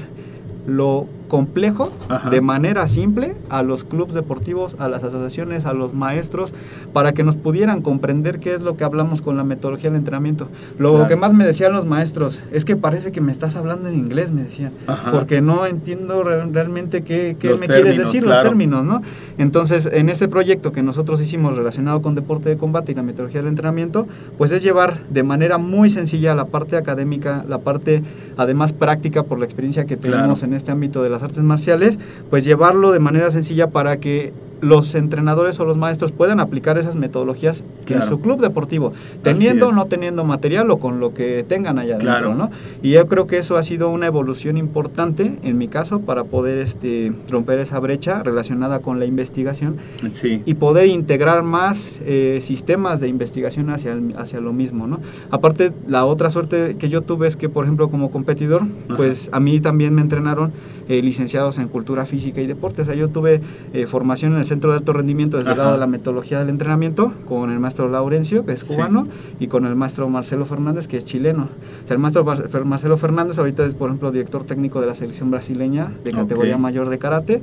lo 0.67 1.07
complejo 1.29 1.93
Ajá. 2.09 2.31
de 2.31 2.41
manera 2.41 2.87
simple 2.87 3.35
a 3.49 3.63
los 3.63 3.85
clubes 3.85 4.15
deportivos, 4.15 4.77
a 4.79 4.89
las 4.89 5.03
asociaciones, 5.03 5.67
a 5.67 5.73
los 5.73 5.95
maestros, 5.95 6.53
para 6.93 7.13
que 7.13 7.25
nos 7.25 7.37
pudieran 7.37 7.83
comprender 7.83 8.39
qué 8.39 8.55
es 8.55 8.61
lo 8.63 8.77
que 8.77 8.85
hablamos 8.85 9.21
con 9.21 9.37
la 9.37 9.45
metodología 9.45 9.91
del 9.91 9.99
entrenamiento. 9.99 10.49
Lo 10.79 10.93
claro. 10.93 11.07
que 11.09 11.17
más 11.17 11.35
me 11.35 11.45
decían 11.45 11.73
los 11.73 11.87
maestros 11.87 12.41
es 12.53 12.65
que 12.65 12.77
parece 12.77 13.11
que 13.11 13.21
me 13.21 13.33
estás 13.33 13.57
hablando 13.57 13.89
en 13.89 13.95
inglés, 13.95 14.31
me 14.31 14.45
decían, 14.45 14.73
Ajá. 14.87 15.11
porque 15.11 15.41
no 15.41 15.67
entiendo 15.67 16.23
re 16.23 16.45
realmente 16.45 17.03
qué, 17.03 17.37
qué 17.39 17.49
me 17.49 17.67
términos, 17.67 17.77
quieres 17.77 17.99
decir, 17.99 18.23
claro. 18.23 18.43
los 18.43 18.51
términos, 18.51 18.85
¿no? 18.85 19.03
Entonces, 19.39 19.89
en 19.93 20.09
este 20.09 20.29
proyecto 20.29 20.73
que 20.73 20.83
nosotros 20.83 21.21
hicimos 21.21 21.57
relacionado 21.57 22.03
con 22.03 22.15
deporte 22.15 22.49
de 22.49 22.57
combate 22.57 22.93
y 22.93 22.95
la 22.95 23.03
metodología 23.03 23.41
del 23.41 23.49
entrenamiento, 23.49 24.07
pues 24.39 24.53
es 24.53 24.63
llevar 24.63 25.01
de 25.09 25.23
manera 25.23 25.59
muy 25.59 25.91
sencilla 25.91 26.35
la 26.35 26.47
parte 26.47 26.77
académica, 26.77 27.45
la 27.49 27.59
parte 27.59 28.03
además 28.37 28.73
práctica 28.73 29.25
por 29.25 29.39
la 29.39 29.45
experiencia 29.45 29.85
que 29.85 29.97
tenemos 29.97 30.39
claro. 30.39 30.53
en 30.53 30.54
este 30.55 30.71
ámbito 30.73 31.03
de 31.03 31.11
las 31.11 31.23
artes 31.23 31.43
marciales, 31.43 31.99
pues 32.31 32.45
llevarlo 32.45 32.93
de 32.93 33.01
manera 33.01 33.31
sencilla 33.31 33.71
para 33.71 33.99
que 33.99 34.33
los 34.65 34.95
entrenadores 34.95 35.61
o 35.61 35.65
los 35.65 35.77
maestros 35.77 36.11
puedan 36.11 36.41
aplicar 36.41 36.79
esas 36.79 36.97
metodologías 36.97 37.63
claro. 37.85 38.03
en 38.03 38.09
su 38.09 38.21
club 38.21 38.41
deportivo, 38.41 38.93
teniendo 39.23 39.69
o 39.69 39.73
no 39.73 39.87
teniendo 39.87 40.25
material 40.25 40.71
o 40.71 40.79
con 40.79 41.01
lo 41.01 41.13
que 41.13 41.45
tengan 41.47 41.79
allá 41.79 41.99
claro. 41.99 42.29
adentro, 42.29 42.47
¿no? 42.47 42.51
Y 42.83 42.93
yo 42.93 43.07
creo 43.07 43.27
que 43.27 43.39
eso 43.39 43.57
ha 43.57 43.63
sido 43.63 43.91
una 43.91 44.07
evolución 44.07 44.57
importante 44.57 45.39
en 45.43 45.59
mi 45.59 45.69
caso 45.69 46.01
para 46.01 46.25
poder 46.25 46.59
este, 46.59 47.13
romper 47.29 47.59
esa 47.59 47.79
brecha 47.79 48.23
relacionada 48.23 48.81
con 48.81 48.99
la 48.99 49.05
investigación 49.05 49.77
sí. 50.09 50.43
y 50.47 50.55
poder 50.55 50.87
integrar 50.87 51.43
más 51.43 52.01
eh, 52.07 52.39
sistemas 52.41 53.01
de 53.01 53.09
investigación 53.09 53.69
hacia, 53.69 53.93
el, 53.93 54.15
hacia 54.17 54.41
lo 54.41 54.53
mismo, 54.53 54.87
¿no? 54.87 55.01
Aparte, 55.31 55.73
la 55.87 56.07
otra 56.07 56.31
suerte 56.31 56.77
que 56.79 56.89
yo 56.89 57.03
tuve 57.03 57.27
es 57.27 57.37
que, 57.37 57.51
por 57.51 57.65
ejemplo, 57.65 57.91
como 57.91 58.11
competidor, 58.11 58.63
Ajá. 58.63 58.97
pues 58.97 59.29
a 59.33 59.41
mí 59.41 59.61
también 59.61 59.95
me 59.95 60.01
entrenaron 60.01 60.53
eh, 60.89 61.03
licenciados 61.03 61.59
en 61.59 61.69
cultura 61.69 62.07
física 62.07 62.41
y 62.41 62.47
deporte, 62.47 62.83
o 62.83 62.85
sea, 62.85 62.95
yo 62.95 63.09
tuve 63.09 63.41
eh, 63.73 63.87
formación 63.87 64.33
en 64.33 64.39
el 64.39 64.45
Centro 64.45 64.71
de 64.71 64.79
Alto 64.79 64.93
Rendimiento 64.93 65.37
desde 65.37 65.51
Ajá. 65.51 65.53
el 65.53 65.59
lado 65.59 65.73
de 65.75 65.81
la 65.81 65.87
metodología 65.87 66.39
del 66.39 66.49
entrenamiento 66.49 67.13
con 67.27 67.51
el 67.51 67.59
maestro 67.59 67.89
Laurencio, 67.89 68.45
que 68.45 68.53
es 68.53 68.65
cubano, 68.65 69.05
sí. 69.05 69.45
y 69.45 69.47
con 69.49 69.67
el 69.67 69.77
maestro 69.77 70.09
Marcelo 70.09 70.45
Fernández, 70.45 70.89
que 70.89 70.97
es 70.97 71.05
chileno. 71.05 71.49
O 71.85 71.87
sea, 71.87 71.95
el 71.95 72.01
maestro 72.01 72.25
Marcelo 72.65 72.97
Fernández 72.97 73.39
ahorita 73.39 73.65
es, 73.67 73.75
por 73.75 73.91
ejemplo, 73.91 74.11
director 74.11 74.45
técnico 74.45 74.81
de 74.81 74.87
la 74.87 74.95
selección 74.95 75.31
brasileña 75.31 75.93
de 76.05 76.13
categoría 76.13 76.55
okay. 76.55 76.63
mayor 76.63 76.89
de 76.89 76.99
karate 76.99 77.43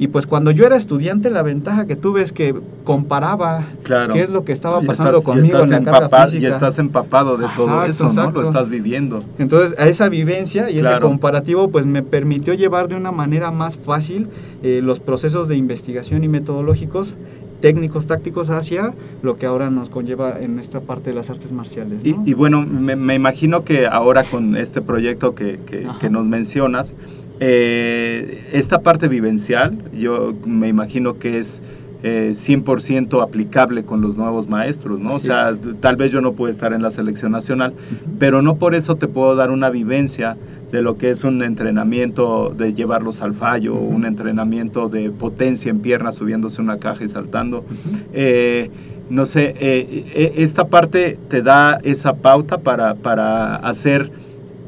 Y 0.00 0.08
pues 0.08 0.26
cuando 0.26 0.50
yo 0.50 0.64
era 0.64 0.76
estudiante, 0.76 1.28
la 1.28 1.42
ventaja 1.42 1.86
que 1.86 1.94
tuve 1.94 2.22
es 2.22 2.32
que 2.32 2.54
comparaba 2.84 3.66
Claro. 3.82 4.14
qué 4.14 4.22
es 4.22 4.30
lo 4.30 4.44
que 4.46 4.52
estaba 4.52 4.80
pasando 4.80 5.18
estás- 5.18 5.24
conmigo 5.24 5.62
en 5.62 5.70
la 5.70 5.82
carga 5.82 6.06
empapa- 6.06 6.26
física. 6.26 6.42
Y 6.42 6.46
estás 6.50 6.78
empapado 6.78 7.36
de 7.36 7.46
todo 7.54 7.84
Exacto, 7.84 7.90
eso, 8.08 8.08
¿no? 8.24 8.30
Lo 8.30 8.42
estás 8.42 8.70
viviendo. 8.70 9.22
Entonces, 9.38 9.78
a 9.78 9.86
esa 9.88 10.08
vivencia 10.08 10.70
y 10.70 10.78
ese 10.80 10.98
comparativo, 11.00 11.68
pues 11.70 11.84
me 11.84 12.02
permitió 12.02 12.54
llevar 12.54 12.88
de 12.88 12.94
una 12.96 13.12
manera 13.12 13.50
más 13.50 13.76
fácil 13.78 14.28
eh, 14.62 14.80
los 14.82 15.00
procesos 15.00 15.48
de 15.48 15.56
investigación 15.56 16.24
y 16.24 16.28
metodológicos, 16.28 17.14
técnicos, 17.60 18.06
tácticos, 18.06 18.48
hacia 18.48 18.94
lo 19.22 19.36
que 19.36 19.44
ahora 19.44 19.68
nos 19.68 19.90
conlleva 19.90 20.40
en 20.40 20.58
esta 20.58 20.80
parte 20.80 21.10
de 21.10 21.16
las 21.16 21.28
artes 21.28 21.52
marciales. 21.52 22.00
Y, 22.04 22.12
¿no? 22.14 22.22
y 22.24 22.32
bueno, 22.32 22.62
me, 22.66 22.96
me 22.96 23.14
imagino 23.14 23.64
que 23.64 23.86
ahora 23.86 24.24
con 24.24 24.56
este 24.56 24.80
proyecto 24.80 25.34
que, 25.34 25.58
que 26.00 26.08
nos 26.08 26.26
mencionas, 26.26 26.94
eh, 27.40 28.44
esta 28.52 28.82
parte 28.82 29.08
vivencial, 29.08 29.78
yo 29.94 30.34
me 30.44 30.68
imagino 30.68 31.18
que 31.18 31.38
es 31.38 31.62
eh, 32.02 32.30
100% 32.32 33.22
aplicable 33.22 33.84
con 33.84 34.00
los 34.00 34.16
nuevos 34.16 34.48
maestros, 34.48 35.00
¿no? 35.00 35.10
Así 35.10 35.28
o 35.28 35.30
sea, 35.30 35.50
es. 35.50 35.58
tal 35.80 35.96
vez 35.96 36.12
yo 36.12 36.20
no 36.20 36.32
puedo 36.32 36.50
estar 36.50 36.72
en 36.72 36.82
la 36.82 36.90
selección 36.90 37.32
nacional, 37.32 37.74
pero 38.18 38.40
no 38.40 38.56
por 38.56 38.74
eso 38.74 38.96
te 38.96 39.06
puedo 39.06 39.34
dar 39.36 39.50
una 39.50 39.68
vivencia 39.68 40.36
de 40.72 40.82
lo 40.82 40.96
que 40.96 41.10
es 41.10 41.24
un 41.24 41.42
entrenamiento 41.42 42.54
de 42.56 42.72
llevarlos 42.72 43.20
al 43.20 43.34
fallo, 43.34 43.74
un 43.74 44.04
entrenamiento 44.04 44.88
de 44.88 45.10
potencia 45.10 45.70
en 45.70 45.80
piernas 45.80 46.14
subiéndose 46.14 46.62
una 46.62 46.78
caja 46.78 47.04
y 47.04 47.08
saltando. 47.08 47.64
Eh, 48.12 48.70
no 49.10 49.26
sé, 49.26 49.54
eh, 49.58 50.34
esta 50.36 50.68
parte 50.68 51.18
te 51.28 51.42
da 51.42 51.80
esa 51.82 52.14
pauta 52.14 52.58
para, 52.58 52.94
para 52.94 53.56
hacer 53.56 54.10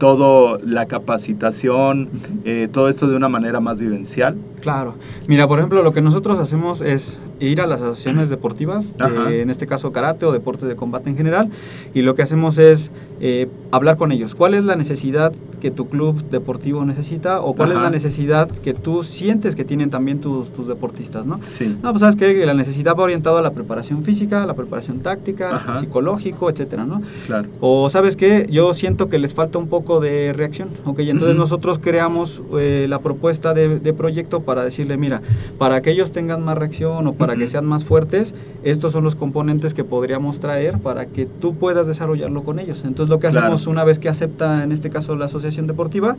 todo 0.02 0.58
la 0.66 0.86
capacitación, 0.86 2.10
eh, 2.44 2.68
todo 2.72 2.88
esto 2.88 3.06
de 3.06 3.14
una 3.14 3.28
manera 3.28 3.60
más 3.60 3.78
vivencial. 3.78 4.36
Claro. 4.62 4.94
Mira, 5.26 5.46
por 5.46 5.58
ejemplo, 5.58 5.82
lo 5.82 5.92
que 5.92 6.00
nosotros 6.00 6.38
hacemos 6.38 6.80
es 6.80 7.20
ir 7.40 7.60
a 7.60 7.66
las 7.66 7.82
asociaciones 7.82 8.28
deportivas, 8.30 8.96
de- 8.96 9.42
en 9.42 9.50
este 9.50 9.66
caso 9.66 9.92
karate 9.92 10.24
o 10.24 10.32
deporte 10.32 10.64
de 10.66 10.76
combate 10.76 11.10
en 11.10 11.16
general, 11.16 11.50
y 11.92 12.00
lo 12.02 12.14
que 12.14 12.22
hacemos 12.22 12.56
es 12.58 12.92
eh, 13.20 13.48
hablar 13.72 13.96
con 13.98 14.10
ellos. 14.12 14.34
¿Cuál 14.34 14.54
es 14.54 14.64
la 14.64 14.76
necesidad 14.76 15.32
que 15.60 15.70
tu 15.70 15.88
club 15.88 16.24
deportivo 16.30 16.84
necesita 16.84 17.40
o 17.40 17.54
cuál 17.54 17.70
es 17.70 17.76
la 17.78 17.88
necesidad 17.90 18.48
que 18.50 18.74
tú 18.74 19.04
sientes 19.04 19.54
que 19.54 19.64
tienen 19.64 19.90
también 19.90 20.20
tus, 20.20 20.52
tus 20.52 20.66
deportistas, 20.66 21.24
¿no? 21.24 21.38
Sí. 21.44 21.76
No, 21.82 21.90
pues 21.92 22.00
sabes 22.00 22.16
que 22.16 22.44
la 22.46 22.54
necesidad 22.54 22.96
va 22.98 23.04
orientada 23.04 23.38
a 23.38 23.42
la 23.42 23.52
preparación 23.52 24.02
física, 24.02 24.42
a 24.42 24.46
la 24.46 24.54
preparación 24.54 25.00
táctica, 25.00 25.54
Ajá. 25.56 25.78
psicológico, 25.80 26.50
etcétera, 26.50 26.84
¿no? 26.84 27.02
Claro. 27.26 27.48
O 27.60 27.88
sabes 27.90 28.16
que 28.16 28.48
yo 28.50 28.74
siento 28.74 29.08
que 29.08 29.18
les 29.20 29.34
falta 29.34 29.58
un 29.58 29.68
poco 29.68 30.00
de 30.00 30.32
reacción, 30.32 30.68
ok, 30.84 30.98
entonces 31.00 31.36
nosotros 31.36 31.78
creamos 31.78 32.42
eh, 32.58 32.86
la 32.88 32.98
propuesta 33.00 33.54
de, 33.54 33.78
de 33.78 33.92
proyecto 33.92 34.40
para 34.40 34.51
decirle, 34.64 34.96
mira, 34.98 35.22
para 35.58 35.80
que 35.80 35.90
ellos 35.90 36.12
tengan 36.12 36.42
más 36.44 36.58
reacción 36.58 37.06
o 37.06 37.14
para 37.14 37.34
que 37.36 37.46
sean 37.46 37.64
más 37.64 37.84
fuertes, 37.84 38.34
estos 38.62 38.92
son 38.92 39.04
los 39.04 39.14
componentes 39.16 39.72
que 39.72 39.84
podríamos 39.84 40.38
traer 40.40 40.78
para 40.78 41.06
que 41.06 41.24
tú 41.26 41.54
puedas 41.54 41.86
desarrollarlo 41.86 42.42
con 42.42 42.58
ellos. 42.58 42.82
Entonces 42.84 43.08
lo 43.10 43.18
que 43.18 43.28
Claro. 43.28 43.46
hacemos 43.46 43.66
una 43.66 43.84
vez 43.84 43.98
que 43.98 44.08
acepta, 44.10 44.62
en 44.62 44.72
este 44.72 44.90
caso 44.90 45.16
la 45.16 45.24
asociación 45.24 45.66
deportiva, 45.66 46.16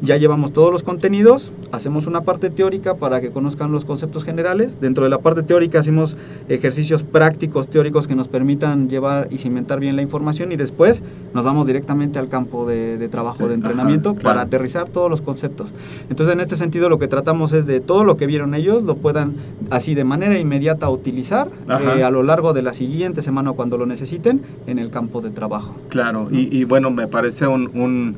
ya 0.00 0.16
llevamos 0.16 0.52
todos 0.52 0.70
los 0.70 0.82
contenidos, 0.82 1.52
hacemos 1.72 2.06
una 2.06 2.22
parte 2.22 2.50
teórica 2.50 2.94
para 2.94 3.20
que 3.20 3.30
conozcan 3.30 3.72
los 3.72 3.84
conceptos 3.84 4.24
generales. 4.24 4.80
Dentro 4.80 5.04
de 5.04 5.10
la 5.10 5.18
parte 5.18 5.42
teórica 5.42 5.80
hacemos 5.80 6.16
ejercicios 6.48 7.02
prácticos 7.02 7.68
teóricos 7.68 8.06
que 8.06 8.14
nos 8.14 8.28
permitan 8.28 8.88
llevar 8.88 9.28
y 9.30 9.38
cimentar 9.38 9.80
bien 9.80 9.96
la 9.96 10.02
información 10.02 10.52
y 10.52 10.56
después 10.56 11.02
nos 11.34 11.44
vamos 11.44 11.66
directamente 11.66 12.18
al 12.18 12.28
campo 12.28 12.66
de, 12.66 12.96
de 12.98 13.08
trabajo 13.08 13.38
de 13.40 13.46
Ajá, 13.46 13.54
entrenamiento 13.54 14.12
claro. 14.14 14.24
para 14.24 14.40
aterrizar 14.42 14.88
todos 14.88 15.10
los 15.10 15.20
conceptos. 15.20 15.72
Entonces 16.10 16.32
en 16.32 16.40
este 16.40 16.56
sentido 16.56 16.88
lo 16.88 16.98
que 16.98 17.08
tratamos 17.08 17.52
es 17.52 17.66
de 17.66 17.80
todo 17.80 18.04
lo 18.04 18.16
que 18.16 18.26
vieron 18.26 18.54
ellos 18.54 18.82
lo 18.82 18.96
puedan 18.96 19.34
así 19.70 19.94
de 19.94 20.04
manera 20.04 20.38
inmediata 20.38 20.88
utilizar 20.88 21.48
eh, 21.68 22.02
a 22.02 22.10
lo 22.10 22.22
largo 22.22 22.52
de 22.52 22.62
la 22.62 22.72
siguiente 22.72 23.22
semana 23.22 23.50
o 23.50 23.54
cuando 23.54 23.78
lo 23.78 23.86
necesiten 23.86 24.42
en 24.66 24.78
el 24.78 24.90
campo 24.90 25.20
de 25.20 25.30
trabajo. 25.30 25.74
Claro, 25.88 26.28
y, 26.30 26.56
y 26.56 26.64
bueno, 26.64 26.90
me 26.90 27.06
parece 27.08 27.46
un, 27.46 27.70
un, 27.74 28.16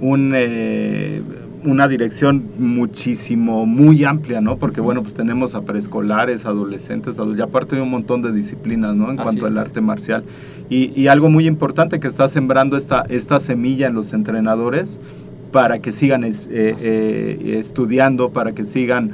un, 0.00 0.32
eh, 0.34 1.22
una 1.64 1.88
dirección 1.88 2.44
muchísimo, 2.58 3.66
muy 3.66 4.04
amplia, 4.04 4.40
¿no? 4.40 4.56
Porque 4.58 4.80
bueno, 4.80 5.02
pues 5.02 5.14
tenemos 5.14 5.54
a 5.54 5.62
preescolares, 5.62 6.46
adolescentes, 6.46 7.18
adultos, 7.18 7.38
y 7.38 7.42
aparte 7.42 7.76
de 7.76 7.82
un 7.82 7.90
montón 7.90 8.22
de 8.22 8.32
disciplinas, 8.32 8.94
¿no? 8.94 9.10
En 9.10 9.18
Así 9.18 9.24
cuanto 9.24 9.46
al 9.46 9.54
es. 9.54 9.58
arte 9.60 9.80
marcial. 9.80 10.24
Y, 10.70 10.92
y 11.00 11.08
algo 11.08 11.30
muy 11.30 11.46
importante 11.46 12.00
que 12.00 12.08
está 12.08 12.28
sembrando 12.28 12.76
esta, 12.76 13.04
esta 13.08 13.40
semilla 13.40 13.88
en 13.88 13.94
los 13.94 14.12
entrenadores 14.12 15.00
para 15.50 15.80
que 15.80 15.92
sigan 15.92 16.24
eh, 16.24 16.32
eh, 16.50 17.54
estudiando, 17.58 18.30
para 18.30 18.52
que 18.52 18.64
sigan 18.64 19.12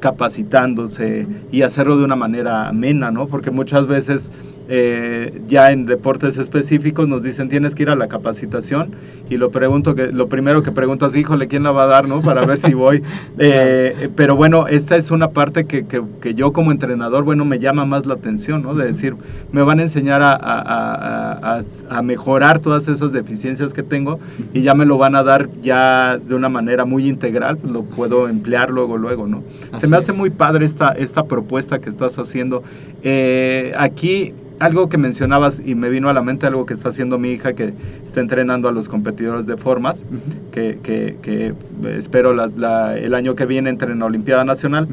capacitándose 0.00 1.26
y 1.52 1.62
hacerlo 1.62 1.96
de 1.96 2.04
una 2.04 2.16
manera 2.16 2.68
amena, 2.68 3.10
¿no? 3.10 3.26
Porque 3.26 3.50
muchas 3.50 3.86
veces 3.86 4.32
eh, 4.68 5.42
ya 5.46 5.72
en 5.72 5.86
deportes 5.86 6.38
específicos 6.38 7.06
nos 7.08 7.22
dicen 7.22 7.48
tienes 7.48 7.74
que 7.74 7.82
ir 7.84 7.90
a 7.90 7.96
la 7.96 8.08
capacitación 8.08 8.92
y 9.28 9.36
lo 9.36 9.50
pregunto 9.50 9.94
que 9.94 10.10
lo 10.12 10.28
primero 10.28 10.62
que 10.62 10.70
pregunto 10.72 11.06
es 11.06 11.14
híjole 11.16 11.48
quién 11.48 11.62
la 11.64 11.70
va 11.70 11.84
a 11.84 11.86
dar, 11.86 12.08
¿no? 12.08 12.22
Para 12.22 12.44
ver 12.46 12.58
si 12.58 12.74
voy. 12.74 13.02
Eh, 13.38 14.08
pero 14.16 14.36
bueno 14.36 14.66
esta 14.68 14.96
es 14.96 15.10
una 15.10 15.30
parte 15.30 15.64
que, 15.64 15.86
que- 15.86 16.02
que 16.20 16.34
yo 16.34 16.52
como 16.52 16.70
entrenador 16.72 17.24
bueno 17.24 17.44
me 17.44 17.58
llama 17.58 17.84
más 17.84 18.06
la 18.06 18.14
atención, 18.14 18.62
¿no? 18.62 18.74
De 18.74 18.86
decir 18.86 19.16
me 19.52 19.62
van 19.62 19.80
a 19.80 19.82
enseñar 19.82 20.22
a, 20.22 20.32
a- 20.34 21.56
a- 21.56 21.60
a- 21.90 22.02
mejorar 22.02 22.60
todas 22.60 22.86
esas 22.88 23.12
deficiencias 23.12 23.74
que 23.74 23.82
tengo 23.82 24.18
y 24.52 24.62
ya 24.62 24.74
me 24.74 24.86
lo 24.86 24.98
van 24.98 25.14
a 25.16 25.22
dar 25.22 25.48
ya 25.62 26.18
de 26.18 26.34
una 26.34 26.48
manera 26.48 26.84
muy 26.84 27.08
integral, 27.08 27.58
lo 27.64 27.82
puedo 27.82 28.28
emplear 28.28 28.70
luego 28.70 28.96
luego, 28.96 29.26
¿no? 29.26 29.42
Se 29.70 29.76
Así 29.76 29.86
me 29.88 29.96
hace 29.96 30.12
es. 30.12 30.18
muy 30.18 30.30
padre 30.30 30.64
esta, 30.64 30.92
esta 30.92 31.24
propuesta 31.24 31.80
que 31.80 31.88
estás 31.90 32.18
haciendo. 32.18 32.62
Eh, 33.02 33.72
aquí, 33.76 34.32
algo 34.64 34.88
que 34.88 34.98
mencionabas 34.98 35.62
y 35.64 35.74
me 35.74 35.88
vino 35.90 36.08
a 36.08 36.12
la 36.12 36.22
mente 36.22 36.46
algo 36.46 36.64
que 36.66 36.74
está 36.74 36.88
haciendo 36.88 37.18
mi 37.18 37.30
hija 37.32 37.52
que 37.54 37.74
está 38.04 38.20
entrenando 38.20 38.68
a 38.68 38.72
los 38.72 38.88
competidores 38.88 39.46
de 39.46 39.56
formas, 39.56 40.04
que, 40.52 40.78
que- 40.82 41.16
que 41.22 41.54
espero 41.98 42.32
la- 42.34 42.50
la- 42.56 42.96
el 42.98 43.14
año 43.14 43.34
que 43.34 43.46
viene 43.46 43.70
entre 43.70 43.92
en 43.92 43.98
la 43.98 44.06
Olimpiada 44.06 44.44
Nacional. 44.44 44.88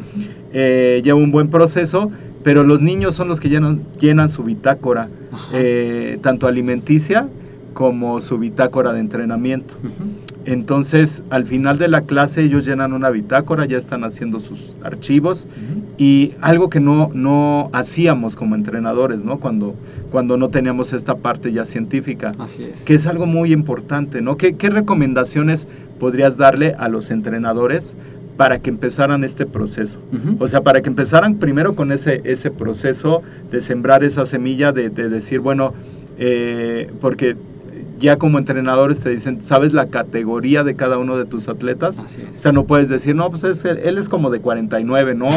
Eh, 0.54 1.02
lleva 1.04 1.18
un 1.18 1.32
buen 1.32 1.50
proceso, 1.50 2.12
pero 2.44 2.64
los 2.64 2.82
niños 2.82 3.16
son 3.16 3.28
los 3.28 3.40
que 3.40 3.50
llenan, 3.50 3.82
llenan 4.00 4.28
su 4.30 4.44
bitácora, 4.44 5.08
eh, 5.54 6.18
tanto 6.22 6.48
alimenticia 6.48 7.28
como 7.74 8.20
su 8.20 8.38
bitácora 8.38 8.92
de 8.94 9.00
entrenamiento. 9.00 9.76
Entonces, 10.46 11.24
al 11.30 11.46
final 11.46 11.78
de 11.78 11.88
la 11.88 12.02
clase 12.02 12.42
ellos 12.44 12.66
llenan 12.66 12.94
una 12.94 13.10
bitácora, 13.10 13.66
ya 13.66 13.78
están 13.78 14.04
haciendo 14.04 14.40
sus 14.40 14.76
archivos 14.84 15.48
y 15.98 16.34
algo 16.42 16.70
que 16.70 16.80
no, 16.80 17.12
no 17.14 17.70
hacíamos 17.74 18.36
como 18.36 18.56
entrenadores, 18.56 19.24
¿no? 19.24 19.40
Cuando, 19.40 19.76
cuando 20.10 20.38
no 20.38 20.50
teníamos 20.50 20.94
esta 20.94 21.16
parte 21.18 21.52
ya 21.52 21.66
científica, 21.66 22.32
Así 22.40 22.64
es. 22.64 22.82
que 22.82 22.96
es 22.96 23.06
algo 23.08 23.26
muy 23.26 23.54
importante, 23.54 24.22
¿no? 24.22 24.36
¿Qué, 24.38 24.54
qué 24.56 24.70
recomendaciones 24.70 25.68
podrías 26.00 26.38
darle 26.38 26.76
a 26.78 26.88
los 26.88 27.12
entrenadores 27.12 27.96
para 28.38 28.58
que 28.60 28.72
empezaran 28.72 29.24
este 29.24 29.46
proceso? 29.46 30.00
O 30.40 30.48
sea, 30.48 30.62
para 30.62 30.82
que 30.82 30.90
empezaran 30.90 31.36
primero 31.36 31.76
con 31.76 31.92
ese, 31.92 32.22
ese 32.24 32.50
proceso 32.50 33.22
de 33.52 33.62
sembrar 33.62 34.04
esa 34.04 34.26
semilla, 34.26 34.72
de, 34.72 34.90
de 34.90 35.10
decir, 35.10 35.40
bueno, 35.40 35.74
eh, 36.18 36.90
porque 37.00 37.36
ya 38.02 38.18
como 38.18 38.38
entrenadores 38.40 39.00
te 39.00 39.10
dicen, 39.12 39.42
¿sabes 39.42 39.72
la 39.74 39.86
categoría 39.88 40.64
de 40.64 40.76
cada 40.76 40.98
uno 40.98 41.18
de 41.18 41.26
tus 41.26 41.48
atletas? 41.48 42.00
Así 42.00 42.20
O 42.22 42.36
es. 42.36 42.42
sea, 42.42 42.52
no 42.52 42.66
puedes 42.66 42.90
decir, 42.90 43.16
no, 43.16 43.30
pues 43.30 43.44
es- 43.46 43.64
él 43.64 43.98
es 43.98 44.10
como 44.10 44.30
de 44.32 44.42
49, 44.42 45.16
¿no? 45.16 45.30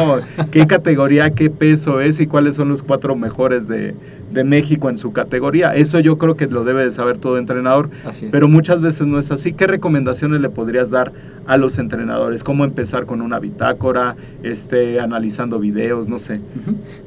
¿Qué 0.51 0.67
categoría, 0.67 1.29
qué 1.29 1.49
peso 1.49 2.01
es 2.01 2.19
y 2.19 2.27
cuáles 2.27 2.55
son 2.55 2.69
los 2.69 2.83
cuatro 2.83 3.15
mejores 3.15 3.67
de, 3.67 3.95
de 4.35 4.43
México 4.43 4.89
en 4.89 4.97
su 4.99 5.11
categoría? 5.11 5.73
Eso 5.73 5.99
yo 5.99 6.19
creo 6.19 6.35
que 6.35 6.45
lo 6.45 6.63
debe 6.63 6.83
de 6.83 6.91
saber 6.91 7.17
todo 7.17 7.39
entrenador, 7.39 7.89
pero 8.29 8.47
muchas 8.47 8.81
veces 8.81 9.07
no 9.07 9.17
es 9.17 9.31
así. 9.31 9.53
¿Qué 9.53 9.65
recomendaciones 9.65 10.41
le 10.41 10.49
podrías 10.49 10.91
dar 10.91 11.11
a 11.47 11.57
los 11.57 11.79
entrenadores? 11.79 12.43
¿Cómo 12.43 12.63
empezar 12.63 13.07
con 13.07 13.21
una 13.21 13.39
bitácora, 13.39 14.15
este, 14.43 14.99
analizando 14.99 15.57
videos, 15.57 16.07
no 16.07 16.19
sé? 16.19 16.41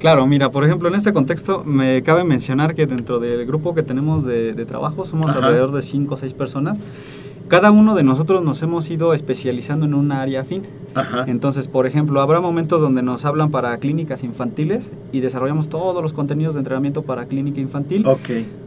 Claro, 0.00 0.26
mira, 0.26 0.50
por 0.50 0.64
ejemplo, 0.64 0.88
en 0.88 0.96
este 0.96 1.12
contexto 1.12 1.62
me 1.64 2.02
cabe 2.02 2.24
mencionar 2.24 2.74
que 2.74 2.86
dentro 2.86 3.20
del 3.20 3.46
grupo 3.46 3.74
que 3.74 3.82
tenemos 3.84 4.24
de, 4.24 4.54
de 4.54 4.64
trabajo 4.64 5.04
somos 5.04 5.30
Ajá. 5.30 5.38
alrededor 5.38 5.72
de 5.72 5.82
5 5.82 6.14
o 6.14 6.18
6 6.18 6.34
personas. 6.34 6.78
Cada 7.48 7.70
uno 7.70 7.94
de 7.94 8.02
nosotros 8.04 8.44
nos 8.44 8.60
hemos 8.60 8.90
ido 8.90 9.14
especializando 9.14 9.86
en 9.86 9.94
un 9.94 10.12
área 10.12 10.42
afín. 10.42 10.64
Ajá. 10.94 11.24
Entonces, 11.28 11.66
por 11.66 11.86
ejemplo, 11.86 12.20
habrá 12.20 12.40
momentos 12.40 12.80
donde 12.80 13.02
nos 13.02 13.24
hablan 13.24 13.50
para 13.50 13.76
clínicas 13.78 14.22
infantiles 14.22 14.90
y 15.12 15.20
desarrollamos 15.20 15.68
todos 15.68 16.02
los 16.02 16.12
contenidos 16.12 16.54
de 16.54 16.60
entrenamiento 16.60 17.02
para 17.02 17.26
clínica 17.26 17.60
infantil, 17.60 18.04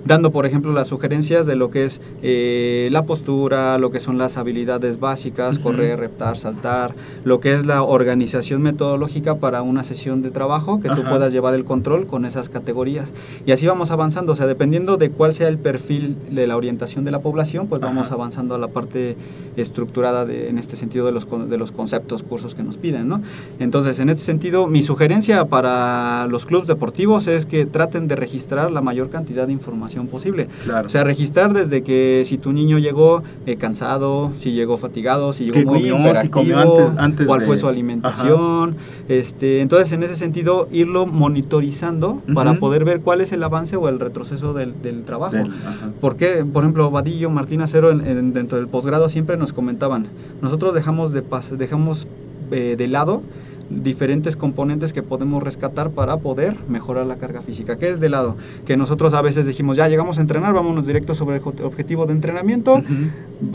dando, 0.06 0.32
por 0.32 0.46
ejemplo, 0.46 0.72
las 0.74 0.88
sugerencias 0.88 1.46
de 1.46 1.56
lo 1.56 1.70
que 1.70 1.86
es 1.86 2.02
eh, 2.24 2.90
la 2.92 3.06
postura, 3.06 3.78
lo 3.78 3.92
que 3.92 4.00
son 4.00 4.18
las 4.18 4.38
habilidades 4.38 5.00
básicas, 5.00 5.60
correr, 5.60 6.00
reptar, 6.00 6.38
saltar, 6.38 6.96
lo 7.24 7.40
que 7.40 7.54
es 7.54 7.66
la 7.66 7.84
organización 7.84 8.62
metodológica 8.62 9.36
para 9.36 9.62
una 9.62 9.84
sesión 9.84 10.22
de 10.22 10.32
trabajo, 10.32 10.80
que 10.80 10.90
tú 10.90 11.04
puedas 11.04 11.32
llevar 11.32 11.54
el 11.54 11.66
control 11.66 12.08
con 12.08 12.26
esas 12.26 12.50
categorías. 12.50 13.14
Y 13.46 13.52
así 13.52 13.68
vamos 13.68 13.92
avanzando, 13.92 14.34
o 14.34 14.36
sea, 14.36 14.48
dependiendo 14.48 14.98
de 14.98 15.12
cuál 15.12 15.34
sea 15.34 15.48
el 15.48 15.58
perfil 15.58 16.18
de 16.32 16.48
la 16.48 16.58
orientación 16.58 17.04
de 17.06 17.12
la 17.12 17.20
población, 17.20 17.68
pues 17.68 17.82
vamos 17.82 18.12
avanzando 18.12 18.56
a 18.56 18.58
la 18.58 18.71
parte 18.72 19.16
estructurada 19.58 20.26
de, 20.26 20.50
en 20.50 20.58
este 20.58 20.76
sentido 20.76 21.06
de 21.06 21.12
los, 21.12 21.28
de 21.50 21.58
los 21.58 21.72
conceptos, 21.72 22.24
cursos 22.24 22.56
que 22.56 22.64
nos 22.64 22.78
piden, 22.78 23.08
¿no? 23.10 23.22
Entonces, 23.60 24.00
en 24.00 24.10
este 24.10 24.24
sentido, 24.24 24.68
mi 24.68 24.82
sugerencia 24.82 25.44
para 25.46 26.26
los 26.28 26.46
clubes 26.46 26.68
deportivos 26.68 27.28
es 27.28 27.46
que 27.46 27.66
traten 27.66 28.08
de 28.08 28.16
registrar 28.16 28.72
la 28.72 28.82
mayor 28.82 29.10
cantidad 29.10 29.48
de 29.48 29.54
información 29.54 30.08
posible. 30.08 30.48
Claro. 30.64 30.88
O 30.88 30.90
sea, 30.90 31.04
registrar 31.04 31.54
desde 31.54 31.84
que 31.84 32.24
si 32.26 32.38
tu 32.38 32.54
niño 32.54 32.80
llegó 32.80 33.24
eh, 33.46 33.58
cansado, 33.58 34.32
si 34.38 34.54
llegó 34.54 34.78
fatigado, 34.78 35.34
si 35.34 35.44
llegó 35.46 35.54
¿Qué 35.60 35.66
muy 35.66 35.90
comió? 35.90 36.22
Si 36.22 36.30
comió 36.30 36.58
antes- 36.60 36.94
antes 36.98 37.28
cuál 37.28 37.42
de- 37.42 37.46
fue 37.46 37.58
su 37.58 37.68
alimentación. 37.68 38.78
Este, 39.10 39.60
entonces, 39.62 39.92
en 39.92 40.04
ese 40.04 40.16
sentido, 40.16 40.70
irlo 40.72 41.06
monitorizando 41.06 42.22
para 42.34 42.54
poder 42.60 42.86
ver 42.86 43.02
cuál 43.02 43.20
es 43.22 43.32
el 43.34 43.44
avance 43.44 43.76
o 43.76 43.90
el 43.90 44.00
retroceso 44.00 44.54
del, 44.54 44.82
del 44.82 45.04
trabajo. 45.04 45.36
Del-. 45.36 45.52
Porque, 46.00 46.46
por 46.46 46.64
ejemplo, 46.64 46.90
Vadillo, 46.90 47.30
Martín 47.30 47.62
Acero, 47.62 47.92
en- 47.92 48.06
en- 48.08 48.34
dentro 48.34 48.58
del 48.62 48.70
posgrado 48.70 49.10
siempre 49.10 49.38
nos 49.38 49.54
comentaban, 49.54 50.08
nosotros 50.42 50.74
dejamos 50.74 51.12
de, 51.12 51.24
dejamos, 51.58 52.08
eh, 52.52 52.76
de 52.78 52.88
lado 52.88 53.22
diferentes 53.70 54.36
componentes 54.36 54.94
que 54.94 55.02
podemos 55.02 55.42
rescatar 55.42 55.92
para 55.92 56.18
poder 56.18 56.58
mejorar 56.68 57.06
la 57.06 57.18
carga 57.18 57.42
física. 57.42 57.78
¿Qué 57.78 57.90
es 57.90 58.00
de 58.00 58.10
lado? 58.10 58.36
Que 58.66 58.78
nosotros 58.78 59.14
a 59.14 59.22
veces 59.22 59.46
dijimos, 59.46 59.78
ya 59.78 59.88
llegamos 59.88 60.18
a 60.18 60.22
entrenar, 60.22 60.54
vámonos 60.54 60.86
directo 60.86 61.16
sobre 61.16 61.38
el 61.38 61.44
objetivo 61.64 62.06
de 62.06 62.14
entrenamiento. 62.14 62.82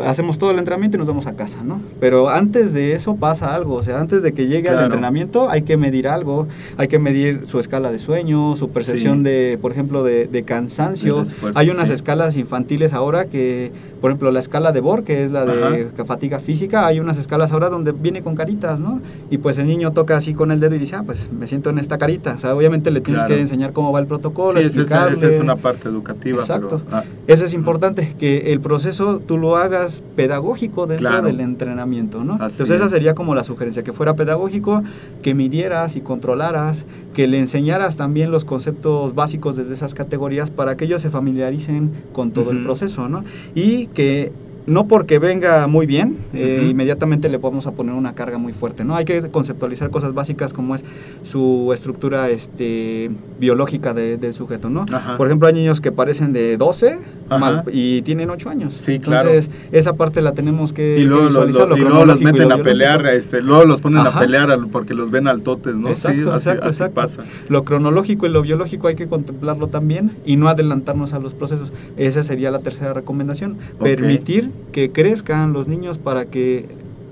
Hacemos 0.04 0.38
todo 0.38 0.50
el 0.50 0.58
entrenamiento 0.58 0.96
y 0.96 0.98
nos 0.98 1.08
vamos 1.08 1.26
a 1.26 1.34
casa, 1.34 1.62
¿no? 1.64 1.80
Pero 2.00 2.28
antes 2.28 2.72
de 2.72 2.94
eso 2.94 3.16
pasa 3.16 3.54
algo, 3.54 3.74
o 3.74 3.82
sea, 3.82 4.00
antes 4.00 4.22
de 4.22 4.32
que 4.32 4.46
llegue 4.46 4.68
al 4.68 4.74
Claro. 4.74 4.86
entrenamiento 4.86 5.48
hay 5.50 5.62
que 5.62 5.76
medir 5.76 6.08
algo, 6.08 6.46
hay 6.76 6.88
que 6.88 6.98
medir 6.98 7.42
su 7.46 7.58
escala 7.60 7.90
de 7.92 7.98
sueño, 7.98 8.56
su 8.56 8.70
percepción 8.70 9.18
Sí. 9.18 9.24
de, 9.24 9.58
por 9.60 9.72
ejemplo, 9.72 10.02
de, 10.04 10.26
de 10.26 10.42
cansancio. 10.44 11.22
Esfuerzo, 11.22 11.58
hay 11.58 11.70
unas 11.70 11.88
sí. 11.88 11.94
escalas 11.94 12.36
infantiles 12.36 12.92
ahora 12.92 13.26
que, 13.26 13.72
por 14.00 14.10
ejemplo, 14.10 14.30
la 14.30 14.40
escala 14.40 14.72
de 14.72 14.80
Bohr, 14.80 15.04
que 15.04 15.24
es 15.24 15.30
la 15.30 15.44
de 15.44 15.86
fatiga 16.04 16.38
física, 16.40 16.86
hay 16.86 17.00
unas 17.00 17.18
escalas 17.18 17.52
ahora 17.52 17.68
donde 17.68 17.92
viene 17.92 18.22
con 18.22 18.34
caritas, 18.34 18.80
¿no? 18.80 19.00
Y 19.30 19.38
pues 19.38 19.58
el 19.58 19.66
niño 19.66 19.92
toca 19.92 20.16
así 20.16 20.34
con 20.34 20.50
el 20.50 20.60
dedo 20.60 20.74
y 20.74 20.78
dice, 20.78 20.96
ah, 20.96 21.02
pues 21.04 21.30
me 21.32 21.46
siento 21.46 21.70
en 21.70 21.78
esta 21.78 21.98
carita. 21.98 22.34
O 22.36 22.40
sea, 22.40 22.54
obviamente 22.54 22.90
le 22.90 23.00
tienes 23.00 23.22
Claro. 23.22 23.34
que 23.36 23.40
enseñar 23.40 23.72
cómo 23.72 23.92
va 23.92 24.00
el 24.00 24.06
protocolo, 24.06 24.60
Sí, 24.60 24.66
esa 24.66 24.80
explicarle. 24.80 25.16
esa 25.16 25.28
es 25.28 25.38
una 25.40 25.56
parte 25.56 25.88
educativa. 25.88 26.38
Exacto. 26.38 26.82
pero- 26.84 26.96
ah, 26.96 27.04
Eso 27.26 27.44
es 27.44 27.54
importante, 27.54 28.14
que 28.18 28.52
el 28.52 28.60
proceso 28.60 29.20
tú 29.26 29.36
lo 29.38 29.56
hagas 29.56 29.75
pedagógico 30.16 30.86
dentro 30.86 31.08
Claro. 31.08 31.26
del 31.26 31.40
entrenamiento, 31.40 32.24
¿no? 32.24 32.34
Así 32.34 32.54
Entonces 32.62 32.76
esa 32.76 32.86
es. 32.86 32.90
sería 32.92 33.14
como 33.14 33.34
la 33.34 33.44
sugerencia, 33.44 33.82
que 33.82 33.92
fuera 33.92 34.14
pedagógico, 34.14 34.82
que 35.22 35.34
midieras 35.34 35.96
y 35.96 36.00
controlaras, 36.00 36.84
que 37.14 37.26
le 37.26 37.38
enseñaras 37.38 37.96
también 37.96 38.30
los 38.30 38.44
conceptos 38.44 39.14
básicos 39.14 39.56
desde 39.56 39.74
esas 39.74 39.94
categorías 39.94 40.50
para 40.50 40.76
que 40.76 40.84
ellos 40.86 41.02
se 41.02 41.10
familiaricen 41.10 41.90
con 42.12 42.30
todo 42.32 42.50
el 42.50 42.62
proceso, 42.62 43.08
¿no? 43.08 43.24
Y 43.54 43.86
que 43.88 44.32
no 44.66 44.88
porque 44.88 45.18
venga 45.18 45.66
muy 45.68 45.86
bien, 45.86 46.16
eh, 46.34 46.66
inmediatamente 46.70 47.28
le 47.28 47.38
podemos 47.38 47.66
a 47.66 47.72
poner 47.72 47.94
una 47.94 48.14
carga 48.14 48.36
muy 48.38 48.52
fuerte, 48.52 48.84
¿no? 48.84 48.96
Hay 48.96 49.04
que 49.04 49.22
conceptualizar 49.30 49.90
cosas 49.90 50.12
básicas 50.14 50.52
como 50.52 50.74
es 50.74 50.84
su 51.22 51.70
estructura 51.72 52.30
este, 52.30 53.10
biológica 53.38 53.94
de- 53.94 54.16
del 54.16 54.34
sujeto, 54.34 54.68
¿no? 54.68 54.84
Ajá. 54.92 55.16
Por 55.16 55.28
ejemplo, 55.28 55.46
hay 55.48 55.54
niños 55.54 55.80
que 55.80 55.92
parecen 55.92 56.32
de 56.32 56.56
12 56.56 56.98
Ajá. 57.28 57.38
mal- 57.38 57.64
y 57.72 58.02
tienen 58.02 58.30
8 58.30 58.50
años. 58.50 58.74
Sí, 58.74 58.98
claro. 58.98 59.28
Entonces, 59.30 59.52
esa 59.72 59.92
parte 59.94 60.20
la 60.20 60.32
tenemos 60.32 60.72
que, 60.72 60.98
y 60.98 61.04
luego, 61.04 61.22
que 61.22 61.28
visualizar, 61.28 61.68
lo- 61.68 61.76
lo 61.76 61.76
y 61.76 61.80
luego 61.84 62.04
los 62.04 62.20
meten 62.20 62.48
lo 62.48 62.54
a 62.56 62.58
pelear, 62.62 63.06
este, 63.06 63.42
luego 63.42 63.64
los 63.64 63.80
ponen 63.80 64.00
Ajá. 64.00 64.18
a 64.18 64.20
pelear 64.20 64.56
porque 64.72 64.94
los 64.94 65.10
ven 65.10 65.28
altotes, 65.28 65.74
¿no? 65.76 65.88
Exacto, 65.90 66.22
sí, 66.22 66.28
así, 66.28 66.36
exacto, 66.50 66.62
así 66.68 66.82
exacto. 66.82 66.94
pasa. 67.00 67.24
Lo 67.48 67.62
cronológico 67.64 68.26
y 68.26 68.30
lo 68.30 68.42
biológico 68.42 68.88
hay 68.88 68.96
que 68.96 69.06
contemplarlo 69.06 69.68
también 69.68 70.12
y 70.26 70.36
no 70.36 70.48
adelantarnos 70.48 71.12
a 71.12 71.18
los 71.20 71.34
procesos. 71.34 71.72
Esa 71.96 72.22
sería 72.22 72.50
la 72.50 72.58
tercera 72.58 72.92
recomendación. 72.94 73.56
Permitir 73.80 74.50
que 74.72 74.92
crezcan 74.92 75.52
los 75.52 75.68
niños 75.68 75.98
para 75.98 76.26
que 76.26 76.66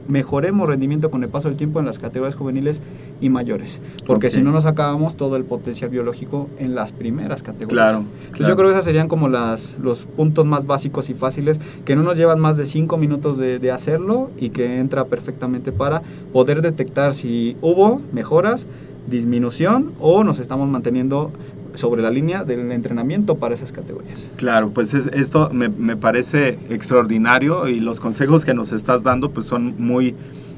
mejoremos 0.08 0.68
rendimiento 0.68 1.10
con 1.10 1.22
el 1.22 1.30
paso 1.30 1.48
del 1.48 1.56
tiempo 1.56 1.80
en 1.80 1.86
las 1.86 1.98
categorías 1.98 2.34
juveniles 2.34 2.80
y 3.20 3.30
mayores. 3.30 3.80
Porque 4.06 4.30
si 4.30 4.42
no 4.42 4.52
nos 4.52 4.66
acabamos 4.66 5.16
todo 5.16 5.36
el 5.36 5.44
potencial 5.44 5.90
biológico 5.90 6.48
en 6.58 6.74
las 6.74 6.92
primeras 6.92 7.42
categorías. 7.42 7.70
Claro, 7.72 7.98
Entonces 7.98 8.32
claro. 8.32 8.52
yo 8.52 8.56
creo 8.56 8.68
que 8.68 8.74
esos 8.74 8.84
serían 8.84 9.08
como 9.08 9.28
las, 9.28 9.78
los 9.78 10.00
puntos 10.00 10.44
más 10.46 10.66
básicos 10.66 11.08
y 11.10 11.14
fáciles 11.14 11.60
que 11.84 11.96
no 11.96 12.02
nos 12.02 12.16
llevan 12.16 12.40
más 12.40 12.56
de 12.56 12.66
cinco 12.66 12.96
minutos 12.96 13.38
de, 13.38 13.58
de 13.58 13.70
hacerlo 13.70 14.30
y 14.38 14.50
que 14.50 14.78
entra 14.78 15.06
perfectamente 15.06 15.72
para 15.72 16.02
poder 16.32 16.60
detectar 16.60 17.14
si 17.14 17.56
hubo 17.62 18.00
mejoras, 18.12 18.66
disminución 19.06 19.92
o 20.00 20.24
nos 20.24 20.38
estamos 20.38 20.68
manteniendo 20.68 21.30
sobre 21.74 22.02
la 22.02 22.10
línea 22.10 22.44
del 22.44 22.70
entrenamiento 22.72 23.36
para 23.36 23.54
esas 23.54 23.72
categorías. 23.72 24.28
Claro, 24.36 24.70
pues 24.70 24.94
es- 24.94 25.08
esto 25.12 25.50
me, 25.52 25.68
me 25.68 25.96
parece 25.96 26.58
extraordinario 26.70 27.68
y 27.68 27.80
los 27.80 28.00
consejos 28.00 28.44
que 28.44 28.54
nos 28.54 28.72
estás 28.72 29.02
dando 29.02 29.30
pues 29.30 29.46
son 29.46 29.74
muy 29.78 30.14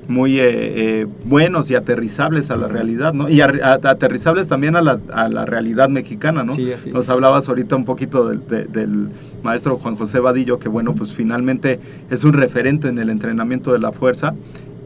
muy 0.09 0.39
eh, 0.39 0.45
eh, 1.01 1.07
buenos 1.25 1.69
y 1.73 1.75
aterrizables 1.75 2.53
a 2.53 2.57
la 2.57 2.69
realidad, 2.69 3.13
¿no? 3.13 3.29
Y 3.29 3.41
a- 3.41 3.47
a- 3.65 3.91
aterrizables 3.91 4.47
también 4.47 4.77
a 4.77 4.81
la, 4.81 5.01
a 5.13 5.29
la 5.29 5.45
realidad 5.47 5.89
mexicana, 5.89 6.45
¿no? 6.45 6.55
Sí, 6.55 6.71
así. 6.73 6.93
Nos 6.93 7.09
hablabas 7.09 7.49
ahorita 7.49 7.75
un 7.75 7.85
poquito 7.85 8.29
del, 8.29 8.47
de- 8.47 8.67
del 8.67 9.09
maestro 9.43 9.77
Juan 9.79 9.97
José 9.97 10.21
Vadillo, 10.21 10.61
que 10.61 10.69
bueno, 10.69 10.95
pues 10.95 11.13
finalmente 11.13 11.81
es 12.09 12.23
un 12.23 12.35
referente 12.35 12.87
en 12.87 12.99
el 12.99 13.11
entrenamiento 13.11 13.73
de 13.73 13.81
la 13.81 13.91
fuerza. 13.91 14.37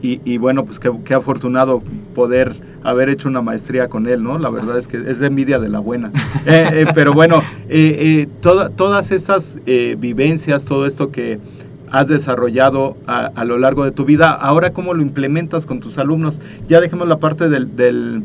Y, 0.01 0.19
y 0.25 0.37
bueno, 0.37 0.65
pues 0.65 0.79
qué, 0.79 0.91
qué 1.05 1.13
afortunado 1.13 1.83
poder 2.15 2.55
haber 2.83 3.09
hecho 3.09 3.27
una 3.29 3.41
maestría 3.41 3.87
con 3.87 4.07
él, 4.07 4.23
¿no? 4.23 4.39
La 4.39 4.49
verdad 4.49 4.77
es 4.77 4.87
que 4.87 4.97
es 4.97 5.19
de 5.19 5.27
envidia 5.27 5.59
de 5.59 5.69
la 5.69 5.79
buena. 5.79 6.11
Eh, 6.47 6.67
eh, 6.73 6.85
pero 6.95 7.13
bueno, 7.13 7.43
eh, 7.69 7.97
eh, 7.99 8.27
toda- 8.41 8.69
todas 8.69 9.11
estas 9.11 9.59
eh, 9.67 9.95
vivencias, 9.99 10.65
todo 10.65 10.87
esto 10.87 11.11
que 11.11 11.37
has 11.91 12.07
desarrollado 12.07 12.97
a, 13.05 13.25
a 13.35 13.45
lo 13.45 13.59
largo 13.59 13.83
de 13.83 13.91
tu 13.91 14.05
vida, 14.05 14.31
ahora 14.31 14.71
cómo 14.73 14.93
lo 14.95 15.01
implementas 15.03 15.65
con 15.67 15.79
tus 15.81 15.97
alumnos. 15.99 16.41
Ya 16.67 16.79
dejemos 16.81 17.07
la 17.07 17.17
parte 17.17 17.47
del, 17.49 17.75
del, 17.75 18.23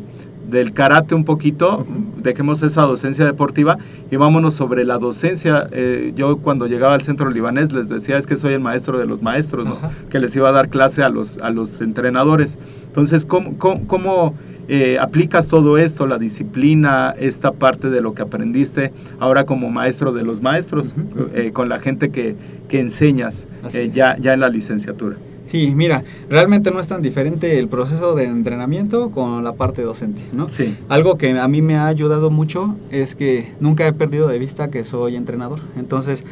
del 0.49 0.73
karate 0.73 1.15
un 1.15 1.25
poquito, 1.25 1.85
dejemos 2.17 2.63
esa 2.63 2.83
docencia 2.83 3.25
deportiva 3.25 3.77
y 4.09 4.15
vámonos 4.15 4.53
sobre 4.53 4.85
la 4.85 4.97
docencia. 4.97 5.67
Eh, 5.71 6.13
yo 6.15 6.37
cuando 6.37 6.67
llegaba 6.67 6.93
al 6.93 7.01
centro 7.01 7.29
libanés 7.29 7.73
les 7.73 7.89
decía, 7.89 8.17
es 8.17 8.27
que 8.27 8.35
soy 8.35 8.53
el 8.53 8.61
maestro 8.61 8.97
de 8.97 9.05
los 9.05 9.21
maestros, 9.21 9.65
¿no? 9.65 9.77
Que 10.09 10.19
les 10.19 10.35
iba 10.35 10.49
a 10.49 10.51
dar 10.51 10.69
clase 10.69 11.03
a 11.03 11.09
los, 11.09 11.37
a 11.39 11.49
los 11.49 11.81
entrenadores. 11.81 12.57
Entonces, 12.87 13.25
¿cómo, 13.25 13.57
cómo, 13.57 13.87
cómo, 13.87 14.35
eh, 14.69 14.97
aplicas 14.99 15.47
todo 15.47 15.77
esto, 15.77 16.07
la 16.07 16.17
disciplina, 16.17 17.15
esta 17.17 17.53
parte 17.53 17.89
de 17.89 18.01
lo 18.01 18.13
que 18.13 18.21
aprendiste 18.21 18.91
ahora 19.17 19.45
como 19.45 19.69
maestro 19.69 20.11
de 20.11 20.23
los 20.23 20.41
maestros, 20.41 20.93
eh, 21.33 21.51
con 21.53 21.69
la 21.69 21.79
gente 21.79 22.09
que, 22.09 22.35
que 22.67 22.81
enseñas 22.81 23.47
eh, 23.73 23.89
ya, 23.93 24.17
ya 24.17 24.33
en 24.33 24.41
la 24.41 24.49
licenciatura? 24.49 25.15
Sí, 25.47 25.73
mira, 25.73 26.03
realmente 26.29 26.71
no 26.71 26.79
es 26.79 26.87
tan 26.87 27.01
diferente 27.01 27.57
el 27.57 27.69
proceso 27.69 28.15
de 28.15 28.25
entrenamiento 28.25 29.11
con 29.11 29.43
la 29.43 29.53
parte 29.53 29.81
docente, 29.81 30.21
¿no? 30.35 30.49
Sí. 30.49 30.77
Algo 30.89 31.17
que 31.17 31.39
a 31.39 31.47
mí 31.47 31.61
me 31.61 31.75
ha 31.75 31.87
ayudado 31.87 32.29
mucho 32.29 32.75
es 32.91 33.15
que 33.15 33.53
nunca 33.61 33.87
he 33.87 33.93
perdido 33.93 34.27
de 34.27 34.39
vista 34.39 34.69
que 34.69 34.83
soy 34.83 35.15
entrenador. 35.15 35.61
Entonces, 35.77 36.25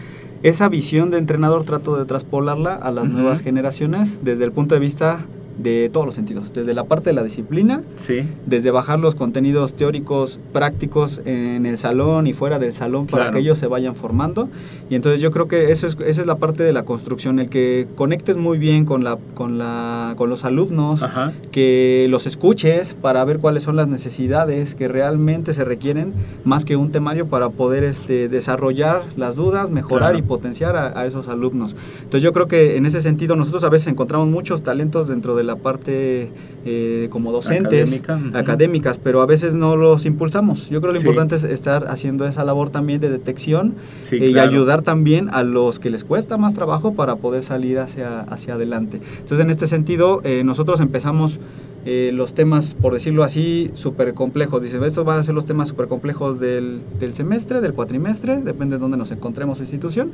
esa 0.44 0.68
visión 0.68 1.12
de 1.12 1.18
entrenador 1.18 1.64
trato 1.64 1.98
de 1.98 2.06
traspolarla 2.06 2.76
a 2.76 2.92
las 2.92 3.08
nuevas 3.08 3.42
generaciones 3.42 4.20
desde 4.22 4.44
el 4.44 4.52
punto 4.52 4.76
de 4.76 4.82
vista 4.82 5.26
de 5.58 5.90
todos 5.92 6.06
los 6.06 6.16
sentidos, 6.16 6.52
desde 6.54 6.74
la 6.74 6.84
parte 6.84 7.10
de 7.10 7.14
la 7.14 7.24
disciplina, 7.24 7.82
Sí. 7.96 8.28
desde 8.46 8.72
bajar 8.72 9.00
los 9.00 9.16
contenidos 9.16 9.74
teóricos 9.74 10.40
prácticos 10.52 11.22
en 11.26 11.66
el 11.66 11.78
salón 11.78 12.28
y 12.28 12.34
fuera 12.34 12.60
del 12.60 12.74
salón 12.74 13.08
para 13.08 13.26
Claro. 13.26 13.36
que 13.36 13.40
ellos 13.42 13.58
se 13.58 13.68
vayan 13.68 13.96
formando. 13.96 14.50
Y 14.90 14.96
entonces 14.96 15.22
yo 15.22 15.32
creo 15.32 15.48
que 15.48 15.72
eso 15.72 15.88
es, 15.88 15.98
esa 16.06 16.22
es 16.22 16.28
la 16.28 16.36
parte 16.36 16.64
de 16.64 16.74
la 16.74 16.84
construcción, 16.84 17.40
el 17.40 17.50
que 17.50 17.88
conectes 17.96 18.38
muy 18.38 18.58
bien 18.58 18.86
con, 18.86 19.04
la, 19.04 19.18
con, 19.34 19.58
la, 19.58 20.14
con 20.18 20.30
los 20.30 20.44
alumnos, 20.46 21.04
Ajá. 21.04 21.34
que 21.52 22.08
los 22.10 22.28
escuches 22.28 22.94
para 22.94 23.24
ver 23.26 23.40
cuáles 23.40 23.64
son 23.64 23.76
las 23.76 23.88
necesidades 23.88 24.76
que 24.76 24.88
realmente 24.88 25.54
se 25.54 25.64
requieren, 25.64 26.14
más 26.44 26.66
que 26.66 26.76
un 26.76 26.92
temario 26.92 27.28
para 27.28 27.50
poder 27.50 27.84
este, 27.84 28.28
desarrollar 28.30 29.04
las 29.18 29.36
dudas, 29.36 29.70
mejorar 29.72 29.96
Claro. 30.12 30.18
y 30.18 30.22
potenciar 30.22 30.76
a, 30.76 31.00
a 31.00 31.06
esos 31.06 31.28
alumnos. 31.28 31.76
Entonces 32.00 32.22
yo 32.22 32.34
creo 32.34 32.48
que 32.48 32.76
en 32.78 32.86
ese 32.86 33.02
sentido 33.02 33.36
nosotros 33.36 33.64
a 33.64 33.70
veces 33.70 33.88
encontramos 33.88 34.28
muchos 34.28 34.62
talentos 34.64 35.08
dentro 35.08 35.36
de 35.36 35.44
la 35.46 35.56
parte 35.56 36.30
eh, 36.66 37.08
como 37.12 37.32
docentes, 37.32 37.94
Académica, 38.04 38.40
académicas, 38.40 38.98
pero 38.98 39.22
a 39.22 39.26
veces 39.28 39.54
no 39.54 39.76
los 39.76 40.06
impulsamos. 40.06 40.68
Yo 40.70 40.82
creo 40.82 40.92
que 40.94 40.98
lo 40.98 41.02
Sí. 41.02 41.08
importante 41.08 41.36
es 41.36 41.44
estar 41.44 41.86
haciendo 41.90 42.26
esa 42.28 42.44
labor 42.44 42.72
también 42.72 43.00
de 43.00 43.10
detección 43.10 43.76
Sí, 43.98 44.16
eh, 44.18 44.30
y 44.32 44.40
ayudar 44.40 44.82
también 44.82 45.30
a 45.32 45.44
los 45.44 45.78
que 45.80 45.90
les 45.92 46.04
cuesta 46.04 46.38
más 46.38 46.54
trabajo 46.56 46.94
para 46.96 47.18
poder 47.18 47.44
salir 47.44 47.78
hacia, 47.80 48.22
hacia 48.22 48.56
adelante. 48.56 49.00
Entonces, 49.20 49.40
en 49.40 49.52
este 49.52 49.68
sentido, 49.68 50.22
eh, 50.24 50.44
nosotros 50.44 50.80
empezamos 50.82 51.40
eh, 51.86 52.10
los 52.12 52.34
temas, 52.34 52.74
por 52.74 52.94
decirlo 52.94 53.24
así, 53.24 53.70
súper 53.76 54.16
complejos. 54.16 54.64
Dice, 54.64 54.80
estos 54.86 55.06
van 55.06 55.20
a 55.20 55.24
ser 55.24 55.36
los 55.36 55.46
temas 55.46 55.68
súper 55.68 55.88
complejos 55.88 56.40
del, 56.40 56.82
del, 57.00 57.14
semestre, 57.14 57.62
del 57.62 57.74
cuatrimestre, 57.74 58.38
depende 58.38 58.78
de 58.78 58.80
dónde 58.80 58.98
nos 58.98 59.12
encontremos 59.12 59.60
la 59.60 59.66
institución, 59.66 60.12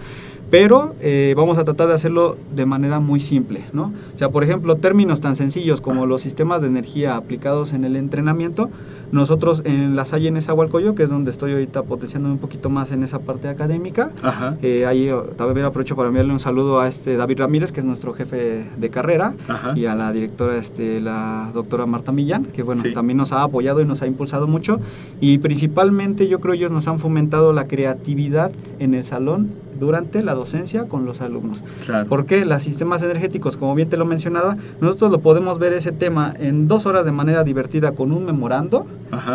pero 0.49 0.93
eh, 0.99 1.33
vamos 1.37 1.57
a 1.57 1.63
tratar 1.63 1.87
de 1.87 1.93
hacerlo 1.93 2.37
de 2.53 2.65
manera 2.65 2.99
muy 2.99 3.21
simple, 3.21 3.63
¿no? 3.71 3.93
O 4.13 4.17
sea, 4.17 4.29
por 4.29 4.43
ejemplo, 4.43 4.75
términos 4.75 5.21
tan 5.21 5.37
sencillos 5.37 5.79
como 5.79 6.05
los 6.05 6.21
sistemas 6.21 6.61
de 6.61 6.67
energía 6.67 7.15
aplicados 7.15 7.71
en 7.71 7.85
el 7.85 7.95
entrenamiento, 7.95 8.69
nosotros 9.11 9.61
en 9.65 9.95
la 9.95 10.05
Salle 10.05 10.27
en 10.27 10.37
Esahualcoyo, 10.37 10.95
que 10.95 11.03
es 11.03 11.09
donde 11.09 11.31
estoy 11.31 11.51
ahorita 11.53 11.83
potenciando 11.83 12.29
un 12.29 12.37
poquito 12.37 12.69
más 12.69 12.91
en 12.91 13.03
esa 13.03 13.19
parte 13.19 13.47
académica, 13.49 14.11
eh, 14.61 14.85
ahí 14.85 15.09
también 15.35 15.65
aprovecho 15.65 15.95
para 15.95 16.07
enviarle 16.07 16.33
un 16.33 16.39
saludo 16.39 16.79
a 16.79 16.87
este 16.87 17.17
David 17.17 17.39
Ramírez, 17.39 17.71
que 17.71 17.79
es 17.81 17.85
nuestro 17.85 18.13
jefe 18.13 18.65
de 18.77 18.89
carrera, 18.89 19.33
y 19.75 19.85
a 19.85 19.95
la 19.95 20.11
directora, 20.11 20.57
este, 20.57 20.99
la 21.01 21.51
doctora 21.53 21.85
Marta 21.85 22.11
Millán, 22.11 22.45
que 22.45 22.63
bueno, 22.63 22.83
también 22.93 23.17
nos 23.17 23.31
ha 23.31 23.43
apoyado 23.43 23.81
y 23.81 23.85
nos 23.85 24.01
ha 24.01 24.07
impulsado 24.07 24.47
mucho. 24.47 24.79
Y 25.19 25.37
principalmente 25.39 26.27
yo 26.27 26.39
creo 26.39 26.53
ellos 26.53 26.71
nos 26.71 26.87
han 26.87 26.99
fomentado 26.99 27.53
la 27.53 27.67
creatividad 27.67 28.51
en 28.79 28.93
el 28.93 29.03
salón 29.03 29.51
durante 29.79 30.21
la 30.21 30.35
docencia 30.35 30.87
con 30.87 31.05
los 31.05 31.21
alumnos. 31.21 31.63
Claro. 31.83 32.07
Porque 32.07 32.45
los 32.45 32.61
sistemas 32.61 33.01
energéticos, 33.01 33.57
como 33.57 33.73
bien 33.73 33.89
te 33.89 33.97
lo 33.97 34.05
mencionaba, 34.05 34.55
nosotros 34.79 35.09
lo 35.11 35.21
podemos 35.21 35.57
ver 35.57 35.73
ese 35.73 35.91
tema 35.91 36.33
en 36.37 36.67
dos 36.67 36.85
horas 36.85 37.03
de 37.03 37.11
manera 37.11 37.43
divertida 37.43 37.93
con 37.93 38.11
un 38.11 38.23
memorando 38.23 38.85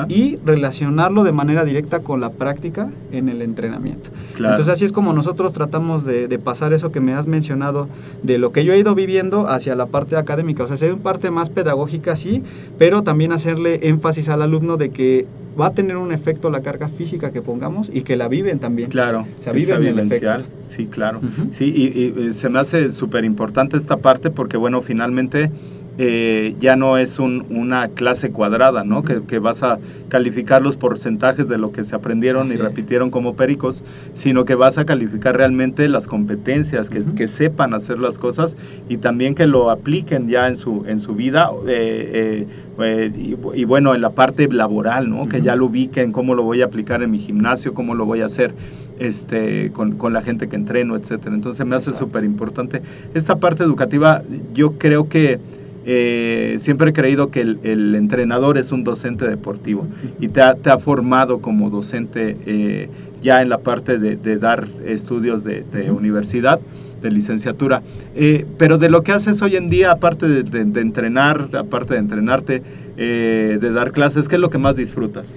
y 0.09 0.39
relacionarlo 0.45 1.25
de 1.25 1.33
manera 1.33 1.65
directa 1.65 2.01
con 2.01 2.21
la 2.21 2.31
práctica 2.31 2.91
en 3.13 3.29
el 3.29 3.43
entrenamiento. 3.43 4.11
Entonces 4.37 4.69
así 4.69 4.85
es 4.85 4.93
como 4.93 5.13
nosotros 5.13 5.53
tratamos 5.53 6.05
de, 6.05 6.29
de, 6.29 6.39
pasar 6.39 6.73
eso 6.73 6.93
que 6.93 7.01
me 7.01 7.15
has 7.15 7.27
mencionado 7.27 7.89
de 8.23 8.39
lo 8.39 8.53
que 8.53 8.65
yo 8.65 8.73
he 8.73 8.79
ido 8.79 8.95
viviendo 8.95 9.49
hacia 9.49 9.75
la 9.75 9.87
parte 9.87 10.17
académica. 10.17 10.65
O 10.65 10.67
sea, 10.67 10.75
es 10.75 10.83
una 10.93 11.03
parte 11.03 11.31
más 11.31 11.51
pedagógica, 11.51 12.17
sí, 12.17 12.43
pero 12.79 13.03
también 13.03 13.33
hacerle 13.33 13.89
énfasis 13.89 14.29
al 14.29 14.43
alumno 14.43 14.77
de 14.77 14.91
que 14.91 15.27
va 15.59 15.67
a 15.67 15.73
tener 15.73 15.97
un 15.97 16.13
efecto 16.13 16.51
la 16.51 16.61
carga 16.61 16.89
física 16.89 17.33
que 17.33 17.43
pongamos 17.43 17.91
y 17.93 18.03
que 18.03 18.17
la 18.17 18.29
viven 18.29 18.59
también. 18.59 18.91
Claro, 18.91 19.27
o 19.39 19.43
sea, 19.43 19.53
viven 19.53 19.85
el 19.85 19.99
efecto. 19.99 20.45
Sí, 20.65 20.87
claro. 20.87 21.21
Sí, 21.51 21.73
y, 21.75 22.21
y, 22.21 22.33
se 22.33 22.49
me 22.49 22.59
hace 22.59 22.93
súper 22.93 23.25
importante 23.25 23.77
esta 23.77 23.97
parte 23.97 24.31
porque, 24.31 24.57
bueno, 24.57 24.83
finalmente 24.83 25.51
eh, 25.99 26.55
ya 26.61 26.77
no 26.77 26.99
es 26.99 27.19
una 27.19 27.89
clase 27.89 28.31
cuadrada, 28.31 28.85
¿no? 28.85 29.03
Que, 29.03 29.39
vas 29.39 29.63
a 29.63 29.79
calificar 30.09 30.63
los 30.63 30.77
porcentajes 30.77 31.49
de 31.49 31.59
lo 31.59 31.73
que 31.73 31.85
se 31.85 31.95
aprendieron 31.95 32.49
y 32.49 32.57
repitieron 32.57 33.11
como 33.11 33.35
pericos, 33.35 33.85
sino 34.15 34.45
que 34.45 34.55
vas 34.55 34.79
a 34.79 34.85
calificar 34.85 35.37
realmente 35.37 35.89
las 35.89 36.07
competencias, 36.07 36.91
que, 36.91 37.27
sepan 37.29 37.75
hacer 37.75 37.99
las 37.99 38.19
cosas 38.19 38.57
y 38.89 38.99
también 38.99 39.35
que 39.35 39.47
lo 39.47 39.71
apliquen 39.71 40.29
ya 40.29 40.47
en 40.49 40.57
su, 40.57 40.85
en 40.87 41.01
su 41.01 41.15
vida 41.15 41.51
eh, 41.67 42.47
eh, 42.79 43.37
y, 43.55 43.65
bueno, 43.65 43.95
en 43.95 44.01
la 44.01 44.11
parte 44.11 44.49
laboral, 44.49 45.09
¿no? 45.09 45.29
Que 45.29 45.41
ya 45.41 45.57
lo 45.57 45.67
ubiquen, 45.67 46.13
cómo 46.13 46.35
lo 46.35 46.43
voy 46.43 46.63
a 46.63 46.67
aplicar 46.67 47.03
en 47.03 47.11
mi 47.11 47.19
gimnasio, 47.19 47.75
cómo 47.75 47.95
lo 47.95 48.05
voy 48.05 48.21
a 48.21 48.27
hacer 48.27 48.55
este, 48.99 49.73
con, 49.73 50.13
la 50.13 50.21
gente 50.21 50.49
que 50.49 50.57
entreno, 50.57 50.97
etcétera. 50.97 51.35
Entonces 51.35 51.65
me 51.67 51.77
hace 51.77 51.93
súper 51.93 52.25
importante. 52.25 52.83
Esta 53.15 53.37
parte 53.37 53.65
educativa, 53.65 54.23
yo 54.55 54.73
creo 54.79 55.09
que 55.09 55.41
eh, 55.89 56.57
siempre 56.59 56.91
he 56.91 56.93
creído 56.93 57.31
que 57.31 57.41
el, 57.43 57.95
entrenador 57.95 58.59
es 58.59 58.73
un 58.73 58.83
docente 58.83 59.29
deportivo 59.29 59.87
y 60.19 60.27
te 60.27 60.41
ha, 60.43 60.79
formado 60.81 61.41
como 61.41 61.71
docente 61.71 62.37
eh, 62.45 62.89
ya 63.23 63.41
en 63.41 63.49
la 63.49 63.59
parte 63.59 64.01
de, 64.01 64.39
dar 64.39 64.67
estudios 64.85 65.45
de, 65.45 65.65
universidad, 65.93 66.59
de 67.01 67.11
licenciatura. 67.13 67.83
Eh, 68.17 68.47
pero 68.59 68.79
de 68.79 68.91
lo 68.91 69.03
que 69.03 69.13
haces 69.13 69.41
hoy 69.43 69.55
en 69.55 69.71
día, 69.71 69.93
aparte 69.93 70.27
de, 70.27 70.81
entrenar, 70.81 71.51
aparte 71.57 71.95
de 71.95 72.01
entrenarte, 72.01 72.63
de 72.97 73.73
dar 73.73 73.93
clases, 73.93 74.29
¿qué 74.29 74.35
es 74.35 74.41
lo 74.41 74.51
que 74.51 74.59
más 74.59 74.75
disfrutas? 74.75 75.37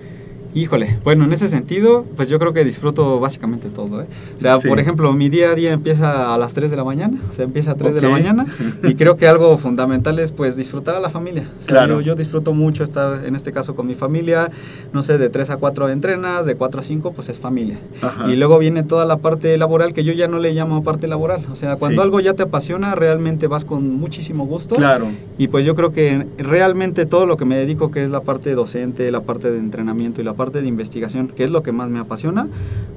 Híjole, 0.56 0.98
bueno, 1.04 1.26
en 1.26 1.34
ese 1.34 1.48
sentido, 1.48 2.06
pues 2.16 2.28
yo 2.28 2.40
creo 2.40 2.54
que 2.54 2.64
disfruto 2.64 3.20
básicamente 3.20 3.70
todo. 3.70 4.02
¿eh? 4.02 4.08
O 4.36 4.40
sea, 4.40 4.58
por 4.58 4.80
ejemplo, 4.80 5.14
mi 5.14 5.30
día 5.30 5.52
a 5.52 5.56
día 5.56 5.72
empieza 5.72 6.34
a 6.34 6.38
las 6.38 6.54
3 6.54 6.72
de 6.72 6.78
la 6.78 6.84
mañana, 6.84 7.20
o 7.30 7.34
sea, 7.34 7.46
empieza 7.46 7.72
a 7.72 7.76
3 7.76 7.94
de 7.94 8.02
la 8.02 8.10
mañana, 8.10 8.46
y 8.84 8.96
creo 8.96 9.16
que 9.16 9.28
algo 9.28 9.56
fundamental 9.58 10.18
es 10.18 10.32
pues 10.32 10.56
disfrutar 10.56 10.96
a 10.96 11.00
la 11.00 11.10
familia. 11.10 11.44
O 11.60 11.64
sea, 11.64 11.74
claro. 11.74 12.02
yo, 12.02 12.16
disfruto 12.16 12.54
mucho 12.54 12.84
estar, 12.84 13.26
en 13.26 13.36
este 13.36 13.52
caso, 13.52 13.76
con 13.76 13.86
mi 13.86 13.94
familia, 13.96 14.50
no 14.92 15.04
sé, 15.04 15.18
de 15.18 15.30
3 15.30 15.52
a 15.52 15.58
4 15.58 15.90
entrenas, 15.90 16.46
de 16.46 16.56
4 16.56 16.80
a 16.80 16.84
5 16.84 17.12
pues 17.14 17.30
es 17.30 17.38
familia. 17.38 17.78
Y 18.28 18.36
luego 18.36 18.58
viene 18.58 18.84
toda 18.84 19.06
la 19.06 19.18
parte 19.18 19.56
laboral 19.58 19.94
que 19.94 20.04
yo 20.04 20.14
ya 20.14 20.28
no 20.28 20.40
le 20.40 20.54
llamo 20.54 20.84
parte 20.84 21.08
laboral. 21.08 21.46
O 21.52 21.56
sea, 21.56 21.76
cuando 21.76 22.02
algo 22.02 22.20
ya 22.20 22.34
te 22.34 22.44
apasiona, 22.44 22.96
realmente 22.96 23.48
vas 23.48 23.66
con 23.66 23.98
muchísimo 23.98 24.46
gusto. 24.46 24.76
Claro. 24.76 25.08
Y 25.38 25.48
pues 25.48 25.66
yo 25.66 25.76
creo 25.76 25.92
que 25.92 26.26
realmente 26.38 27.06
todo 27.06 27.26
lo 27.26 27.38
que 27.38 27.46
me 27.46 27.58
dedico, 27.58 27.92
que 27.92 28.04
es 28.04 28.10
la 28.10 28.22
parte 28.22 28.56
docente, 28.56 29.12
la 29.12 29.22
parte 29.22 29.52
de 29.52 29.60
entrenamiento 29.60 30.22
y 30.22 30.24
la 30.24 30.34
parte 30.40 30.62
de 30.62 30.68
investigación, 30.68 31.28
que 31.28 31.44
es 31.44 31.50
lo 31.50 31.64
que 31.64 31.74
más 31.74 31.90
me 31.90 32.00
apasiona, 32.00 32.48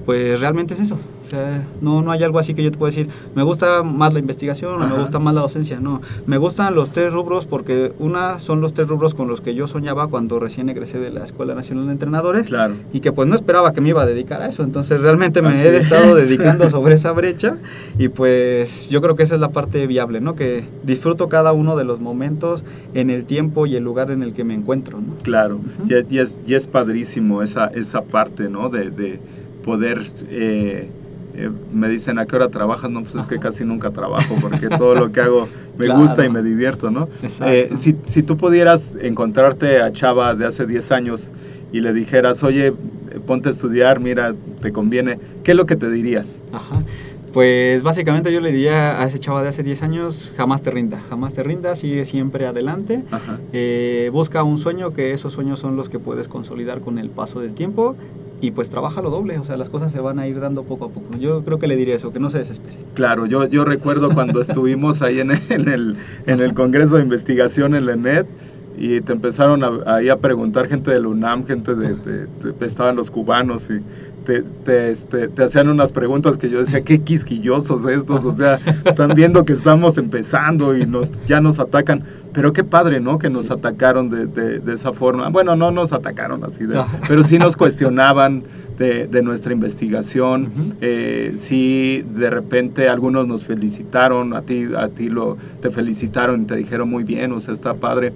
pues 0.07 0.41
realmente 0.41 0.75
es 0.75 0.81
eso. 0.81 0.97
Sea, 1.33 1.67
no, 1.81 2.03
no 2.03 2.13
hay 2.13 2.23
algo 2.23 2.39
así 2.39 2.53
que 2.53 2.63
yo 2.63 2.71
te 2.71 2.77
pueda 2.77 2.91
decir, 2.91 3.09
me 3.35 3.43
gusta 3.43 3.83
más 3.83 4.13
la 4.13 4.19
investigación 4.19 4.75
o 4.75 4.87
me 4.87 4.99
gusta 4.99 5.19
más 5.19 5.35
la 5.35 5.41
docencia. 5.41 5.81
No, 5.81 6.03
me 6.27 6.37
gustan 6.37 6.75
los 6.75 6.91
tres 6.91 7.11
rubros 7.11 7.47
porque 7.47 7.95
una 7.99 8.39
son 8.39 8.61
los 8.61 8.75
tres 8.75 8.87
rubros 8.87 9.15
con 9.15 9.29
los 9.29 9.41
que 9.41 9.55
yo 9.55 9.67
soñaba 9.67 10.09
cuando 10.09 10.39
recién 10.39 10.69
egresé 10.69 10.99
de 10.99 11.11
la 11.11 11.25
Escuela 11.25 11.55
Nacional 11.55 11.87
de 11.87 11.93
Entrenadores. 11.93 12.49
Claro. 12.49 12.75
Y 12.93 13.01
que 13.01 13.13
pues 13.13 13.27
no 13.29 13.35
esperaba 13.35 13.73
que 13.73 13.81
me 13.81 13.89
iba 13.89 14.03
a 14.03 14.05
dedicar 14.05 14.43
a 14.43 14.49
eso. 14.49 14.63
Entonces 14.63 15.01
realmente 15.01 15.41
me 15.41 15.53
he 15.55 15.75
estado 15.79 16.15
dedicando 16.15 16.69
sobre 16.69 16.97
esa 16.97 17.13
brecha 17.13 17.57
y 17.99 18.09
pues 18.09 18.91
yo 18.91 19.01
creo 19.01 19.17
que 19.17 19.23
esa 19.23 19.37
es 19.37 19.41
la 19.41 19.53
parte 19.53 19.87
viable, 19.87 20.21
¿no? 20.21 20.35
Que 20.35 20.67
disfruto 20.83 21.31
cada 21.31 21.55
uno 21.55 21.77
de 21.77 21.85
los 21.85 21.99
momentos 21.99 22.63
en 22.93 23.09
el 23.09 23.25
tiempo 23.25 23.65
y 23.65 23.75
el 23.75 23.85
lugar 23.85 24.11
en 24.11 24.23
el 24.23 24.35
que 24.35 24.45
me 24.45 24.53
encuentro, 24.53 25.01
¿no? 25.01 25.15
Claro, 25.23 25.61
y, 25.89 26.19
es, 26.19 26.39
y 26.47 26.53
es 26.53 26.67
padrísimo 26.67 27.43
esa, 27.43 27.69
esa 27.69 28.03
parte, 28.03 28.51
¿no? 28.51 28.69
De, 28.69 28.91
de 28.91 29.19
poder... 29.65 30.03
Eh, 30.29 30.91
eh, 31.35 31.51
me 31.73 31.89
dicen 31.89 32.19
a 32.19 32.27
qué 32.27 32.37
hora 32.37 32.49
trabajas, 32.49 32.91
no, 32.91 33.03
pues 33.03 33.15
es 33.15 33.27
que 33.27 33.39
casi 33.39 33.65
nunca 33.65 33.91
trabajo 33.91 34.37
porque 34.41 34.69
todo 34.79 34.95
lo 34.95 35.13
que 35.13 35.21
hago 35.21 35.49
me 35.79 35.89
gusta 35.89 36.25
y 36.25 36.29
me 36.29 36.43
divierto, 36.43 36.91
¿no? 36.91 37.09
Eh, 37.47 37.71
si, 37.77 37.97
si, 38.05 38.23
tú 38.23 38.37
pudieras 38.37 38.97
encontrarte 39.01 39.81
a 39.81 39.93
Chava 39.93 40.35
de 40.35 40.47
hace 40.47 40.67
10 40.67 40.93
años 40.93 41.33
y 41.73 41.81
le 41.81 41.93
dijeras, 41.95 42.43
oye, 42.43 42.75
ponte 43.27 43.49
a 43.49 43.53
estudiar, 43.53 44.01
mira, 44.01 44.35
te 44.61 44.73
conviene, 44.73 45.19
¿qué 45.43 45.53
es 45.53 45.57
lo 45.57 45.65
que 45.65 45.77
te 45.77 45.91
dirías? 45.91 46.41
Ajá. 46.53 46.83
Pues 47.33 47.83
básicamente 47.83 48.33
yo 48.33 48.41
le 48.41 48.53
diría 48.53 49.01
a 49.01 49.07
ese 49.07 49.19
chava 49.19 49.43
de 49.43 49.49
hace 49.49 49.63
10 49.63 49.83
años, 49.83 50.35
jamás 50.37 50.61
te 50.61 50.71
rinda, 50.71 51.01
jamás 51.01 51.33
te 51.33 51.43
rinda, 51.43 51.75
sigue 51.75 52.05
siempre 52.05 52.47
adelante, 52.47 53.05
eh, 53.53 54.11
busca 54.13 54.43
un 54.43 54.59
sueño, 54.59 54.93
que 54.93 55.13
esos 55.13 55.33
sueños 55.33 55.59
son 55.59 55.77
los 55.77 55.89
que 55.89 55.99
puedes 55.99 56.29
consolidar 56.29 56.81
con 56.81 56.99
el 56.99 57.09
paso 57.09 57.41
del 57.41 57.55
tiempo 57.55 57.97
y 58.43 58.51
pues 58.51 58.69
trabaja 58.69 59.01
lo 59.01 59.09
doble, 59.11 59.39
o 59.39 59.45
sea, 59.45 59.57
las 59.57 59.71
cosas 59.71 59.93
se 59.93 60.01
van 60.01 60.19
a 60.19 60.27
ir 60.27 60.41
dando 60.41 60.65
poco 60.65 60.87
a 60.87 60.89
poco. 60.91 61.17
Yo 61.17 61.43
creo 61.45 61.59
que 61.59 61.69
le 61.69 61.77
diría 61.77 61.95
eso, 61.95 62.13
que 62.13 62.19
no 62.19 62.29
se 62.29 62.39
desespere. 62.39 62.77
Claro, 62.95 63.25
yo, 63.25 63.47
yo 63.47 63.65
recuerdo 63.65 64.11
cuando 64.13 64.41
estuvimos 64.43 65.01
ahí 65.01 65.21
en, 65.21 65.31
el, 65.31 65.97
en 66.27 66.41
el 66.41 66.53
Congreso 66.53 66.97
de 66.97 67.03
Investigación 67.03 67.75
en 67.75 67.87
la 67.87 67.93
ENET, 67.93 68.27
y 68.77 69.01
te 69.01 69.13
empezaron 69.13 69.63
a, 69.63 69.95
ahí 69.95 70.09
a 70.09 70.17
preguntar 70.17 70.67
gente 70.67 70.91
del 70.91 71.07
UNAM, 71.07 71.45
gente 71.47 71.75
de, 71.75 72.27
estaban 72.61 72.97
los 72.97 73.11
cubanos 73.11 73.69
y 73.71 73.81
te, 74.25 74.43
te, 74.43 74.91
este, 74.91 75.29
te, 75.29 75.45
hacían 75.45 75.69
unas 75.69 75.93
preguntas 75.93 76.39
que 76.39 76.51
yo 76.51 76.59
decía, 76.59 76.83
qué 76.83 77.01
quisquillosos 77.01 77.85
estos, 77.87 78.25
o 78.25 78.33
sea, 78.33 78.59
están 78.85 79.11
viendo 79.15 79.45
que 79.45 79.53
estamos 79.53 79.99
empezando 79.99 80.77
y 80.77 80.87
nos, 80.87 81.13
ya 81.27 81.41
nos 81.41 81.59
atacan, 81.59 82.05
pero 82.33 82.53
qué 82.53 82.65
padre, 82.65 83.01
¿no? 83.01 83.19
Que 83.19 83.31
nos 83.31 83.51
atacaron 83.51 84.11
de, 84.11 84.27
de, 84.27 84.73
esa 84.73 84.93
forma. 84.93 85.29
Bueno, 85.29 85.57
no 85.57 85.71
nos 85.71 85.93
atacaron 85.93 86.45
así, 86.45 86.65
pero 87.09 87.25
sí 87.25 87.39
nos 87.39 87.57
cuestionaban 87.57 88.45
de, 88.79 89.23
nuestra 89.23 89.53
investigación, 89.53 90.75
eh, 90.81 91.35
sí 91.37 92.05
de 92.15 92.31
repente 92.31 92.89
algunos 92.89 93.27
nos 93.27 93.45
felicitaron, 93.45 94.35
a 94.35 94.43
ti, 94.43 94.67
a 94.77 94.89
ti 94.89 95.09
lo, 95.09 95.37
te 95.61 95.71
felicitaron 95.71 96.43
y 96.43 96.45
te 96.47 96.57
dijeron 96.57 96.89
muy 96.89 97.05
bien, 97.05 97.33
o 97.33 97.41
sea, 97.41 97.55
está 97.55 97.75
padre. 97.75 98.13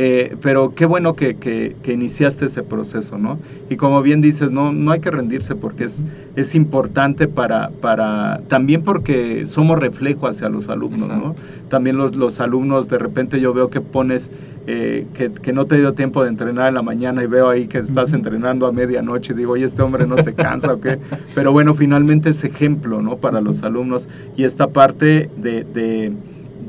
Eh, 0.00 0.36
pero 0.40 0.74
qué 0.76 0.86
bueno 0.86 1.14
que, 1.14 1.36
que, 1.36 1.92
iniciaste 1.92 2.46
ese 2.46 2.62
proceso, 2.62 3.18
¿no? 3.18 3.38
Y 3.68 3.76
como 3.76 4.00
bien 4.00 4.20
dices, 4.20 4.52
no, 4.52 4.72
no 4.72 4.92
hay 4.92 5.00
que 5.00 5.10
rendirse 5.10 5.47
porque 5.54 5.84
es, 5.84 6.04
es 6.36 6.54
importante 6.54 7.28
para, 7.28 7.70
para, 7.70 8.40
también 8.48 8.82
porque 8.82 9.46
somos 9.46 9.78
reflejo 9.78 10.26
hacia 10.26 10.48
los 10.48 10.68
alumnos, 10.68 11.08
¿no? 11.08 11.34
También 11.68 11.96
los, 11.96 12.16
los, 12.16 12.40
alumnos, 12.40 12.88
de 12.88 12.98
repente 12.98 13.40
yo 13.40 13.52
veo 13.52 13.70
que 13.70 13.80
pones, 13.80 14.30
eh, 14.66 15.06
que, 15.14 15.30
que, 15.30 15.52
no 15.52 15.66
te 15.66 15.76
dio 15.76 15.94
tiempo 15.94 16.22
de 16.22 16.30
entrenar 16.30 16.68
en 16.68 16.74
la 16.74 16.82
mañana 16.82 17.22
y 17.22 17.26
veo 17.26 17.48
ahí 17.48 17.68
que 17.68 17.78
estás 17.78 18.12
entrenando 18.12 18.66
a 18.66 18.72
medianoche 18.72 19.32
y 19.32 19.36
digo, 19.36 19.52
oye, 19.52 19.64
este 19.64 19.82
hombre 19.82 20.06
no 20.06 20.18
se 20.18 20.32
cansa 20.34 20.74
o 20.74 20.80
qué. 20.80 20.98
Pero 21.34 21.52
bueno, 21.52 21.74
finalmente 21.74 22.30
es 22.30 22.44
ejemplo, 22.44 23.02
¿no? 23.02 23.16
Para 23.16 23.40
los 23.40 23.62
alumnos 23.62 24.08
y 24.36 24.44
esta 24.44 24.68
parte 24.68 25.30
de 25.36 25.58
de 25.64 26.12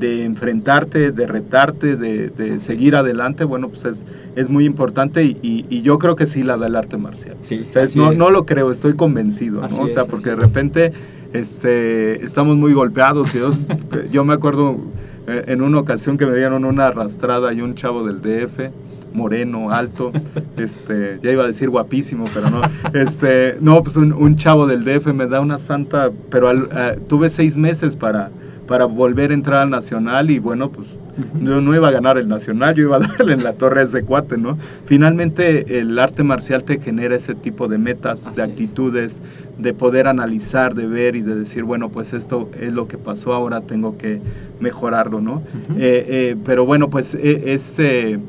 enfrentarte, 0.02 1.12
de 1.12 1.28
retarte, 1.28 1.96
de, 1.96 2.60
seguir 2.60 2.96
adelante, 2.96 3.44
bueno, 3.44 3.70
pues 3.70 3.86
es, 3.86 4.06
es 4.36 4.50
muy 4.50 4.66
importante 4.66 5.24
y, 5.24 5.82
yo 5.82 5.98
creo 5.98 6.16
que 6.16 6.26
sí 6.26 6.44
la 6.44 6.58
da 6.58 6.68
el 6.68 6.76
arte 6.76 6.98
marcial. 6.98 7.38
Sí, 7.42 7.66
no, 7.96 8.12
no, 8.12 8.30
lo 8.30 8.46
creo, 8.46 8.70
estoy 8.70 8.96
convencido, 8.96 9.62
¿no? 9.62 9.84
o 9.84 9.88
sea, 9.88 10.06
porque 10.06 10.32
de 10.32 10.36
repente 10.36 10.92
este, 11.34 12.24
estamos 12.24 12.58
muy 12.58 12.74
golpeados. 12.74 13.34
Y 13.36 13.40
yo, 14.12 14.26
me 14.26 14.34
acuerdo 14.34 14.78
eh, 15.28 15.46
en 15.48 15.62
una 15.62 15.80
ocasión 15.80 16.18
que 16.18 16.26
me 16.26 16.36
dieron 16.36 16.66
una 16.66 16.88
arrastrada 16.88 17.54
y 17.54 17.62
un 17.62 17.76
chavo 17.76 18.06
del 18.06 18.22
DF 18.22 18.72
moreno, 19.14 19.72
alto, 19.72 20.12
este, 20.58 21.20
ya 21.22 21.32
iba 21.32 21.44
a 21.44 21.48
decir 21.48 21.70
guapísimo, 21.70 22.26
pero 22.34 22.50
no, 22.50 22.62
este, 22.94 23.58
no, 23.60 23.82
pues 23.84 23.96
un, 23.96 24.14
un 24.14 24.36
chavo 24.36 24.68
del 24.68 24.84
DF 24.84 25.08
me 25.14 25.26
da 25.26 25.42
una 25.42 25.58
santa, 25.58 26.12
pero 26.30 26.48
al- 26.48 26.70
eh, 26.72 27.00
tuve 27.08 27.30
seis 27.30 27.56
meses 27.56 27.96
para, 27.96 28.30
para 28.70 28.86
volver 28.86 29.32
a 29.32 29.34
entrar 29.34 29.64
al 29.64 29.70
Nacional 29.72 30.30
y 30.32 30.38
bueno, 30.40 30.72
pues 30.72 30.88
yo 31.42 31.60
no 31.60 31.74
iba 31.76 31.88
a 31.88 31.92
ganar 31.92 32.18
el 32.20 32.28
Nacional, 32.28 32.76
yo 32.76 32.84
iba 32.84 32.98
a 32.98 33.00
darle 33.18 33.34
en 33.34 33.44
la 33.44 33.54
torre 33.54 33.82
a 33.82 33.84
ese 33.84 34.04
cuate, 34.04 34.38
¿no? 34.38 34.58
Finalmente 34.86 35.80
el 35.80 35.98
arte 35.98 36.24
marcial 36.24 36.64
te 36.64 36.80
genera 36.80 37.16
ese 37.16 37.34
tipo 37.36 37.68
de 37.68 37.78
metas, 37.78 38.28
Así 38.28 38.36
de 38.38 38.44
es. 38.44 38.50
actitudes, 38.50 39.22
de 39.58 39.74
poder 39.74 40.08
analizar, 40.08 40.76
de 40.76 40.86
ver 40.88 41.16
y 41.16 41.22
de 41.22 41.36
decir, 41.36 41.64
bueno, 41.64 41.90
pues 41.90 42.14
esto 42.14 42.50
es 42.60 42.72
lo 42.74 42.88
que 42.88 42.98
pasó, 42.98 43.34
ahora 43.34 43.62
tengo 43.62 43.98
que 43.98 44.22
mejorarlo, 44.60 45.20
¿no? 45.22 45.42
Eh, 45.78 46.06
eh, 46.08 46.36
pero 46.46 46.66
bueno, 46.66 46.90
pues 46.90 47.16
eh, 47.16 47.54
es... 47.54 47.78
eh, 47.80 48.20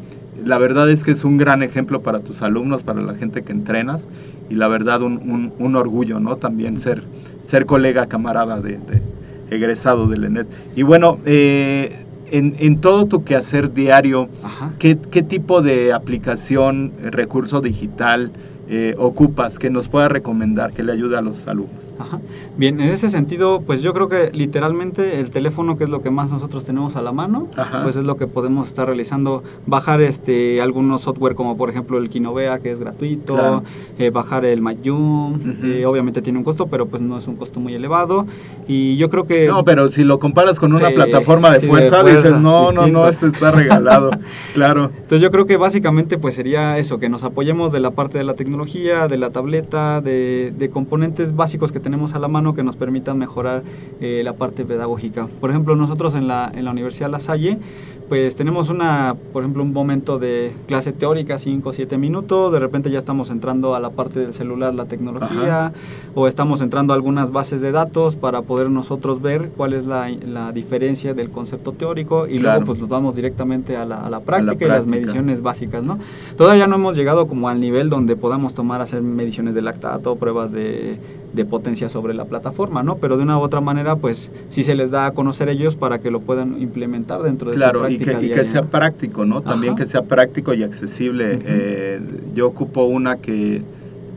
la 0.45 0.57
verdad 0.57 0.88
es 0.88 1.05
que 1.05 1.11
es 1.11 1.22
un 1.24 1.36
gran 1.36 1.62
ejemplo 1.62 2.01
para 2.01 2.20
tus 2.20 2.41
alumnos, 2.41 2.82
para 2.82 3.03
la 3.03 3.14
gente 3.14 3.43
que 3.43 3.53
entrenas 3.53 4.09
y 4.49 4.55
la 4.55 4.68
verdad 4.68 5.03
un, 5.03 5.18
un- 5.18 5.53
un 5.59 5.76
orgullo, 5.76 6.18
¿no? 6.18 6.36
También 6.36 6.78
ser, 6.78 7.03
ser 7.43 7.66
colega, 7.66 8.07
camarada 8.07 8.59
de, 8.62 8.78
de 8.78 9.03
egresado 9.51 10.07
del 10.07 10.24
ENET. 10.24 10.46
Y 10.76 10.82
bueno, 10.82 11.18
eh, 11.26 11.96
en, 12.30 12.57
en 12.59 12.80
todo 12.80 13.07
tu 13.07 13.24
quehacer 13.24 13.72
diario. 13.72 14.28
¿qué, 14.78 14.96
qué 15.11 15.22
tipo 15.22 15.62
de 15.62 15.92
aplicación, 15.92 16.92
eh, 17.03 17.11
recurso 17.11 17.61
digital 17.61 18.32
eh, 18.72 18.94
ocupas 18.98 19.58
que 19.58 19.68
nos 19.68 19.88
pueda 19.88 20.08
recomendar 20.08 20.72
que 20.72 20.84
le 20.84 20.92
ayude 20.92 21.16
a 21.16 21.20
los 21.20 21.48
alumnos? 21.48 21.92
Ajá. 21.98 22.20
Bien, 22.56 22.80
en 22.80 22.90
ese 22.90 23.10
sentido, 23.10 23.62
pues 23.66 23.82
yo 23.82 23.92
creo 23.92 24.08
que 24.08 24.30
literalmente 24.32 25.18
el 25.18 25.30
teléfono, 25.30 25.76
que 25.76 25.84
es 25.84 25.90
lo 25.90 26.02
que 26.02 26.10
más 26.10 26.30
nosotros 26.30 26.64
tenemos 26.64 26.94
a 26.94 27.02
la 27.02 27.10
mano, 27.10 27.48
Ajá. 27.56 27.82
pues 27.82 27.96
es 27.96 28.04
lo 28.04 28.16
que 28.16 28.26
podemos 28.28 28.68
estar 28.68 28.86
realizando. 28.86 29.42
Bajar 29.66 30.00
este 30.00 30.60
algunos 30.62 31.02
software 31.02 31.34
como 31.34 31.56
por 31.56 31.68
ejemplo 31.68 31.98
el 31.98 32.08
Kinovea, 32.08 32.60
que 32.60 32.70
es 32.70 32.78
gratuito, 32.78 33.34
Claro. 33.34 33.62
eh, 33.98 34.10
bajar 34.10 34.44
el 34.44 34.60
Mayum, 34.60 35.34
Ujú. 35.34 35.66
eh, 35.66 35.84
obviamente 35.86 36.22
tiene 36.22 36.38
un 36.38 36.44
costo, 36.44 36.68
pero 36.68 36.86
pues 36.86 37.02
no 37.02 37.18
es 37.18 37.26
un 37.26 37.36
costo 37.36 37.58
muy 37.58 37.74
elevado. 37.74 38.24
Y 38.68 38.96
yo 38.96 39.10
creo 39.10 39.26
que... 39.26 39.48
No, 39.48 39.64
pero 39.64 39.88
si 39.88 40.04
lo 40.04 40.20
comparas 40.20 40.60
con 40.60 40.72
una 40.72 40.90
plataforma 40.90 41.50
de 41.50 41.58
sí, 41.60 41.66
de 41.66 41.72
fuerza, 41.72 42.02
fuerza, 42.02 42.16
dices, 42.28 42.40
no, 42.40 42.70
no, 42.70 42.86
no, 42.86 43.06
distinto. 43.06 43.08
este 43.08 43.26
está 43.26 43.50
regalado. 43.50 44.10
claro. 44.54 44.90
Entonces 44.94 45.20
yo 45.22 45.30
creo 45.32 45.46
que 45.46 45.56
básicamente 45.56 46.18
pues 46.18 46.34
sería 46.34 46.78
eso, 46.78 46.98
que 47.00 47.08
nos 47.08 47.24
apoyemos 47.24 47.72
de 47.72 47.80
la 47.80 47.90
parte 47.90 48.16
de 48.18 48.24
la 48.24 48.34
tecnología, 48.34 48.59
de 48.64 49.16
la 49.16 49.30
tableta, 49.30 50.02
de, 50.02 50.70
componentes 50.70 51.34
básicos 51.34 51.72
que 51.72 51.80
tenemos 51.80 52.14
a 52.14 52.18
la 52.18 52.28
mano 52.28 52.52
que 52.52 52.62
nos 52.62 52.76
permitan 52.76 53.16
mejorar 53.16 53.62
eh, 54.00 54.20
la 54.22 54.34
parte 54.34 54.66
pedagógica. 54.66 55.28
Por 55.40 55.48
ejemplo, 55.48 55.76
nosotros 55.76 56.14
en 56.14 56.28
la, 56.28 56.52
en 56.54 56.66
la 56.66 56.70
Universidad 56.70 57.11
La 57.11 57.20
Salle 57.20 57.58
pues 58.11 58.34
tenemos 58.34 58.68
una, 58.70 59.14
por 59.32 59.44
ejemplo, 59.44 59.62
un 59.62 59.72
momento 59.72 60.18
de 60.18 60.52
clase 60.66 60.90
teórica, 60.92 61.38
5 61.38 61.68
o 61.68 61.72
7 61.72 61.96
minutos, 61.96 62.52
de 62.52 62.58
repente 62.58 62.90
ya 62.90 62.98
estamos 62.98 63.30
entrando 63.30 63.76
a 63.76 63.80
la 63.80 63.90
parte 63.90 64.18
del 64.18 64.34
celular, 64.34 64.74
la 64.74 64.86
tecnología, 64.86 65.72
o 66.16 66.26
estamos 66.26 66.61
entrando 66.61 66.92
a 66.92 66.96
algunas 66.96 67.30
bases 67.30 67.61
de 67.61 67.70
datos 67.70 68.16
para 68.16 68.42
poder 68.42 68.68
nosotros 68.68 69.22
ver 69.22 69.50
cuál 69.56 69.74
es 69.74 69.86
la, 69.86 70.11
la 70.26 70.50
diferencia 70.50 71.14
del 71.14 71.30
concepto 71.30 71.70
teórico 71.72 72.26
y 72.26 72.40
Claro. 72.40 72.58
luego 72.58 72.66
pues 72.66 72.80
nos 72.80 72.88
vamos 72.88 73.14
directamente 73.14 73.76
a 73.76 73.84
la, 73.84 74.04
a 74.04 74.11
la 74.11 74.18
práctica 74.20 74.64
y 74.64 74.68
las 74.68 74.86
mediciones 74.86 75.40
básicas, 75.40 75.84
¿no? 75.84 75.98
Todavía 76.36 76.66
no 76.66 76.74
hemos 76.74 76.96
llegado 76.96 77.28
como 77.28 77.48
al 77.48 77.61
nivel 77.61 77.90
donde 77.90 78.16
podamos 78.16 78.54
tomar, 78.54 78.80
hacer 78.80 79.02
mediciones 79.02 79.54
de 79.54 79.62
lactato, 79.62 80.16
pruebas 80.16 80.50
de, 80.50 80.98
de 81.32 81.44
potencia 81.44 81.88
sobre 81.88 82.14
la 82.14 82.24
plataforma, 82.24 82.82
¿no? 82.82 82.96
Pero 82.96 83.16
de 83.16 83.22
una 83.22 83.38
u 83.38 83.42
otra 83.42 83.60
manera, 83.60 83.96
pues 83.96 84.30
sí 84.48 84.62
se 84.62 84.74
les 84.74 84.90
da 84.90 85.06
a 85.06 85.10
conocer 85.12 85.48
ellos 85.48 85.76
para 85.76 85.98
que 86.00 86.10
lo 86.10 86.20
puedan 86.20 86.60
implementar 86.60 87.22
dentro 87.22 87.50
de 87.50 87.54
su 87.54 87.60
Claro, 87.60 87.88
y 87.88 87.98
práctica 87.98 88.18
que, 88.18 88.26
y 88.26 88.30
que 88.32 88.44
sea 88.44 88.64
práctico, 88.64 89.24
¿no? 89.24 89.42
También 89.42 89.76
que 89.76 89.86
sea 89.86 90.02
práctico 90.02 90.54
y 90.54 90.62
accesible. 90.62 91.38
Eh, 91.44 92.00
yo 92.34 92.46
ocupo 92.46 92.84
una 92.84 93.16
que 93.16 93.62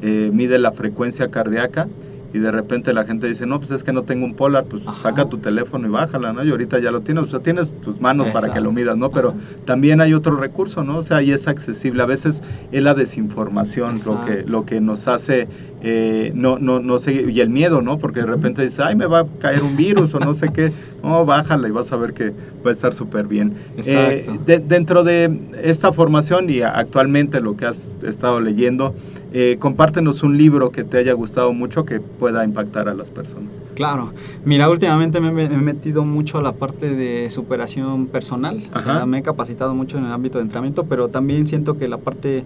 eh, 0.02 0.32
mide 0.34 0.58
la 0.60 0.72
frecuencia 0.72 1.30
cardíaca 1.30 1.88
y 2.34 2.40
de 2.40 2.52
repente 2.52 2.94
la 2.94 3.06
gente 3.06 3.28
dice, 3.28 3.46
no, 3.46 3.60
pues 3.60 3.72
es 3.72 3.84
que 3.84 3.94
no 3.94 4.04
tengo 4.04 4.26
un 4.26 4.34
polar, 4.34 4.66
pues 4.66 4.86
Ajá. 4.88 5.00
saca 5.10 5.30
tu 5.30 5.38
teléfono 5.38 5.88
y 5.88 5.92
bájala, 5.92 6.34
¿no? 6.34 6.44
Y 6.44 6.50
ahorita 6.50 6.80
ya 6.80 6.92
lo 6.92 7.02
tienes, 7.02 7.26
o 7.26 7.28
sea, 7.28 7.40
tienes 7.42 7.72
tus 7.82 8.02
manos 8.02 8.30
para 8.30 8.52
que 8.52 8.60
lo 8.60 8.72
midas, 8.72 8.98
¿no? 8.98 9.10
Pero 9.12 9.30
Ajá. 9.30 9.38
también 9.66 10.02
hay 10.02 10.14
otro 10.14 10.36
recurso, 10.36 10.84
¿no? 10.84 10.98
O 10.98 11.02
sea, 11.04 11.22
y 11.22 11.32
es 11.32 11.48
accesible. 11.48 12.02
A 12.04 12.08
veces 12.08 12.42
es 12.72 12.84
la 12.84 12.94
desinformación 12.94 13.96
lo 14.06 14.26
que, 14.26 14.44
lo 14.48 14.66
que 14.66 14.82
nos 14.82 15.08
hace, 15.08 15.48
eh, 15.82 16.32
no, 16.36 16.58
no, 16.60 16.80
no 16.80 16.98
sé, 17.00 17.26
y 17.30 17.40
el 17.40 17.50
miedo, 17.50 17.82
¿no? 17.82 17.98
Porque 17.98 18.22
de 18.22 18.26
repente 18.26 18.62
dices, 18.64 18.80
ay, 18.80 18.96
me 18.96 19.06
va 19.06 19.20
a 19.20 19.26
caer 19.40 19.62
un 19.64 19.76
virus 19.76 20.14
o 20.16 20.20
no 20.20 20.34
sé 20.34 20.50
qué. 20.52 20.72
No, 21.04 21.26
bájala 21.26 21.68
y 21.68 21.72
vas 21.72 21.92
a 21.92 21.98
ver 21.98 22.14
que 22.14 22.30
va 22.66 22.70
a 22.70 22.72
estar 22.72 22.94
súper 22.94 23.28
bien. 23.28 23.54
Exacto. 23.78 24.32
Eh, 24.34 24.40
de- 24.46 24.60
dentro 24.60 25.04
de 25.04 25.38
esta 25.62 25.92
formación 25.92 26.50
y 26.50 26.62
actualmente 26.62 27.42
lo 27.42 27.58
que 27.58 27.66
has 27.66 28.02
estado 28.04 28.40
leyendo, 28.40 28.96
eh, 29.34 29.58
compártenos 29.60 30.22
un 30.24 30.38
libro 30.38 30.72
que 30.72 30.84
te 30.84 30.98
haya 30.98 31.14
gustado 31.14 31.54
mucho 31.54 31.86
que 31.86 32.00
pueda 32.00 32.44
impactar 32.46 32.88
a 32.88 32.94
las 32.94 33.10
personas. 33.12 33.62
Claro. 33.74 34.14
Mira, 34.46 34.70
últimamente 34.70 35.20
me 35.20 35.32
me 35.32 35.46
he 35.46 35.50
metido 35.50 36.06
mucho 36.06 36.38
a 36.38 36.42
la 36.44 36.52
parte 36.54 36.94
de 36.96 37.30
superación 37.32 38.06
personal. 38.08 38.58
O 38.76 38.80
sea, 38.80 38.98
Ajá. 38.98 39.06
me 39.08 39.18
he 39.20 39.22
capacitado 39.24 39.74
mucho 39.74 39.98
en 39.98 40.06
el 40.06 40.12
ámbito 40.12 40.38
de 40.38 40.44
entrenamiento, 40.44 40.84
pero 40.86 41.08
también 41.10 41.48
siento 41.48 41.78
que 41.78 41.88
la 41.88 41.98
parte 41.98 42.44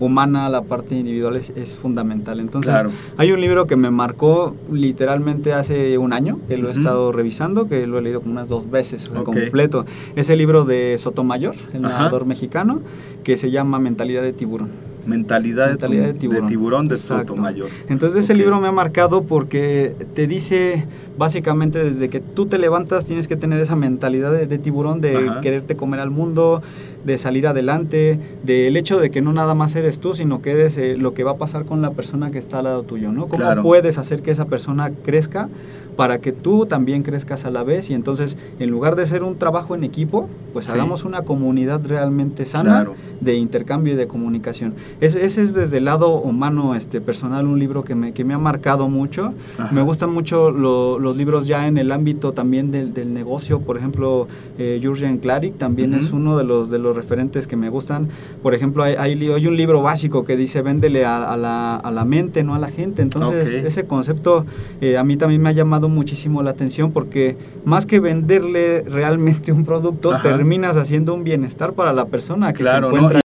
humana, 0.00 0.48
la 0.48 0.62
parte 0.62 0.94
individual 0.96 1.36
es, 1.36 1.50
es 1.56 1.76
fundamental. 1.76 2.40
Entonces, 2.40 2.72
Claro. 2.72 2.90
hay 3.18 3.32
un 3.32 3.40
libro 3.42 3.66
que 3.66 3.76
me 3.76 3.90
marcó 3.90 4.56
literalmente 4.72 5.52
hace 5.52 5.98
un 5.98 6.14
año, 6.14 6.38
que 6.48 6.56
lo 6.56 6.70
he 6.70 6.72
estado 6.72 7.12
revisando, 7.12 7.68
que 7.68 7.86
lo 7.86 7.98
he 7.98 8.02
leído 8.02 8.20
como 8.22 8.32
unas 8.32 8.48
dos 8.48 8.70
veces 8.70 9.08
o 9.08 9.12
sea, 9.12 9.20
Ok. 9.20 9.26
completo. 9.26 9.84
Es 10.16 10.30
el 10.30 10.38
libro 10.38 10.64
de 10.64 10.96
Sotomayor, 10.96 11.54
el 11.74 11.84
Ajá. 11.84 11.98
nadador 11.98 12.24
mexicano, 12.24 12.80
que 13.24 13.36
se 13.36 13.50
llama 13.50 13.78
Mentalidad 13.78 14.22
de 14.22 14.32
tiburón. 14.32 14.70
Mentalidad, 15.10 15.64
de 15.66 15.70
Mentalidad 15.72 16.06
de 16.06 16.14
tiburón. 16.14 16.42
de, 16.44 16.48
tiburón 16.48 16.88
de. 16.88 16.96
Sotomayor. 16.96 17.68
Entonces 17.88 18.24
ese 18.24 18.34
libro 18.34 18.60
me 18.60 18.68
ha 18.68 18.72
marcado 18.72 19.22
porque 19.24 19.94
te 20.14 20.26
dice 20.26 20.86
básicamente 21.18 21.82
desde 21.84 22.08
que 22.08 22.20
tú 22.20 22.46
te 22.46 22.56
levantas 22.58 23.04
tienes 23.04 23.28
que 23.28 23.36
tener 23.36 23.60
esa 23.60 23.76
mentalidad 23.76 24.32
de, 24.32 24.46
de 24.46 24.58
tiburón, 24.58 25.00
de 25.02 25.16
Ajá. 25.16 25.40
quererte 25.42 25.76
comer 25.76 26.00
al 26.00 26.10
mundo, 26.10 26.62
de 27.04 27.18
salir 27.18 27.46
adelante, 27.46 28.18
del 28.42 28.76
hecho 28.76 28.98
de 28.98 29.10
que 29.10 29.20
no 29.20 29.32
nada 29.34 29.54
más 29.54 29.74
eres 29.76 29.98
tú, 29.98 30.14
sino 30.14 30.40
que 30.40 30.52
eres 30.52 30.78
eh, 30.78 30.96
lo 30.96 31.12
que 31.12 31.24
va 31.24 31.32
a 31.32 31.36
pasar 31.36 31.64
con 31.66 31.82
la 31.82 31.90
persona 31.90 32.30
que 32.30 32.38
está 32.38 32.58
al 32.58 32.64
lado 32.64 32.82
tuyo, 32.84 33.12
¿no? 33.12 33.26
¿Cómo 33.26 33.36
Claro. 33.42 33.62
puedes 33.62 33.98
hacer 33.98 34.22
que 34.22 34.30
esa 34.30 34.46
persona 34.46 34.90
crezca 35.04 35.48
para 35.96 36.18
que 36.18 36.32
tú 36.32 36.66
también 36.66 37.02
crezcas 37.02 37.44
a 37.44 37.50
la 37.50 37.62
vez 37.62 37.90
y 37.90 37.94
entonces 37.94 38.36
en 38.58 38.70
lugar 38.70 38.96
de 38.96 39.06
ser 39.06 39.22
un 39.22 39.36
trabajo 39.36 39.74
en 39.74 39.84
equipo, 39.84 40.28
pues 40.52 40.66
Sí. 40.66 40.72
hagamos 40.72 41.04
una 41.04 41.22
comunidad 41.22 41.80
realmente 41.84 42.46
sana 42.46 42.70
Claro. 42.70 42.94
de 43.20 43.34
intercambio 43.36 43.92
y 43.92 43.96
de 43.96 44.06
comunicación. 44.06 44.74
Ese, 45.00 45.24
ese 45.24 45.42
es 45.42 45.52
desde 45.52 45.76
el 45.78 45.84
lado 45.84 46.10
humano, 46.20 46.74
este, 46.74 47.00
personal, 47.00 47.46
un 47.46 47.58
libro 47.58 47.82
que 47.84 47.94
me, 47.94 48.12
que 48.12 48.24
me 48.24 48.32
ha 48.34 48.38
marcado 48.38 48.88
mucho. 48.88 49.34
Ajá. 49.58 49.72
Me 49.72 49.82
gustan 49.82 50.10
mucho 50.12 50.50
lo- 50.50 50.98
los 50.98 51.16
libros 51.16 51.46
ya 51.46 51.66
en 51.66 51.76
el 51.76 51.92
ámbito 51.92 52.32
también 52.32 52.70
del, 52.70 52.94
del 52.94 53.12
negocio. 53.12 53.60
Por 53.60 53.76
ejemplo, 53.76 54.26
eh, 54.58 54.80
Jurgen 54.82 55.18
Klarik 55.18 55.58
también 55.58 55.94
Ujú. 55.94 56.02
es 56.04 56.12
uno 56.12 56.38
de 56.38 56.44
los, 56.44 56.70
de 56.70 56.78
los 56.78 56.96
referentes 56.96 57.46
que 57.46 57.56
me 57.56 57.68
gustan. 57.68 58.08
Por 58.42 58.54
ejemplo, 58.54 58.82
hay, 58.82 58.94
hay, 58.94 59.12
hay 59.30 59.46
un 59.46 59.56
libro 59.56 59.82
básico 59.82 60.24
que 60.24 60.36
dice 60.36 60.62
véndele 60.62 61.04
a, 61.04 61.30
a 61.32 61.36
la, 61.36 61.76
a 61.76 61.90
la 61.90 62.04
mente, 62.06 62.42
no 62.42 62.54
a 62.54 62.58
la 62.58 62.70
gente. 62.70 63.02
Entonces, 63.02 63.58
Ok. 63.58 63.64
ese 63.66 63.84
concepto 63.84 64.46
eh, 64.80 64.96
a 64.96 65.04
mí 65.04 65.16
también 65.18 65.42
me 65.42 65.50
ha 65.50 65.52
llamado 65.52 65.88
muchísimo 65.90 66.42
la 66.42 66.50
atención 66.50 66.92
porque 66.92 67.36
más 67.64 67.84
que 67.84 68.00
venderle 68.00 68.82
realmente 68.82 69.52
un 69.52 69.64
producto, 69.64 70.12
Ajá. 70.12 70.22
terminas 70.22 70.76
haciendo 70.76 71.12
un 71.12 71.24
bienestar 71.24 71.72
para 71.74 71.92
la 71.92 72.06
persona 72.06 72.52
que 72.52 72.60
Claro, 72.62 72.86
se 72.86 72.92
¿no? 72.92 72.96
encuentra 72.96 73.18